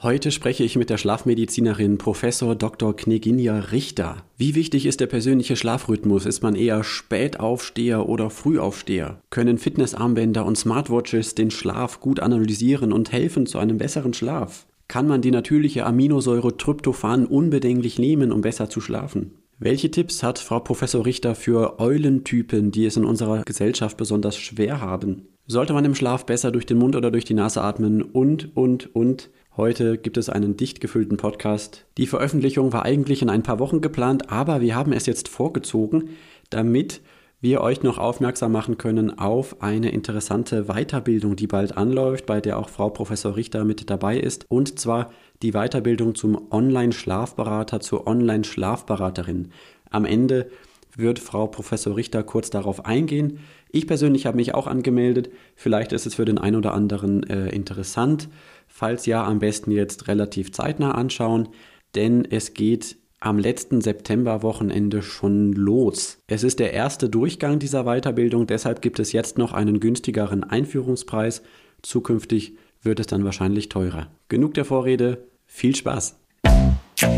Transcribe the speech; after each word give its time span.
Heute 0.00 0.30
spreche 0.30 0.62
ich 0.62 0.76
mit 0.76 0.90
der 0.90 0.96
Schlafmedizinerin 0.96 1.98
Professor 1.98 2.54
Dr. 2.54 2.94
Kneginja 2.94 3.58
Richter. 3.58 4.18
Wie 4.36 4.54
wichtig 4.54 4.86
ist 4.86 5.00
der 5.00 5.08
persönliche 5.08 5.56
Schlafrhythmus? 5.56 6.24
Ist 6.24 6.40
man 6.40 6.54
eher 6.54 6.84
Spätaufsteher 6.84 8.08
oder 8.08 8.30
Frühaufsteher? 8.30 9.20
Können 9.30 9.58
Fitnessarmbänder 9.58 10.46
und 10.46 10.56
Smartwatches 10.56 11.34
den 11.34 11.50
Schlaf 11.50 11.98
gut 11.98 12.20
analysieren 12.20 12.92
und 12.92 13.10
helfen 13.10 13.46
zu 13.46 13.58
einem 13.58 13.78
besseren 13.78 14.14
Schlaf? 14.14 14.66
Kann 14.86 15.08
man 15.08 15.20
die 15.20 15.32
natürliche 15.32 15.84
Aminosäure 15.84 16.56
Tryptophan 16.56 17.26
unbedinglich 17.26 17.98
nehmen, 17.98 18.30
um 18.30 18.40
besser 18.40 18.70
zu 18.70 18.80
schlafen? 18.80 19.32
Welche 19.58 19.90
Tipps 19.90 20.22
hat 20.22 20.38
Frau 20.38 20.60
Professor 20.60 21.04
Richter 21.04 21.34
für 21.34 21.80
Eulentypen, 21.80 22.70
die 22.70 22.86
es 22.86 22.96
in 22.96 23.04
unserer 23.04 23.42
Gesellschaft 23.42 23.96
besonders 23.96 24.36
schwer 24.36 24.80
haben? 24.80 25.26
Sollte 25.48 25.72
man 25.72 25.84
im 25.84 25.96
Schlaf 25.96 26.24
besser 26.24 26.52
durch 26.52 26.66
den 26.66 26.78
Mund 26.78 26.94
oder 26.94 27.10
durch 27.10 27.24
die 27.24 27.34
Nase 27.34 27.62
atmen? 27.62 28.02
Und, 28.02 28.56
und, 28.56 28.94
und. 28.94 29.30
Heute 29.58 29.98
gibt 29.98 30.16
es 30.18 30.30
einen 30.30 30.56
dicht 30.56 30.80
gefüllten 30.80 31.16
Podcast. 31.16 31.84
Die 31.96 32.06
Veröffentlichung 32.06 32.72
war 32.72 32.84
eigentlich 32.84 33.22
in 33.22 33.28
ein 33.28 33.42
paar 33.42 33.58
Wochen 33.58 33.80
geplant, 33.80 34.30
aber 34.30 34.60
wir 34.60 34.76
haben 34.76 34.92
es 34.92 35.06
jetzt 35.06 35.26
vorgezogen, 35.26 36.10
damit 36.48 37.00
wir 37.40 37.60
euch 37.60 37.82
noch 37.82 37.98
aufmerksam 37.98 38.52
machen 38.52 38.78
können 38.78 39.18
auf 39.18 39.60
eine 39.60 39.90
interessante 39.90 40.66
Weiterbildung, 40.66 41.34
die 41.34 41.48
bald 41.48 41.76
anläuft, 41.76 42.24
bei 42.24 42.40
der 42.40 42.56
auch 42.56 42.68
Frau 42.68 42.88
Professor 42.90 43.34
Richter 43.34 43.64
mit 43.64 43.90
dabei 43.90 44.20
ist. 44.20 44.46
Und 44.48 44.78
zwar 44.78 45.10
die 45.42 45.50
Weiterbildung 45.50 46.14
zum 46.14 46.52
Online-Schlafberater, 46.52 47.80
zur 47.80 48.06
Online-Schlafberaterin. 48.06 49.50
Am 49.90 50.04
Ende 50.04 50.48
wird 50.94 51.18
Frau 51.18 51.46
Professor 51.46 51.96
Richter 51.96 52.22
kurz 52.22 52.50
darauf 52.50 52.86
eingehen. 52.86 53.40
Ich 53.70 53.86
persönlich 53.86 54.26
habe 54.26 54.36
mich 54.36 54.54
auch 54.54 54.66
angemeldet. 54.66 55.30
Vielleicht 55.54 55.92
ist 55.92 56.06
es 56.06 56.14
für 56.14 56.24
den 56.24 56.38
einen 56.38 56.56
oder 56.56 56.74
anderen 56.74 57.22
äh, 57.24 57.48
interessant. 57.50 58.28
Falls 58.78 59.06
ja, 59.06 59.26
am 59.26 59.40
besten 59.40 59.72
jetzt 59.72 60.06
relativ 60.06 60.52
zeitnah 60.52 60.92
anschauen, 60.92 61.48
denn 61.96 62.24
es 62.24 62.54
geht 62.54 62.96
am 63.18 63.36
letzten 63.36 63.80
Septemberwochenende 63.80 65.02
schon 65.02 65.52
los. 65.52 66.18
Es 66.28 66.44
ist 66.44 66.60
der 66.60 66.72
erste 66.72 67.08
Durchgang 67.08 67.58
dieser 67.58 67.82
Weiterbildung, 67.82 68.46
deshalb 68.46 68.80
gibt 68.80 69.00
es 69.00 69.10
jetzt 69.10 69.36
noch 69.36 69.52
einen 69.52 69.80
günstigeren 69.80 70.44
Einführungspreis. 70.44 71.42
Zukünftig 71.82 72.52
wird 72.80 73.00
es 73.00 73.08
dann 73.08 73.24
wahrscheinlich 73.24 73.68
teurer. 73.68 74.12
Genug 74.28 74.54
der 74.54 74.64
Vorrede, 74.64 75.26
viel 75.44 75.74
Spaß! 75.74 76.14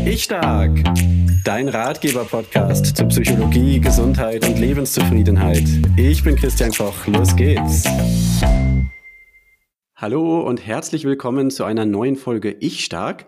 Ich 0.03 0.23
Stark, 0.23 0.83
dein 1.45 1.69
Ratgeber-Podcast 1.69 2.97
zu 2.97 3.05
Psychologie, 3.05 3.79
Gesundheit 3.79 4.47
und 4.47 4.57
Lebenszufriedenheit. 4.57 5.67
Ich 5.95 6.23
bin 6.23 6.35
Christian 6.35 6.71
Koch, 6.71 7.05
los 7.05 7.35
geht's! 7.35 7.83
Hallo 10.01 10.41
und 10.41 10.65
herzlich 10.65 11.05
willkommen 11.05 11.51
zu 11.51 11.63
einer 11.63 11.85
neuen 11.85 12.15
Folge 12.15 12.57
Ich 12.59 12.83
Stark. 12.83 13.27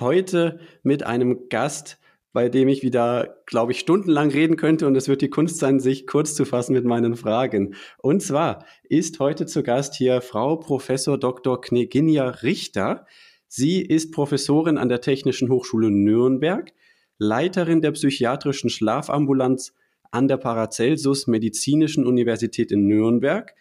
Heute 0.00 0.58
mit 0.82 1.04
einem 1.04 1.48
Gast, 1.48 2.00
bei 2.32 2.48
dem 2.48 2.66
ich 2.66 2.82
wieder, 2.82 3.36
glaube 3.46 3.70
ich, 3.70 3.78
stundenlang 3.78 4.32
reden 4.32 4.56
könnte 4.56 4.88
und 4.88 4.96
es 4.96 5.06
wird 5.06 5.22
die 5.22 5.30
Kunst 5.30 5.58
sein, 5.58 5.78
sich 5.78 6.08
kurz 6.08 6.34
zu 6.34 6.44
fassen 6.44 6.72
mit 6.72 6.84
meinen 6.84 7.14
Fragen. 7.14 7.76
Und 7.98 8.20
zwar 8.20 8.66
ist 8.82 9.20
heute 9.20 9.46
zu 9.46 9.62
Gast 9.62 9.94
hier 9.94 10.20
Frau 10.20 10.56
Professor 10.56 11.16
Dr. 11.18 11.60
Kneginja 11.60 12.30
Richter. 12.30 13.06
Sie 13.46 13.80
ist 13.80 14.10
Professorin 14.10 14.76
an 14.76 14.88
der 14.88 15.00
Technischen 15.00 15.48
Hochschule 15.48 15.92
Nürnberg, 15.92 16.72
Leiterin 17.18 17.80
der 17.80 17.92
psychiatrischen 17.92 18.70
Schlafambulanz 18.70 19.72
an 20.10 20.26
der 20.26 20.38
Paracelsus 20.38 21.28
Medizinischen 21.28 22.04
Universität 22.04 22.72
in 22.72 22.88
Nürnberg 22.88 23.54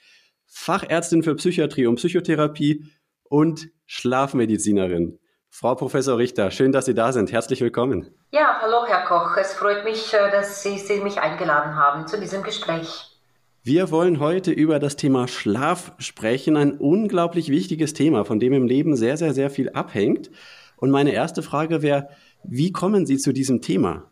Fachärztin 0.47 1.23
für 1.23 1.35
Psychiatrie 1.35 1.85
und 1.85 1.95
Psychotherapie 1.95 2.85
und 3.23 3.69
Schlafmedizinerin. 3.85 5.19
Frau 5.49 5.75
Professor 5.75 6.17
Richter, 6.17 6.51
schön, 6.51 6.71
dass 6.71 6.85
Sie 6.85 6.93
da 6.93 7.11
sind. 7.11 7.31
Herzlich 7.31 7.61
willkommen. 7.61 8.09
Ja, 8.31 8.59
hallo 8.61 8.85
Herr 8.87 9.05
Koch. 9.05 9.37
Es 9.37 9.53
freut 9.53 9.83
mich, 9.83 10.13
äh, 10.13 10.31
dass 10.31 10.63
Sie, 10.63 10.77
Sie 10.77 11.01
mich 11.01 11.19
eingeladen 11.19 11.75
haben 11.75 12.07
zu 12.07 12.19
diesem 12.19 12.43
Gespräch. 12.43 13.17
Wir 13.63 13.91
wollen 13.91 14.19
heute 14.19 14.51
über 14.51 14.79
das 14.79 14.95
Thema 14.95 15.27
Schlaf 15.27 15.91
sprechen, 15.97 16.55
ein 16.55 16.77
unglaublich 16.77 17.49
wichtiges 17.49 17.93
Thema, 17.93 18.23
von 18.23 18.39
dem 18.39 18.53
im 18.53 18.65
Leben 18.65 18.95
sehr, 18.95 19.17
sehr, 19.17 19.33
sehr 19.33 19.49
viel 19.49 19.71
abhängt. 19.71 20.31
Und 20.77 20.91
meine 20.91 21.11
erste 21.11 21.41
Frage 21.43 21.81
wäre, 21.81 22.09
wie 22.43 22.71
kommen 22.71 23.05
Sie 23.05 23.17
zu 23.17 23.33
diesem 23.33 23.61
Thema? 23.61 24.09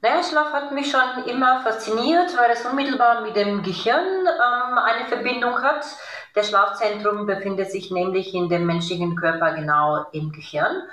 Der 0.00 0.22
Schlaf 0.22 0.52
hat 0.52 0.70
mich 0.70 0.92
schon 0.92 1.24
immer 1.26 1.60
fasziniert, 1.62 2.36
weil 2.36 2.52
es 2.52 2.64
unmittelbar 2.64 3.20
mit 3.22 3.34
dem 3.34 3.64
Gehirn 3.64 4.26
ähm, 4.26 4.78
eine 4.78 5.06
Verbindung 5.08 5.60
hat. 5.60 5.84
Das 6.34 6.50
Schlafzentrum 6.50 7.26
befindet 7.26 7.72
sich 7.72 7.90
nämlich 7.90 8.32
in 8.32 8.48
dem 8.48 8.64
menschlichen 8.64 9.16
Körper 9.16 9.54
genau 9.54 10.06
im 10.12 10.30
Gehirn. 10.30 10.84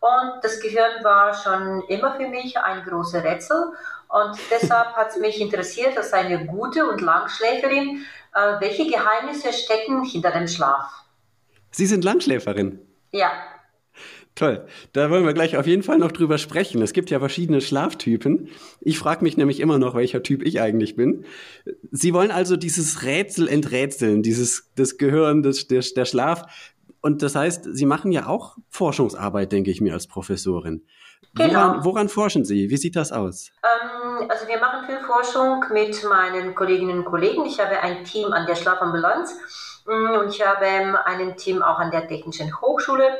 Und 0.00 0.42
das 0.42 0.60
Gehirn 0.60 1.04
war 1.04 1.34
schon 1.34 1.82
immer 1.88 2.14
für 2.14 2.26
mich 2.26 2.58
ein 2.58 2.82
großes 2.84 3.22
Rätsel. 3.22 3.74
Und 4.08 4.38
deshalb 4.50 4.94
hat 4.94 5.10
es 5.10 5.18
mich 5.18 5.38
interessiert, 5.42 5.98
als 5.98 6.14
eine 6.14 6.46
gute 6.46 6.86
und 6.86 7.02
Langschläferin, 7.02 8.06
äh, 8.34 8.60
welche 8.60 8.86
Geheimnisse 8.86 9.52
stecken 9.52 10.04
hinter 10.04 10.30
dem 10.30 10.48
Schlaf. 10.48 11.04
Sie 11.70 11.84
sind 11.84 12.02
Langschläferin? 12.02 12.80
Ja, 13.10 13.30
Toll. 14.34 14.66
Da 14.92 15.10
wollen 15.10 15.24
wir 15.24 15.32
gleich 15.32 15.56
auf 15.56 15.66
jeden 15.66 15.84
Fall 15.84 15.98
noch 15.98 16.10
drüber 16.10 16.38
sprechen. 16.38 16.82
Es 16.82 16.92
gibt 16.92 17.08
ja 17.10 17.20
verschiedene 17.20 17.60
Schlaftypen. 17.60 18.48
Ich 18.80 18.98
frage 18.98 19.22
mich 19.22 19.36
nämlich 19.36 19.60
immer 19.60 19.78
noch, 19.78 19.94
welcher 19.94 20.24
Typ 20.24 20.42
ich 20.42 20.60
eigentlich 20.60 20.96
bin. 20.96 21.24
Sie 21.92 22.12
wollen 22.12 22.32
also 22.32 22.56
dieses 22.56 23.04
Rätsel 23.04 23.46
enträtseln, 23.46 24.22
dieses 24.22 24.70
das 24.74 24.98
Gehirn, 24.98 25.44
das, 25.44 25.68
der, 25.68 25.84
der 25.94 26.04
Schlaf. 26.04 26.42
Und 27.00 27.22
das 27.22 27.36
heißt, 27.36 27.68
Sie 27.72 27.86
machen 27.86 28.10
ja 28.10 28.26
auch 28.26 28.56
Forschungsarbeit, 28.70 29.52
denke 29.52 29.70
ich 29.70 29.80
mir, 29.80 29.92
als 29.92 30.08
Professorin. 30.08 30.82
Genau. 31.34 31.52
Woran, 31.52 31.84
woran 31.84 32.08
forschen 32.08 32.44
Sie? 32.44 32.70
Wie 32.70 32.76
sieht 32.76 32.96
das 32.96 33.12
aus? 33.12 33.50
Ähm, 33.62 34.28
also 34.28 34.48
wir 34.48 34.58
machen 34.58 34.86
viel 34.86 35.00
Forschung 35.00 35.64
mit 35.72 36.02
meinen 36.08 36.54
Kolleginnen 36.54 36.98
und 36.98 37.04
Kollegen. 37.04 37.44
Ich 37.44 37.60
habe 37.60 37.78
ein 37.80 38.04
Team 38.04 38.32
an 38.32 38.46
der 38.46 38.56
Schlafambulanz 38.56 39.36
mm, 39.86 40.18
und 40.18 40.28
ich 40.28 40.44
habe 40.44 40.66
ein 41.04 41.36
Team 41.36 41.62
auch 41.62 41.78
an 41.78 41.90
der 41.90 42.08
Technischen 42.08 42.60
Hochschule. 42.60 43.18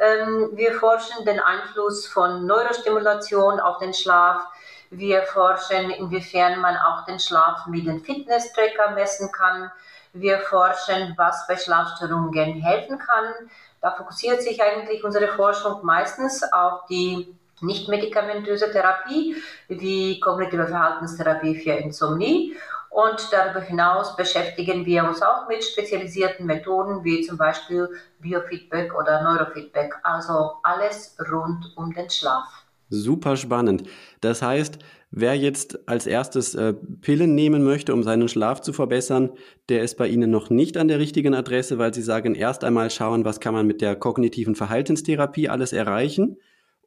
Ähm, 0.00 0.50
wir 0.52 0.74
forschen 0.74 1.24
den 1.24 1.40
Einfluss 1.40 2.06
von 2.06 2.46
Neurostimulation 2.46 3.60
auf 3.60 3.78
den 3.78 3.94
Schlaf. 3.94 4.42
Wir 4.90 5.22
forschen, 5.22 5.90
inwiefern 5.90 6.60
man 6.60 6.76
auch 6.76 7.04
den 7.04 7.18
Schlaf 7.18 7.66
mit 7.66 7.86
dem 7.86 8.02
Fitness-Tracker 8.02 8.92
messen 8.92 9.30
kann. 9.32 9.70
Wir 10.12 10.38
forschen, 10.38 11.14
was 11.16 11.46
bei 11.46 11.56
Schlafstörungen 11.56 12.62
helfen 12.62 12.98
kann. 12.98 13.34
Da 13.80 13.92
fokussiert 13.92 14.42
sich 14.42 14.62
eigentlich 14.62 15.04
unsere 15.04 15.28
Forschung 15.28 15.84
meistens 15.84 16.42
auf 16.52 16.86
die 16.86 17.36
nicht-medikamentöse 17.60 18.70
Therapie 18.70 19.36
wie 19.68 20.20
kognitive 20.20 20.66
Verhaltenstherapie 20.66 21.56
für 21.56 21.72
Insomnie 21.72 22.56
und 22.94 23.28
darüber 23.32 23.60
hinaus 23.60 24.14
beschäftigen 24.14 24.86
wir 24.86 25.02
uns 25.04 25.20
auch 25.20 25.48
mit 25.48 25.64
spezialisierten 25.64 26.46
Methoden 26.46 27.02
wie 27.02 27.22
zum 27.22 27.36
Beispiel 27.36 27.88
Biofeedback 28.20 28.94
oder 28.94 29.20
Neurofeedback. 29.20 29.96
Also 30.04 30.52
alles 30.62 31.16
rund 31.28 31.72
um 31.74 31.92
den 31.92 32.08
Schlaf. 32.08 32.44
Super 32.90 33.36
spannend. 33.36 33.82
Das 34.20 34.42
heißt, 34.42 34.78
wer 35.10 35.34
jetzt 35.34 35.88
als 35.88 36.06
erstes 36.06 36.54
äh, 36.54 36.72
Pillen 36.72 37.34
nehmen 37.34 37.64
möchte, 37.64 37.92
um 37.92 38.04
seinen 38.04 38.28
Schlaf 38.28 38.60
zu 38.60 38.72
verbessern, 38.72 39.32
der 39.68 39.82
ist 39.82 39.96
bei 39.96 40.06
Ihnen 40.06 40.30
noch 40.30 40.48
nicht 40.48 40.76
an 40.76 40.86
der 40.86 41.00
richtigen 41.00 41.34
Adresse, 41.34 41.78
weil 41.78 41.92
Sie 41.92 42.02
sagen, 42.02 42.36
erst 42.36 42.62
einmal 42.62 42.90
schauen, 42.90 43.24
was 43.24 43.40
kann 43.40 43.54
man 43.54 43.66
mit 43.66 43.80
der 43.80 43.96
kognitiven 43.96 44.54
Verhaltenstherapie 44.54 45.48
alles 45.48 45.72
erreichen. 45.72 46.36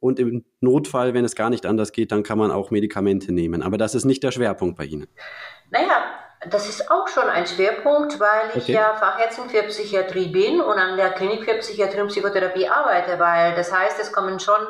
Und 0.00 0.18
im 0.20 0.44
Notfall, 0.60 1.12
wenn 1.12 1.24
es 1.24 1.34
gar 1.34 1.50
nicht 1.50 1.66
anders 1.66 1.92
geht, 1.92 2.12
dann 2.12 2.22
kann 2.22 2.38
man 2.38 2.50
auch 2.50 2.70
Medikamente 2.70 3.32
nehmen. 3.32 3.62
Aber 3.62 3.76
das 3.76 3.94
ist 3.94 4.04
nicht 4.04 4.22
der 4.22 4.30
Schwerpunkt 4.30 4.78
bei 4.78 4.84
Ihnen. 4.84 5.08
Naja, 5.70 6.04
das 6.46 6.68
ist 6.68 6.90
auch 6.90 7.08
schon 7.08 7.28
ein 7.28 7.46
Schwerpunkt, 7.46 8.20
weil 8.20 8.50
ich 8.54 8.64
okay. 8.64 8.72
ja 8.74 8.94
Fachärztin 8.94 9.50
für 9.50 9.62
Psychiatrie 9.64 10.28
bin 10.28 10.60
und 10.60 10.78
an 10.78 10.96
der 10.96 11.10
Klinik 11.10 11.44
für 11.44 11.54
Psychiatrie 11.54 12.00
und 12.00 12.08
Psychotherapie 12.08 12.68
arbeite, 12.68 13.18
weil 13.18 13.54
das 13.56 13.72
heißt, 13.72 13.98
es 14.00 14.12
kommen 14.12 14.38
schon 14.38 14.60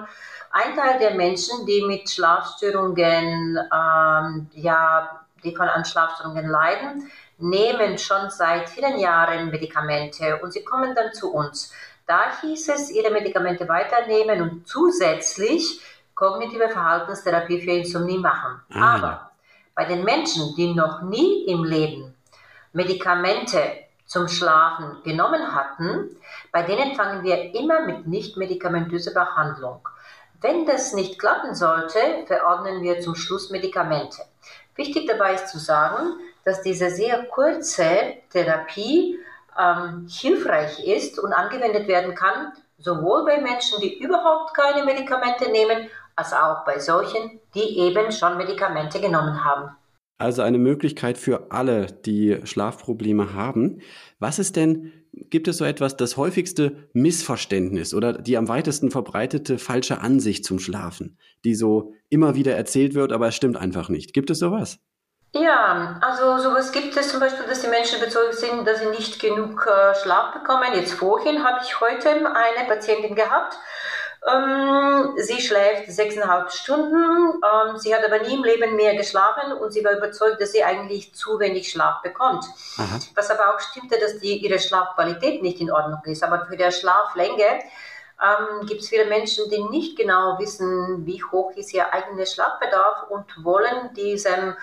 ein 0.51 0.75
Teil 0.75 0.99
der 0.99 1.15
Menschen, 1.15 1.67
die 1.67 1.85
mit 1.85 2.09
Schlafstörungen, 2.09 3.59
ähm, 3.59 4.51
ja, 4.55 5.21
die 5.45 5.55
von 5.55 5.69
an 5.69 5.85
Schlafstörungen 5.85 6.49
leiden, 6.49 7.11
nehmen 7.37 7.99
schon 7.99 8.31
seit 8.31 8.69
vielen 8.69 8.99
Jahren 8.99 9.51
Medikamente 9.51 10.39
und 10.43 10.53
sie 10.53 10.65
kommen 10.65 10.95
dann 10.95 11.13
zu 11.13 11.33
uns. 11.33 11.73
Da 12.07 12.41
hieß 12.41 12.71
es, 12.71 12.91
ihre 12.91 13.11
Medikamente 13.11 13.69
weiternehmen 13.69 14.41
und 14.41 14.67
zusätzlich 14.67 15.83
kognitive 16.15 16.71
Verhaltenstherapie 16.71 17.61
für 17.61 17.73
Insomnie 17.73 18.19
machen. 18.19 18.61
Ah. 18.73 18.95
Aber 18.95 19.28
bei 19.79 19.85
den 19.85 20.03
Menschen, 20.03 20.57
die 20.57 20.75
noch 20.75 21.03
nie 21.03 21.45
im 21.45 21.63
Leben 21.63 22.13
Medikamente 22.73 23.61
zum 24.07 24.27
Schlafen 24.27 24.97
genommen 25.05 25.55
hatten, 25.55 26.17
bei 26.51 26.63
denen 26.63 26.97
fangen 26.97 27.23
wir 27.23 27.55
immer 27.55 27.87
mit 27.87 28.05
nicht-medikamentöser 28.09 29.15
Behandlung. 29.15 29.89
Wenn 30.41 30.67
das 30.67 30.95
nicht 30.95 31.21
klappen 31.21 31.55
sollte, 31.55 32.01
verordnen 32.27 32.83
wir 32.83 32.99
zum 32.99 33.15
Schluss 33.15 33.51
Medikamente. 33.51 34.23
Wichtig 34.75 35.07
dabei 35.07 35.35
ist 35.35 35.47
zu 35.47 35.61
sagen, 35.61 36.15
dass 36.45 36.61
diese 36.63 36.91
sehr 36.91 37.27
kurze 37.27 38.15
Therapie 38.33 39.21
ähm, 39.57 40.09
hilfreich 40.11 40.85
ist 40.89 41.21
und 41.21 41.33
angewendet 41.33 41.87
werden 41.87 42.17
kann, 42.17 42.53
sowohl 42.79 43.25
bei 43.25 43.41
Menschen, 43.41 43.79
die 43.81 43.97
überhaupt 44.01 44.55
keine 44.55 44.85
Medikamente 44.85 45.49
nehmen, 45.53 45.89
als 46.19 46.33
auch 46.33 46.65
bei 46.65 46.79
solchen, 46.79 47.41
die 47.55 47.79
eben 47.79 48.11
schon 48.13 48.37
Medikamente 48.37 49.01
genommen 49.01 49.45
haben. 49.45 49.71
Also 50.21 50.43
eine 50.43 50.59
Möglichkeit 50.59 51.17
für 51.17 51.53
alle, 51.53 51.87
die 51.87 52.41
Schlafprobleme 52.43 53.35
haben. 53.35 53.81
Was 54.19 54.41
ist 54.41 54.57
denn, 54.57 54.93
gibt 55.13 55.47
es 55.47 55.59
so 55.59 55.65
etwas, 55.65 55.97
das 55.97 56.17
häufigste 56.17 56.89
Missverständnis 56.93 57.95
oder 57.95 58.15
die 58.15 58.37
am 58.37 58.49
weitesten 58.49 58.91
verbreitete 58.91 59.59
falsche 59.59 60.01
Ansicht 60.01 60.45
zum 60.45 60.59
Schlafen, 60.59 61.19
die 61.45 61.55
so 61.55 61.95
immer 62.09 62.35
wieder 62.35 62.57
erzählt 62.57 62.95
wird, 62.95 63.13
aber 63.13 63.29
es 63.29 63.37
stimmt 63.37 63.57
einfach 63.57 63.89
nicht? 63.89 64.13
Gibt 64.13 64.31
es 64.31 64.41
sowas? 64.41 64.81
Ja, 65.35 66.01
also 66.01 66.39
sowas 66.39 66.73
gibt 66.73 66.97
es 66.97 67.11
zum 67.11 67.21
Beispiel, 67.21 67.45
dass 67.47 67.61
die 67.61 67.69
Menschen 67.69 67.99
überzeugt 67.99 68.35
sind, 68.35 68.67
dass 68.67 68.81
sie 68.81 68.87
nicht 68.87 69.21
genug 69.21 69.67
äh, 69.67 69.95
Schlaf 69.95 70.33
bekommen. 70.33 70.73
Jetzt 70.75 70.95
vorhin 70.95 71.45
habe 71.45 71.61
ich 71.63 71.81
heute 71.81 72.09
eine 72.11 72.67
Patientin 72.67 73.15
gehabt, 73.15 73.57
ähm, 74.27 75.15
sie 75.17 75.41
schläft 75.41 75.91
sechseinhalb 75.91 76.51
Stunden. 76.51 77.41
Ähm, 77.43 77.79
sie 77.79 77.95
hat 77.95 78.05
aber 78.05 78.19
nie 78.19 78.35
im 78.35 78.45
Leben 78.45 78.77
mehr 78.77 78.97
geschlafen 78.97 79.53
und 79.53 79.73
sie 79.73 79.85
war 79.85 79.93
überzeugt, 79.93 80.41
dass 80.41 80.53
sie 80.53 80.65
eigentlich 80.65 81.15
zu 81.15 81.39
wenig 81.39 81.71
Schlaf 81.71 82.03
bekommt. 82.03 82.45
Aha. 82.79 82.99
Was 83.15 83.31
aber 83.31 83.55
auch 83.55 83.61
stimmte, 83.61 83.99
dass 83.99 84.19
die, 84.19 84.39
ihre 84.39 84.59
Schlafqualität 84.59 85.43
nicht 85.43 85.61
in 85.61 85.71
Ordnung 85.71 86.01
ist. 86.05 86.23
Aber 86.25 86.47
für 86.47 86.57
die 86.57 86.71
Schlaflänge 86.73 87.61
ähm, 88.21 88.67
gibt 88.67 88.83
es 88.83 88.89
viele 88.89 89.07
Menschen, 89.07 89.49
die 89.51 89.63
nicht 89.65 89.97
genau 89.97 90.39
wissen, 90.39 91.07
wie 91.07 91.23
hoch 91.23 91.53
ist 91.53 91.73
ihr 91.73 91.93
eigener 91.93 92.27
Schlafbedarf 92.27 93.05
und 93.11 93.45
wollen 93.45 93.95
diesem 93.95 94.57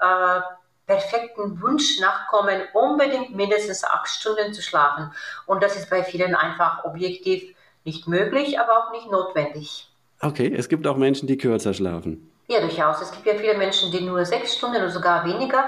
äh, 0.00 0.40
perfekten 0.86 1.60
Wunsch 1.62 2.00
nachkommen, 2.00 2.62
unbedingt 2.72 3.34
mindestens 3.34 3.84
acht 3.84 4.08
Stunden 4.08 4.52
zu 4.52 4.62
schlafen. 4.62 5.12
Und 5.46 5.62
das 5.62 5.76
ist 5.76 5.88
bei 5.90 6.02
vielen 6.02 6.34
einfach 6.34 6.84
objektiv 6.84 7.54
nicht 7.88 8.06
möglich, 8.06 8.60
aber 8.60 8.72
auch 8.78 8.92
nicht 8.92 9.10
notwendig. 9.10 9.88
Okay, 10.20 10.52
es 10.54 10.68
gibt 10.68 10.86
auch 10.86 10.96
Menschen, 10.96 11.26
die 11.26 11.38
kürzer 11.38 11.72
schlafen. 11.72 12.30
Ja, 12.48 12.60
durchaus. 12.60 13.00
Es 13.00 13.12
gibt 13.12 13.26
ja 13.26 13.34
viele 13.34 13.56
Menschen, 13.56 13.90
die 13.90 14.00
nur 14.00 14.24
sechs 14.24 14.54
Stunden 14.56 14.76
oder 14.76 14.90
sogar 14.90 15.24
weniger 15.24 15.64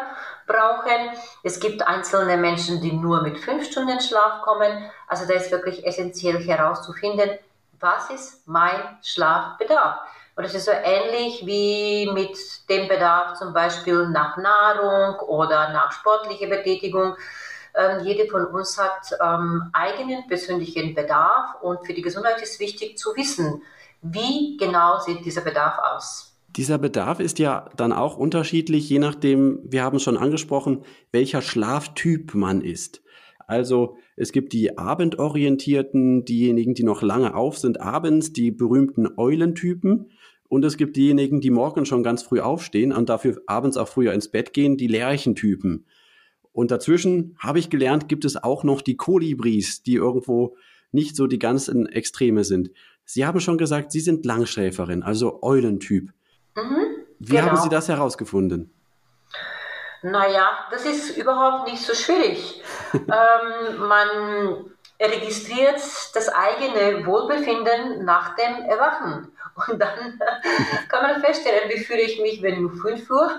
brauchen. 0.46 1.00
Es 1.42 1.60
gibt 1.60 1.86
einzelne 1.86 2.36
Menschen, 2.36 2.80
die 2.80 2.92
nur 2.92 3.22
mit 3.22 3.38
fünf 3.38 3.64
Stunden 3.70 4.00
Schlaf 4.00 4.42
kommen. 4.42 4.90
Also 5.08 5.26
da 5.26 5.34
ist 5.34 5.50
wirklich 5.50 5.86
essentiell 5.86 6.38
herauszufinden, 6.38 7.30
was 7.78 8.10
ist 8.10 8.46
mein 8.46 8.98
Schlafbedarf. 9.02 10.00
Und 10.36 10.44
das 10.44 10.54
ist 10.54 10.66
so 10.66 10.72
ähnlich 10.72 11.44
wie 11.46 12.10
mit 12.12 12.36
dem 12.68 12.88
Bedarf 12.88 13.38
zum 13.38 13.52
Beispiel 13.52 14.08
nach 14.08 14.36
Nahrung 14.36 15.20
oder 15.28 15.70
nach 15.72 15.92
sportlicher 15.92 16.48
Betätigung. 16.48 17.14
Ähm, 17.76 18.04
jede 18.04 18.28
von 18.28 18.46
uns 18.46 18.78
hat 18.78 19.16
ähm, 19.22 19.70
eigenen 19.72 20.26
persönlichen 20.26 20.94
Bedarf 20.94 21.62
und 21.62 21.84
für 21.86 21.94
die 21.94 22.02
Gesundheit 22.02 22.40
ist 22.42 22.60
wichtig 22.60 22.98
zu 22.98 23.10
wissen, 23.16 23.62
wie 24.02 24.56
genau 24.56 24.98
sieht 24.98 25.24
dieser 25.24 25.42
Bedarf 25.42 25.78
aus. 25.78 26.36
Dieser 26.56 26.78
Bedarf 26.78 27.20
ist 27.20 27.38
ja 27.38 27.70
dann 27.76 27.92
auch 27.92 28.16
unterschiedlich, 28.16 28.88
je 28.88 28.98
nachdem, 28.98 29.60
wir 29.64 29.84
haben 29.84 29.96
es 29.96 30.02
schon 30.02 30.16
angesprochen, 30.16 30.84
welcher 31.12 31.42
Schlaftyp 31.42 32.34
man 32.34 32.60
ist. 32.60 33.02
Also 33.46 33.96
es 34.16 34.32
gibt 34.32 34.52
die 34.52 34.78
abendorientierten, 34.78 36.24
diejenigen, 36.24 36.74
die 36.74 36.82
noch 36.82 37.02
lange 37.02 37.34
auf 37.34 37.58
sind 37.58 37.80
abends, 37.80 38.32
die 38.32 38.50
berühmten 38.50 39.08
Eulentypen. 39.16 40.10
Und 40.48 40.64
es 40.64 40.76
gibt 40.76 40.96
diejenigen, 40.96 41.40
die 41.40 41.50
morgen 41.50 41.86
schon 41.86 42.02
ganz 42.02 42.22
früh 42.22 42.40
aufstehen 42.40 42.92
und 42.92 43.08
dafür 43.08 43.40
abends 43.46 43.76
auch 43.76 43.88
früher 43.88 44.12
ins 44.12 44.28
Bett 44.28 44.52
gehen, 44.52 44.76
die 44.76 44.88
Lerchentypen. 44.88 45.86
Und 46.52 46.70
dazwischen 46.70 47.36
habe 47.38 47.58
ich 47.58 47.70
gelernt, 47.70 48.08
gibt 48.08 48.24
es 48.24 48.36
auch 48.42 48.64
noch 48.64 48.82
die 48.82 48.96
Kolibris, 48.96 49.82
die 49.82 49.94
irgendwo 49.94 50.56
nicht 50.92 51.16
so 51.16 51.26
die 51.26 51.38
ganzen 51.38 51.86
Extreme 51.86 52.44
sind. 52.44 52.70
Sie 53.04 53.26
haben 53.26 53.40
schon 53.40 53.58
gesagt, 53.58 53.92
Sie 53.92 54.00
sind 54.00 54.24
Langschläferin, 54.24 55.02
also 55.02 55.42
Eulentyp. 55.42 56.10
Mhm, 56.56 56.86
Wie 57.18 57.36
genau. 57.36 57.42
haben 57.48 57.56
Sie 57.56 57.68
das 57.68 57.88
herausgefunden? 57.88 58.72
Naja, 60.02 60.48
das 60.70 60.86
ist 60.86 61.16
überhaupt 61.16 61.70
nicht 61.70 61.84
so 61.84 61.94
schwierig. 61.94 62.62
ähm, 62.94 63.78
man 63.78 64.08
registriert 65.00 65.80
das 66.14 66.28
eigene 66.28 67.06
Wohlbefinden 67.06 68.04
nach 68.04 68.36
dem 68.36 68.64
Erwachen. 68.64 69.28
Und 69.68 69.78
dann 69.78 70.20
kann 70.88 71.02
man 71.02 71.20
feststellen, 71.20 71.70
wie 71.70 71.78
fühle 71.78 72.02
ich 72.02 72.20
mich, 72.20 72.42
wenn 72.42 72.54
ich 72.54 72.60
um 72.60 72.72
5 72.72 73.10
Uhr 73.10 73.30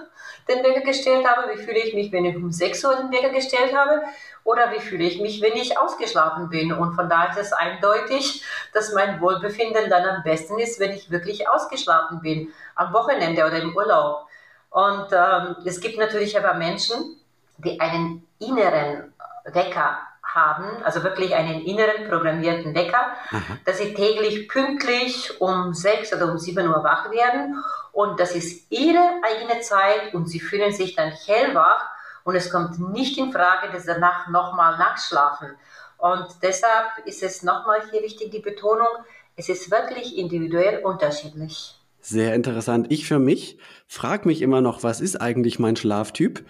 den 0.47 0.63
Wecker 0.63 0.81
gestellt 0.81 1.25
habe, 1.27 1.51
wie 1.53 1.61
fühle 1.61 1.79
ich 1.79 1.93
mich, 1.93 2.11
wenn 2.11 2.25
ich 2.25 2.35
um 2.35 2.51
6 2.51 2.83
Uhr 2.85 2.95
den 2.95 3.11
Wecker 3.11 3.29
gestellt 3.29 3.75
habe 3.75 4.01
oder 4.43 4.71
wie 4.71 4.79
fühle 4.79 5.03
ich 5.03 5.21
mich, 5.21 5.41
wenn 5.41 5.53
ich 5.53 5.77
ausgeschlafen 5.77 6.49
bin. 6.49 6.73
Und 6.73 6.95
von 6.95 7.09
daher 7.09 7.31
ist 7.31 7.47
es 7.47 7.53
eindeutig, 7.53 8.43
dass 8.73 8.93
mein 8.93 9.21
Wohlbefinden 9.21 9.89
dann 9.89 10.05
am 10.05 10.23
besten 10.23 10.59
ist, 10.59 10.79
wenn 10.79 10.91
ich 10.91 11.11
wirklich 11.11 11.47
ausgeschlafen 11.47 12.21
bin, 12.21 12.51
am 12.75 12.93
Wochenende 12.93 13.45
oder 13.45 13.59
im 13.59 13.75
Urlaub. 13.75 14.27
Und 14.69 15.07
ähm, 15.11 15.57
es 15.65 15.79
gibt 15.79 15.97
natürlich 15.97 16.37
aber 16.37 16.53
Menschen, 16.53 17.19
die 17.57 17.79
einen 17.79 18.27
inneren 18.39 19.13
Wecker 19.45 19.99
haben, 20.33 20.83
also 20.83 21.03
wirklich 21.03 21.35
einen 21.35 21.61
inneren 21.61 22.07
programmierten 22.09 22.73
Wecker, 22.75 23.15
Aha. 23.31 23.57
dass 23.65 23.77
sie 23.77 23.93
täglich 23.93 24.47
pünktlich 24.47 25.39
um 25.39 25.73
6 25.73 26.13
oder 26.13 26.31
um 26.31 26.37
7 26.37 26.67
Uhr 26.67 26.83
wach 26.83 27.11
werden 27.11 27.63
und 27.91 28.19
das 28.19 28.35
ist 28.35 28.71
ihre 28.71 29.21
eigene 29.23 29.61
Zeit 29.61 30.13
und 30.13 30.27
sie 30.27 30.39
fühlen 30.39 30.71
sich 30.71 30.95
dann 30.95 31.11
hellwach 31.11 31.89
und 32.23 32.35
es 32.35 32.49
kommt 32.49 32.79
nicht 32.91 33.17
in 33.17 33.31
Frage, 33.31 33.71
dass 33.71 33.83
sie 33.83 33.93
danach 33.93 34.27
nochmal 34.29 34.77
nachschlafen. 34.77 35.49
Und 35.97 36.27
deshalb 36.41 37.05
ist 37.05 37.21
es 37.23 37.43
nochmal 37.43 37.81
hier 37.91 38.01
wichtig 38.01 38.31
die 38.31 38.39
Betonung, 38.39 38.87
es 39.35 39.49
ist 39.49 39.71
wirklich 39.71 40.17
individuell 40.17 40.83
unterschiedlich. 40.83 41.75
Sehr 41.99 42.33
interessant. 42.33 42.91
Ich 42.91 43.07
für 43.07 43.19
mich 43.19 43.59
frage 43.87 44.27
mich 44.27 44.41
immer 44.41 44.61
noch, 44.61 44.83
was 44.83 45.01
ist 45.01 45.21
eigentlich 45.21 45.59
mein 45.59 45.75
Schlaftyp? 45.75 46.45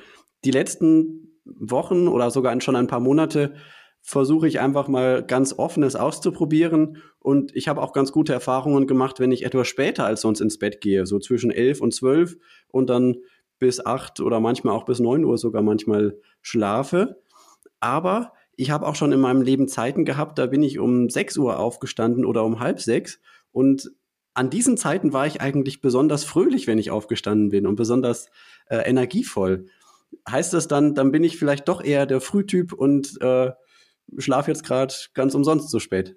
Die 0.46 0.52
letzten 0.52 1.31
Wochen 1.46 2.08
oder 2.08 2.32
sogar 2.32 2.60
schon 2.62 2.76
ein 2.76 2.88
paar 2.88 3.00
Monate 3.00 3.54
versuche 4.02 4.48
ich 4.48 4.60
einfach 4.60 4.88
mal 4.88 5.24
ganz 5.24 5.58
offenes 5.58 5.96
auszuprobieren. 5.96 6.98
Und 7.20 7.56
ich 7.56 7.68
habe 7.68 7.82
auch 7.82 7.94
ganz 7.94 8.12
gute 8.12 8.34
Erfahrungen 8.34 8.88
gemacht, 8.88 9.20
wenn 9.20 9.32
ich 9.32 9.46
etwas 9.46 9.68
später 9.68 10.06
als 10.06 10.22
sonst 10.22 10.42
ins 10.42 10.58
Bett 10.58 10.82
gehe, 10.82 11.06
so 11.06 11.20
zwischen 11.20 11.52
elf 11.52 11.82
und 11.82 11.94
zwölf 11.94 12.36
und 12.68 12.90
dann 12.90 13.18
bis 13.60 13.86
acht 13.86 14.20
oder 14.20 14.40
manchmal 14.40 14.76
auch 14.76 14.86
bis 14.86 15.00
neun 15.00 15.24
Uhr 15.24 15.38
sogar 15.38 15.62
manchmal 15.62 16.18
schlafe. 16.42 17.22
Aber 17.80 18.34
ich 18.56 18.72
habe 18.72 18.88
auch 18.88 18.96
schon 18.96 19.12
in 19.12 19.20
meinem 19.20 19.44
Leben 19.44 19.68
Zeiten 19.68 20.04
gehabt, 20.04 20.40
da 20.40 20.48
bin 20.48 20.64
ich 20.64 20.80
um 20.80 21.10
sechs 21.10 21.38
Uhr 21.38 21.60
aufgestanden 21.60 22.26
oder 22.26 22.44
um 22.44 22.60
halb 22.60 22.80
sechs. 22.80 23.20
Und 23.52 23.92
an 24.34 24.50
diesen 24.50 24.78
Zeiten 24.78 25.14
war 25.14 25.28
ich 25.28 25.42
eigentlich 25.42 25.82
besonders 25.82 26.24
fröhlich, 26.24 26.66
wenn 26.66 26.80
ich 26.80 26.90
aufgestanden 26.90 27.50
bin 27.50 27.68
und 27.68 27.76
besonders 27.76 28.30
äh, 28.68 28.78
energievoll 28.78 29.68
heißt 30.30 30.54
das 30.54 30.68
dann, 30.68 30.96
dann 30.96 31.12
bin 31.12 31.24
ich 31.24 31.38
vielleicht 31.38 31.68
doch 31.68 31.84
eher 31.84 32.06
der 32.06 32.22
Frühtyp 32.22 32.74
und 32.74 33.20
äh, 33.22 33.52
schlafe 34.18 34.52
jetzt 34.52 34.66
gerade 34.66 34.94
ganz 35.14 35.36
umsonst 35.36 35.70
so 35.70 35.80
spät? 35.80 36.16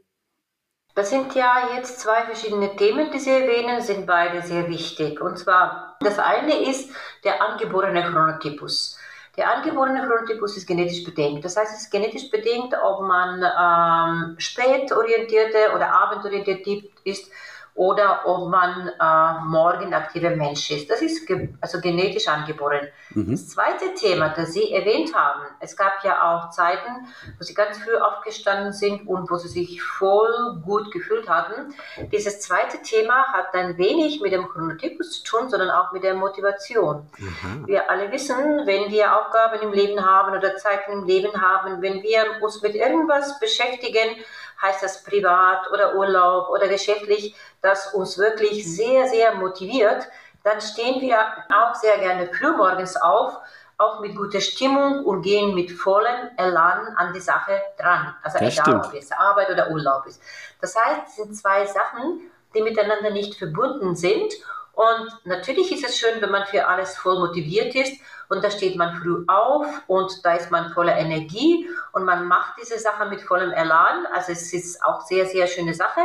Das 0.95 1.11
sind 1.11 1.35
ja 1.35 1.71
jetzt 1.77 1.99
zwei 1.99 2.23
verschiedene 2.23 2.77
Themen, 2.77 3.11
die 3.11 3.19
Sie 3.19 3.31
erwähnen, 3.31 3.81
sind 3.81 4.07
beide 4.07 4.43
sehr 4.43 4.69
wichtig. 4.69 5.21
Und 5.21 5.37
zwar, 5.39 5.97
das 6.01 6.21
eine 6.21 6.69
ist 6.69 6.91
der 7.25 7.43
angeborene 7.43 8.03
Chronotypus. 8.05 8.97
Der 9.37 9.51
angeborene 9.51 10.07
Chronotypus 10.07 10.57
ist 10.57 10.69
genetisch 10.69 11.03
bedingt. 11.03 11.45
Das 11.45 11.57
heißt, 11.57 11.75
es 11.75 11.83
ist 11.83 11.91
genetisch 11.91 12.31
bedingt, 12.31 12.73
ob 12.81 13.01
man 13.01 13.43
ähm, 13.43 14.37
spätorientierte 14.39 15.75
oder 15.75 15.93
abendorientierte 15.93 16.89
ist 17.03 17.29
oder 17.75 18.23
ob 18.25 18.49
man 18.49 18.89
äh, 18.89 19.45
morgen 19.47 19.93
aktiver 19.95 20.31
Mensch 20.31 20.71
ist. 20.71 20.89
Das 20.89 21.03
ist 21.03 21.29
also 21.61 21.81
genetisch 21.81 22.29
angeboren. 22.29 22.87
Mhm. 23.11 23.33
Das 23.33 23.49
zweite 23.49 23.95
Thema, 23.95 24.29
das 24.29 24.53
Sie 24.53 24.73
erwähnt 24.73 25.13
haben, 25.13 25.43
es 25.59 25.77
gab 25.77 26.05
ja 26.05 26.23
auch 26.23 26.51
Zeiten, 26.51 27.09
wo 27.37 27.43
Sie 27.43 27.53
ganz 27.53 27.79
früh 27.79 27.97
aufgestanden 27.97 28.73
sind 28.73 29.09
und 29.09 29.29
wo 29.29 29.37
Sie 29.37 29.49
sich 29.49 29.83
voll 29.83 30.63
gut 30.65 30.93
gefühlt 30.93 31.29
hatten. 31.29 31.75
Dieses 32.13 32.41
zweite 32.41 32.81
Thema 32.83 33.33
hat 33.33 33.47
dann 33.53 33.77
wenig 33.77 34.21
mit 34.21 34.33
dem 34.33 34.49
Chronotypus 34.49 35.23
zu 35.23 35.25
tun, 35.25 35.51
sondern 35.51 35.71
auch 35.71 35.91
mit 35.91 36.05
der 36.05 36.15
Motivation. 36.15 37.09
Mhm. 37.19 37.67
Wir 37.67 37.91
alle 37.91 38.13
wissen, 38.13 38.37
wenn 38.67 38.93
wir 38.93 39.19
Aufgaben 39.19 39.61
im 39.63 39.73
Leben 39.73 40.05
haben 40.05 40.37
oder 40.37 40.57
Zeiten 40.57 40.93
im 40.93 41.05
Leben 41.07 41.41
haben, 41.43 41.83
wenn 41.83 42.05
wir 42.05 42.41
uns 42.41 42.63
mit 42.63 42.77
irgendwas 42.77 43.41
beschäftigen, 43.41 44.17
heißt 44.65 44.83
das 44.83 45.05
privat 45.05 45.71
oder 45.71 45.95
Urlaub 45.95 46.49
oder 46.49 46.69
geschäftlich, 46.69 47.37
das 47.61 47.95
uns 47.95 48.19
wirklich 48.19 48.65
sehr, 48.65 49.07
sehr 49.09 49.35
motiviert, 49.35 50.09
dann 50.43 50.61
stehen 50.61 51.01
wir 51.01 51.19
auch 51.19 51.75
sehr 51.75 51.99
gerne 51.99 52.27
frühmorgens 52.33 52.97
auf, 52.97 53.39
auch 53.77 54.01
mit 54.01 54.17
guter 54.17 54.41
Stimmung 54.41 55.05
und 55.05 55.23
gehen 55.23 55.55
mit 55.55 55.71
vollem 55.71 56.31
Elan 56.37 56.95
an 56.97 57.13
die 57.13 57.21
Sache 57.21 57.61
dran. 57.79 58.15
Also 58.23 58.39
das 58.39 58.55
egal, 58.55 58.65
stimmt. 58.65 58.87
ob 58.87 58.95
es 58.95 59.13
Arbeit 59.13 59.51
oder 59.51 59.71
Urlaub 59.71 60.07
ist. 60.07 60.23
Das 60.61 60.77
heißt, 60.77 61.09
es 61.09 61.17
sind 61.17 61.35
zwei 61.35 61.67
Sachen, 61.67 62.31
die 62.55 62.63
miteinander 62.63 63.11
nicht 63.11 63.37
verbunden 63.37 63.97
sind 63.97 64.33
Und 64.75 65.09
natürlich 65.25 65.73
ist 65.73 65.85
es 65.89 65.97
schön, 65.97 66.21
wenn 66.21 66.31
man 66.31 66.47
für 66.47 66.67
alles 66.67 66.97
voll 66.97 67.19
motiviert 67.19 67.75
ist 67.75 68.01
und 68.29 68.43
da 68.43 68.51
steht 68.51 68.77
man 68.77 68.97
früh 68.97 69.25
auf 69.29 69.67
und 69.87 70.25
da 70.25 70.35
ist 70.35 70.51
man 70.51 70.73
voller 70.73 70.97
Energie 70.97 71.69
und 71.93 72.05
man 72.05 72.27
macht 72.27 72.55
diese 72.61 72.79
Sache 72.79 73.07
mit 73.07 73.21
vollem 73.21 73.53
Elan. 73.53 74.07
Also 74.13 74.33
es 74.33 74.53
ist 74.53 74.83
auch 74.83 75.03
sehr, 75.03 75.27
sehr 75.27 75.47
schöne 75.47 75.75
Sache, 75.75 76.01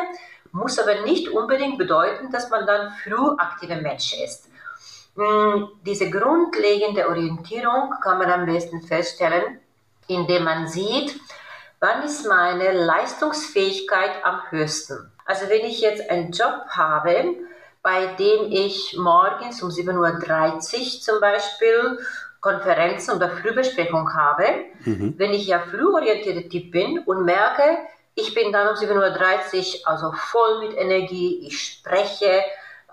muss 0.51 0.77
aber 0.77 1.01
nicht 1.01 1.29
unbedingt 1.29 1.77
bedeuten, 1.77 2.31
dass 2.31 2.49
man 2.49 2.67
dann 2.67 2.91
früh 3.03 3.35
aktiver 3.37 3.77
Mensch 3.77 4.13
ist. 4.13 4.49
Hm, 5.15 5.69
diese 5.85 6.09
grundlegende 6.09 7.07
Orientierung 7.07 7.95
kann 8.03 8.19
man 8.19 8.31
am 8.31 8.45
besten 8.45 8.81
feststellen, 8.81 9.59
indem 10.07 10.43
man 10.43 10.67
sieht, 10.67 11.19
wann 11.79 12.03
ist 12.03 12.27
meine 12.27 12.71
Leistungsfähigkeit 12.71 14.23
am 14.23 14.41
höchsten. 14.49 15.11
Also 15.25 15.49
wenn 15.49 15.65
ich 15.65 15.81
jetzt 15.81 16.09
einen 16.09 16.31
Job 16.31 16.65
habe, 16.69 17.35
bei 17.81 18.07
dem 18.17 18.51
ich 18.51 18.97
morgens 18.97 19.61
um 19.61 19.69
7.30 19.69 19.95
Uhr 19.97 21.01
zum 21.01 21.21
Beispiel 21.21 21.99
Konferenzen 22.41 23.15
oder 23.15 23.29
Frühbesprechung 23.29 24.13
habe. 24.13 24.45
Mhm. 24.85 25.15
Wenn 25.17 25.33
ich 25.33 25.47
ja 25.47 25.59
frühorientierter 25.59 26.47
Typ 26.49 26.71
bin 26.71 26.99
und 26.99 27.25
merke, 27.25 27.77
ich 28.15 28.33
bin 28.33 28.51
dann 28.51 28.69
um 28.69 28.75
7.30 28.75 29.81
Uhr 29.81 29.87
also 29.87 30.11
voll 30.11 30.67
mit 30.67 30.77
Energie, 30.77 31.45
ich 31.45 31.59
spreche 31.61 32.43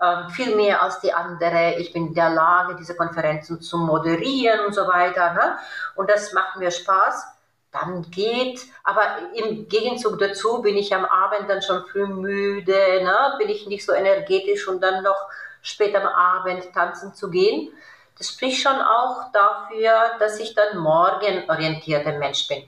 ähm, 0.01 0.29
viel 0.29 0.55
mehr 0.55 0.81
als 0.81 0.99
die 0.99 1.13
andere, 1.13 1.75
ich 1.79 1.91
bin 1.91 2.07
in 2.07 2.13
der 2.13 2.29
Lage, 2.29 2.75
diese 2.75 2.95
Konferenzen 2.95 3.61
zu 3.61 3.77
moderieren 3.77 4.65
und 4.65 4.73
so 4.73 4.87
weiter. 4.87 5.33
Ne? 5.33 5.57
Und 5.95 6.09
das 6.09 6.33
macht 6.33 6.57
mir 6.57 6.71
Spaß 6.71 7.36
dann 7.81 8.09
geht. 8.11 8.61
Aber 8.83 9.01
im 9.35 9.67
Gegenzug 9.67 10.19
dazu 10.19 10.61
bin 10.61 10.77
ich 10.77 10.93
am 10.93 11.05
Abend 11.05 11.49
dann 11.49 11.61
schon 11.61 11.85
früh 11.85 12.07
müde, 12.07 13.03
ne? 13.03 13.35
bin 13.37 13.49
ich 13.49 13.67
nicht 13.67 13.85
so 13.85 13.93
energetisch 13.93 14.67
und 14.67 14.81
dann 14.81 15.03
noch 15.03 15.27
später 15.61 16.01
am 16.01 16.07
Abend 16.07 16.73
tanzen 16.73 17.13
zu 17.13 17.29
gehen. 17.29 17.71
Das 18.17 18.29
spricht 18.29 18.61
schon 18.61 18.81
auch 18.81 19.31
dafür, 19.31 20.17
dass 20.19 20.39
ich 20.39 20.55
dann 20.55 20.79
morgenorientierter 20.79 22.13
Mensch 22.13 22.47
bin. 22.47 22.67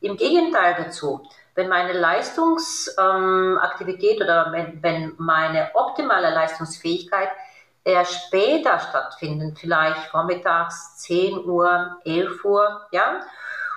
Im 0.00 0.16
Gegenteil 0.16 0.76
dazu, 0.78 1.26
wenn 1.56 1.68
meine 1.68 1.92
Leistungsaktivität 1.92 4.20
ähm, 4.20 4.22
oder 4.22 4.52
wenn, 4.52 4.80
wenn 4.82 5.14
meine 5.16 5.70
optimale 5.74 6.30
Leistungsfähigkeit 6.30 7.30
eher 7.82 8.04
später 8.04 8.78
stattfinden, 8.78 9.56
vielleicht 9.56 10.10
vormittags 10.10 10.98
10 10.98 11.44
Uhr, 11.46 11.96
11 12.04 12.44
Uhr, 12.44 12.86
ja, 12.90 13.22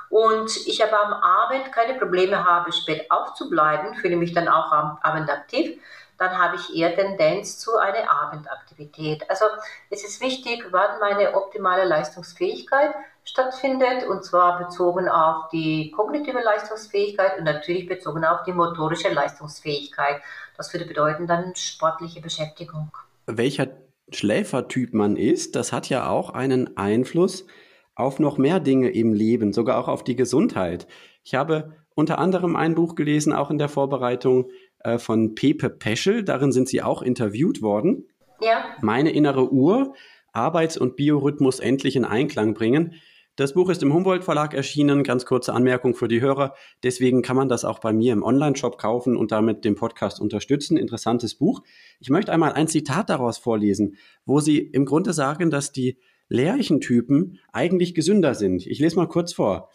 und 0.10 0.56
ich 0.68 0.84
aber 0.84 1.06
am 1.06 1.14
Abend 1.14 1.72
keine 1.72 1.98
Probleme 1.98 2.44
habe, 2.44 2.72
spät 2.72 3.10
aufzubleiben, 3.10 3.96
fühle 3.96 4.16
mich 4.16 4.34
dann 4.34 4.48
auch 4.48 4.72
am 4.72 4.98
Abend 5.02 5.30
aktiv, 5.30 5.80
dann 6.18 6.38
habe 6.38 6.58
ich 6.58 6.76
eher 6.76 6.94
Tendenz 6.96 7.60
zu 7.60 7.78
einer 7.78 8.12
Abendaktivität. 8.12 9.30
Also 9.30 9.46
es 9.90 10.04
ist 10.04 10.22
wichtig, 10.22 10.66
wann 10.72 11.00
meine 11.00 11.34
optimale 11.34 11.86
Leistungsfähigkeit 11.86 12.94
stattfindet 13.24 14.06
und 14.08 14.26
zwar 14.26 14.60
bezogen 14.60 15.08
auf 15.08 15.50
die 15.50 15.92
kognitive 15.92 16.40
Leistungsfähigkeit 16.42 17.38
und 17.38 17.46
natürlich 17.46 17.88
bezogen 17.88 18.26
auf 18.26 18.44
die 18.44 18.54
motorische 18.54 19.10
Leistungsfähigkeit. 19.10 20.22
Das 20.58 20.74
würde 20.74 20.86
bedeuten 20.86 21.28
dann 21.28 21.56
sportliche 21.56 22.22
Beschäftigung. 22.22 22.92
Welcher 23.28 23.68
Schläfertyp 24.12 24.94
man 24.94 25.16
ist, 25.16 25.56
das 25.56 25.72
hat 25.72 25.88
ja 25.88 26.10
auch 26.10 26.32
einen 26.32 26.76
Einfluss 26.76 27.46
auf 28.00 28.20
noch 28.20 28.38
mehr 28.38 28.60
Dinge 28.60 28.90
im 28.90 29.14
Leben, 29.14 29.54
sogar 29.54 29.78
auch 29.78 29.88
auf 29.88 30.04
die 30.04 30.16
Gesundheit. 30.16 30.88
Ich 31.24 31.36
habe 31.36 31.76
unter 31.96 32.18
anderem 32.18 32.56
ein 32.56 32.76
Buch 32.76 32.96
gelesen, 32.96 33.34
auch 33.34 33.52
in 33.52 33.58
der 33.58 33.70
Vorbereitung 33.70 34.50
äh, 34.80 34.98
von 34.98 35.36
Pepe 35.36 35.70
Peschel. 35.70 36.24
Darin 36.24 36.52
sind 36.52 36.70
sie 36.70 36.82
auch 36.82 37.02
interviewt 37.02 37.62
worden. 37.62 38.08
Ja. 38.42 38.64
Meine 38.82 39.12
innere 39.12 39.52
Uhr, 39.52 39.94
Arbeits- 40.32 40.78
und 40.78 40.96
Biorhythmus 40.96 41.60
endlich 41.60 41.98
in 41.98 42.06
Einklang 42.06 42.54
bringen. 42.54 42.94
Das 43.36 43.54
Buch 43.54 43.70
ist 43.70 43.84
im 43.84 43.94
Humboldt 43.94 44.24
Verlag 44.24 44.54
erschienen. 44.54 45.04
Ganz 45.04 45.26
kurze 45.26 45.54
Anmerkung 45.54 45.94
für 45.94 46.08
die 46.08 46.22
Hörer. 46.22 46.56
Deswegen 46.84 47.22
kann 47.22 47.38
man 47.38 47.48
das 47.48 47.64
auch 47.66 47.80
bei 47.80 47.94
mir 47.94 48.14
im 48.14 48.24
Online-Shop 48.24 48.78
kaufen 48.78 49.16
und 49.16 49.32
damit 49.32 49.66
den 49.66 49.76
Podcast 49.76 50.20
unterstützen. 50.20 50.78
Interessantes 50.78 51.36
Buch. 51.36 51.62
Ich 52.00 52.10
möchte 52.10 52.32
einmal 52.32 52.54
ein 52.54 52.68
Zitat 52.68 53.10
daraus 53.10 53.38
vorlesen, 53.38 53.96
wo 54.26 54.40
Sie 54.40 54.58
im 54.58 54.86
Grunde 54.86 55.14
sagen, 55.14 55.52
dass 55.52 55.72
die 55.72 55.98
Lerchentypen 56.30 57.40
eigentlich 57.52 57.94
gesünder 57.94 58.36
sind. 58.36 58.66
Ich 58.66 58.80
lese 58.80 58.96
mal 58.96 59.08
kurz 59.08 59.34
vor. 59.34 59.70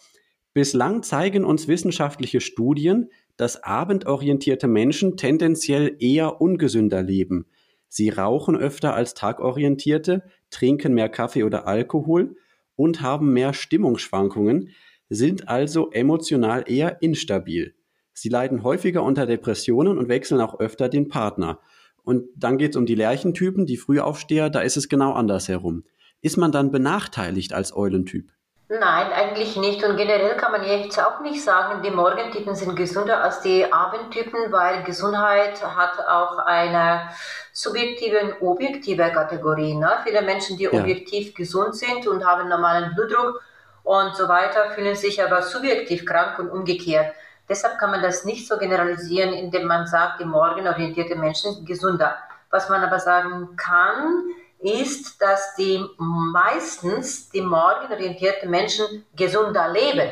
Bislang 0.53 1.03
zeigen 1.03 1.43
uns 1.43 1.67
wissenschaftliche 1.67 2.39
Studien, 2.39 3.09
dass 3.37 3.63
abendorientierte 3.63 4.67
Menschen 4.67 5.17
tendenziell 5.17 5.97
eher 5.99 6.41
ungesünder 6.41 7.03
leben. 7.03 7.45
Sie 7.89 8.09
rauchen 8.09 8.55
öfter 8.55 8.93
als 8.93 9.13
tagorientierte, 9.13 10.23
trinken 10.49 10.93
mehr 10.93 11.09
Kaffee 11.09 11.43
oder 11.43 11.67
Alkohol 11.67 12.37
und 12.75 13.01
haben 13.01 13.33
mehr 13.33 13.53
Stimmungsschwankungen, 13.53 14.69
sind 15.09 15.49
also 15.49 15.91
emotional 15.91 16.63
eher 16.67 17.01
instabil. 17.01 17.75
Sie 18.13 18.29
leiden 18.29 18.63
häufiger 18.63 19.03
unter 19.03 19.25
Depressionen 19.25 19.97
und 19.97 20.07
wechseln 20.07 20.39
auch 20.39 20.59
öfter 20.59 20.87
den 20.87 21.09
Partner. 21.09 21.59
Und 22.03 22.27
dann 22.35 22.57
geht 22.57 22.71
es 22.71 22.77
um 22.77 22.85
die 22.85 22.95
Lerchentypen, 22.95 23.65
die 23.65 23.77
Frühaufsteher, 23.77 24.49
da 24.49 24.61
ist 24.61 24.77
es 24.77 24.87
genau 24.87 25.11
andersherum. 25.11 25.83
Ist 26.25 26.37
man 26.37 26.51
dann 26.51 26.71
benachteiligt 26.71 27.53
als 27.53 27.77
Eulentyp? 27.77 28.31
Nein, 28.67 29.13
eigentlich 29.13 29.57
nicht. 29.57 29.83
Und 29.83 29.95
generell 29.95 30.35
kann 30.37 30.53
man 30.53 30.65
jetzt 30.65 30.99
auch 30.99 31.19
nicht 31.19 31.43
sagen, 31.43 31.83
die 31.83 31.91
Morgentypen 31.91 32.55
sind 32.55 32.75
gesünder 32.75 33.23
als 33.23 33.41
die 33.41 33.71
Abendtypen, 33.71 34.51
weil 34.51 34.81
Gesundheit 34.81 35.63
hat 35.63 35.99
auch 35.99 36.39
eine 36.39 37.11
subjektive 37.53 38.21
und 38.21 38.41
objektive 38.41 39.03
Kategorie. 39.11 39.75
Ne? 39.75 39.87
Viele 40.03 40.23
Menschen, 40.23 40.57
die 40.57 40.63
ja. 40.63 40.71
objektiv 40.71 41.35
gesund 41.35 41.75
sind 41.75 42.07
und 42.07 42.25
haben 42.25 42.49
normalen 42.49 42.95
Blutdruck 42.95 43.43
und 43.83 44.15
so 44.15 44.27
weiter, 44.27 44.71
fühlen 44.71 44.95
sich 44.95 45.23
aber 45.23 45.43
subjektiv 45.43 46.07
krank 46.07 46.39
und 46.39 46.49
umgekehrt. 46.49 47.13
Deshalb 47.47 47.77
kann 47.77 47.91
man 47.91 48.01
das 48.01 48.25
nicht 48.25 48.47
so 48.47 48.57
generalisieren, 48.57 49.31
indem 49.31 49.67
man 49.67 49.85
sagt, 49.85 50.21
die 50.21 50.25
morgenorientierte 50.25 51.15
Menschen 51.15 51.53
sind 51.53 51.67
gesünder. 51.67 52.15
Was 52.49 52.67
man 52.67 52.81
aber 52.81 52.99
sagen 52.99 53.55
kann, 53.57 54.23
ist, 54.65 55.21
dass 55.21 55.55
die 55.55 55.85
meistens 55.97 57.29
die 57.29 57.41
morgenorientierten 57.41 58.49
Menschen 58.49 59.05
gesunder 59.15 59.69
leben. 59.71 60.09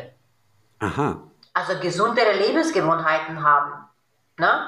Aha. 0.79 1.21
Also 1.53 1.79
gesundere 1.79 2.33
Lebensgewohnheiten 2.33 3.43
haben. 3.43 3.87
Ne? 4.37 4.67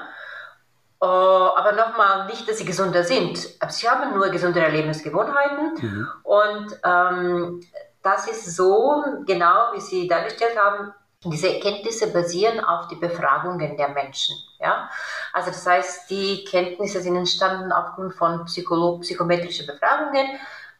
Uh, 1.02 1.52
aber 1.56 1.74
nochmal, 1.74 2.26
nicht, 2.26 2.48
dass 2.50 2.58
sie 2.58 2.66
gesunder 2.66 3.04
sind. 3.04 3.48
Aber 3.60 3.72
sie 3.72 3.88
haben 3.88 4.16
nur 4.16 4.30
gesundere 4.30 4.70
Lebensgewohnheiten. 4.72 5.74
Mhm. 5.80 6.08
Und 6.24 6.80
ähm, 6.84 7.62
das 8.02 8.28
ist 8.28 8.56
so, 8.56 9.04
genau 9.26 9.74
wie 9.74 9.82
Sie 9.82 10.08
dargestellt 10.08 10.58
haben, 10.58 10.94
diese 11.24 11.54
Erkenntnisse 11.54 12.12
basieren 12.12 12.60
auf 12.60 12.88
die 12.88 12.96
Befragungen 12.96 13.78
der 13.78 13.90
Menschen. 13.90 14.36
Ja? 14.60 14.90
Also 15.34 15.50
das 15.50 15.66
heißt, 15.66 16.10
die 16.10 16.44
Kenntnisse 16.46 17.02
sind 17.02 17.16
entstanden 17.16 17.72
aufgrund 17.72 18.14
von 18.14 18.46
psychometrischen 18.46 19.66
Befragungen. 19.66 20.28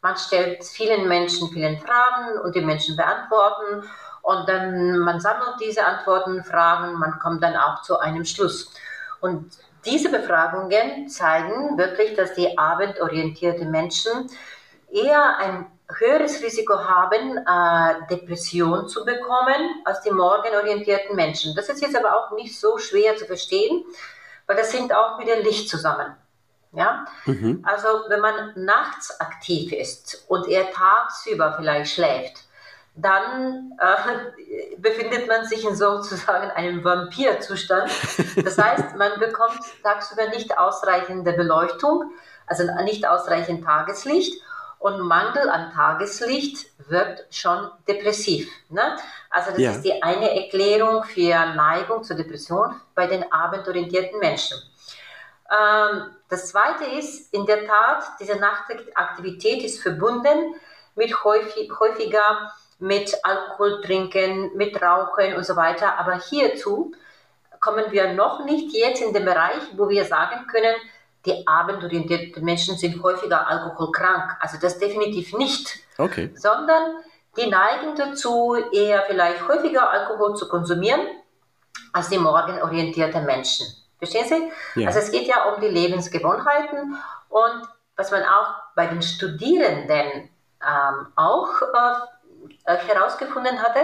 Man 0.02 0.16
stellt 0.16 0.62
vielen 0.64 1.08
Menschen 1.08 1.48
vielen 1.48 1.78
Fragen 1.78 2.38
und 2.40 2.54
die 2.54 2.60
Menschen 2.60 2.96
beantworten 2.96 3.88
und 4.22 4.48
dann 4.48 4.98
man 4.98 5.20
sammelt 5.20 5.54
diese 5.60 5.84
Antworten, 5.84 6.44
Fragen, 6.44 6.98
man 6.98 7.18
kommt 7.18 7.42
dann 7.42 7.56
auch 7.56 7.82
zu 7.82 7.98
einem 7.98 8.24
Schluss. 8.24 8.72
Und 9.20 9.52
diese 9.84 10.10
Befragungen 10.10 11.08
zeigen 11.08 11.78
wirklich, 11.78 12.14
dass 12.14 12.34
die 12.34 12.58
abendorientierten 12.58 13.70
Menschen 13.70 14.28
eher 14.90 15.38
ein 15.38 15.66
höheres 15.88 16.42
Risiko 16.42 16.78
haben, 16.78 17.38
äh, 17.38 18.06
Depression 18.10 18.88
zu 18.88 19.04
bekommen 19.04 19.82
als 19.84 20.00
die 20.02 20.10
morgenorientierten 20.10 21.14
Menschen. 21.14 21.54
Das 21.54 21.68
ist 21.68 21.80
jetzt 21.80 21.96
aber 21.96 22.16
auch 22.16 22.32
nicht 22.32 22.58
so 22.58 22.78
schwer 22.78 23.16
zu 23.16 23.24
verstehen, 23.24 23.84
weil 24.46 24.56
das 24.56 24.72
hängt 24.72 24.92
auch 24.92 25.18
mit 25.18 25.28
dem 25.28 25.42
Licht 25.42 25.68
zusammen. 25.68 26.16
Ja? 26.72 27.06
Mhm. 27.24 27.62
Also 27.64 27.88
wenn 28.08 28.20
man 28.20 28.52
nachts 28.56 29.20
aktiv 29.20 29.72
ist 29.72 30.24
und 30.28 30.48
eher 30.48 30.70
tagsüber 30.72 31.54
vielleicht 31.56 31.94
schläft, 31.94 32.44
dann 32.96 33.72
äh, 33.78 34.76
befindet 34.78 35.28
man 35.28 35.44
sich 35.44 35.64
in 35.64 35.76
sozusagen 35.76 36.50
einem 36.50 36.82
Vampirzustand. 36.82 37.90
Das 38.44 38.58
heißt, 38.58 38.96
man 38.96 39.20
bekommt 39.20 39.60
tagsüber 39.82 40.28
nicht 40.28 40.58
ausreichende 40.58 41.32
Beleuchtung, 41.32 42.10
also 42.46 42.64
nicht 42.84 43.06
ausreichend 43.06 43.64
Tageslicht 43.64 44.42
und 44.78 45.00
Mangel 45.00 45.48
an 45.48 45.72
Tageslicht 45.72 46.66
wirkt 46.88 47.34
schon 47.34 47.70
depressiv. 47.88 48.48
Ne? 48.68 48.96
Also 49.30 49.50
das 49.50 49.60
ja. 49.60 49.70
ist 49.72 49.82
die 49.82 50.02
eine 50.02 50.42
Erklärung 50.42 51.04
für 51.04 51.34
Neigung 51.54 52.04
zur 52.04 52.16
Depression 52.16 52.80
bei 52.94 53.06
den 53.06 53.30
abendorientierten 53.32 54.18
Menschen. 54.18 54.58
Ähm, 55.50 56.10
das 56.28 56.48
zweite 56.48 56.84
ist, 56.84 57.32
in 57.32 57.46
der 57.46 57.66
Tat, 57.66 58.04
diese 58.20 58.36
Nachtaktivität 58.36 59.62
ist 59.62 59.82
verbunden 59.82 60.54
mit 60.94 61.24
häufig, 61.24 61.70
häufiger 61.78 62.52
mit 62.78 63.14
Alkohol 63.22 63.80
trinken, 63.80 64.56
mit 64.56 64.80
Rauchen 64.80 65.34
und 65.34 65.44
so 65.44 65.56
weiter. 65.56 65.98
Aber 65.98 66.18
hierzu 66.18 66.92
kommen 67.60 67.90
wir 67.90 68.12
noch 68.12 68.44
nicht 68.44 68.74
jetzt 68.76 69.02
in 69.02 69.12
den 69.12 69.24
Bereich, 69.24 69.62
wo 69.76 69.88
wir 69.88 70.04
sagen 70.04 70.46
können, 70.46 70.74
die 71.26 71.46
abendorientierten 71.46 72.44
Menschen 72.44 72.76
sind 72.76 73.02
häufiger 73.02 73.46
alkoholkrank. 73.46 74.36
Also 74.40 74.58
das 74.60 74.78
definitiv 74.78 75.32
nicht. 75.36 75.78
Okay. 75.98 76.32
Sondern 76.36 76.96
die 77.36 77.48
neigen 77.48 77.94
dazu, 77.96 78.56
eher 78.72 79.02
vielleicht 79.02 79.46
häufiger 79.46 79.90
Alkohol 79.90 80.36
zu 80.36 80.48
konsumieren 80.48 81.00
als 81.92 82.08
die 82.08 82.18
morgenorientierten 82.18 83.24
Menschen. 83.26 83.66
Verstehen 83.98 84.26
Sie? 84.26 84.80
Ja. 84.80 84.88
Also 84.88 85.00
es 85.00 85.10
geht 85.10 85.26
ja 85.26 85.44
um 85.44 85.60
die 85.60 85.68
Lebensgewohnheiten 85.68 86.96
und 87.28 87.62
was 87.96 88.10
man 88.10 88.22
auch 88.22 88.54
bei 88.74 88.86
den 88.86 89.02
Studierenden 89.02 90.28
ähm, 90.62 91.06
auch 91.16 91.48
äh, 92.66 92.76
herausgefunden 92.76 93.62
hatte, 93.62 93.80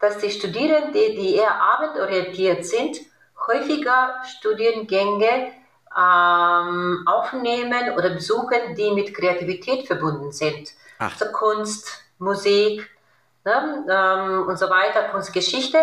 dass 0.00 0.18
die 0.18 0.30
Studierenden, 0.30 0.92
die 0.92 1.36
eher 1.36 1.60
abendorientiert 1.60 2.64
sind, 2.64 2.98
häufiger 3.46 4.20
Studiengänge 4.24 5.52
ähm, 5.96 7.04
aufnehmen 7.06 7.92
oder 7.96 8.10
besuchen, 8.10 8.74
die 8.76 8.90
mit 8.90 9.14
Kreativität 9.14 9.86
verbunden 9.86 10.32
sind. 10.32 10.70
Ach. 10.98 11.12
Also 11.12 11.32
Kunst, 11.32 12.02
Musik 12.18 12.88
ne, 13.44 13.84
ähm, 13.90 14.48
und 14.48 14.58
so 14.58 14.68
weiter, 14.68 15.08
Kunstgeschichte. 15.10 15.78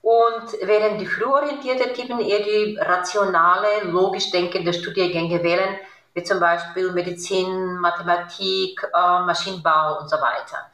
Und 0.00 0.52
während 0.62 1.00
die 1.00 1.06
frühorientierten 1.06 1.92
Typen 1.92 2.20
eher 2.20 2.40
die 2.40 2.78
rationale, 2.80 3.84
logisch 3.84 4.30
denkende 4.30 4.72
Studiengänge 4.72 5.42
wählen, 5.42 5.76
wie 6.14 6.22
zum 6.22 6.40
Beispiel 6.40 6.92
Medizin, 6.92 7.76
Mathematik, 7.78 8.82
äh, 8.82 9.20
Maschinenbau 9.20 10.00
und 10.00 10.08
so 10.08 10.16
weiter. 10.16 10.70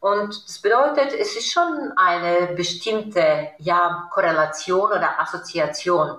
Und 0.00 0.44
das 0.46 0.58
bedeutet, 0.58 1.12
es 1.14 1.36
ist 1.36 1.50
schon 1.50 1.92
eine 1.96 2.54
bestimmte 2.54 3.48
ja, 3.58 4.08
Korrelation 4.12 4.90
oder 4.92 5.18
Assoziation, 5.18 6.18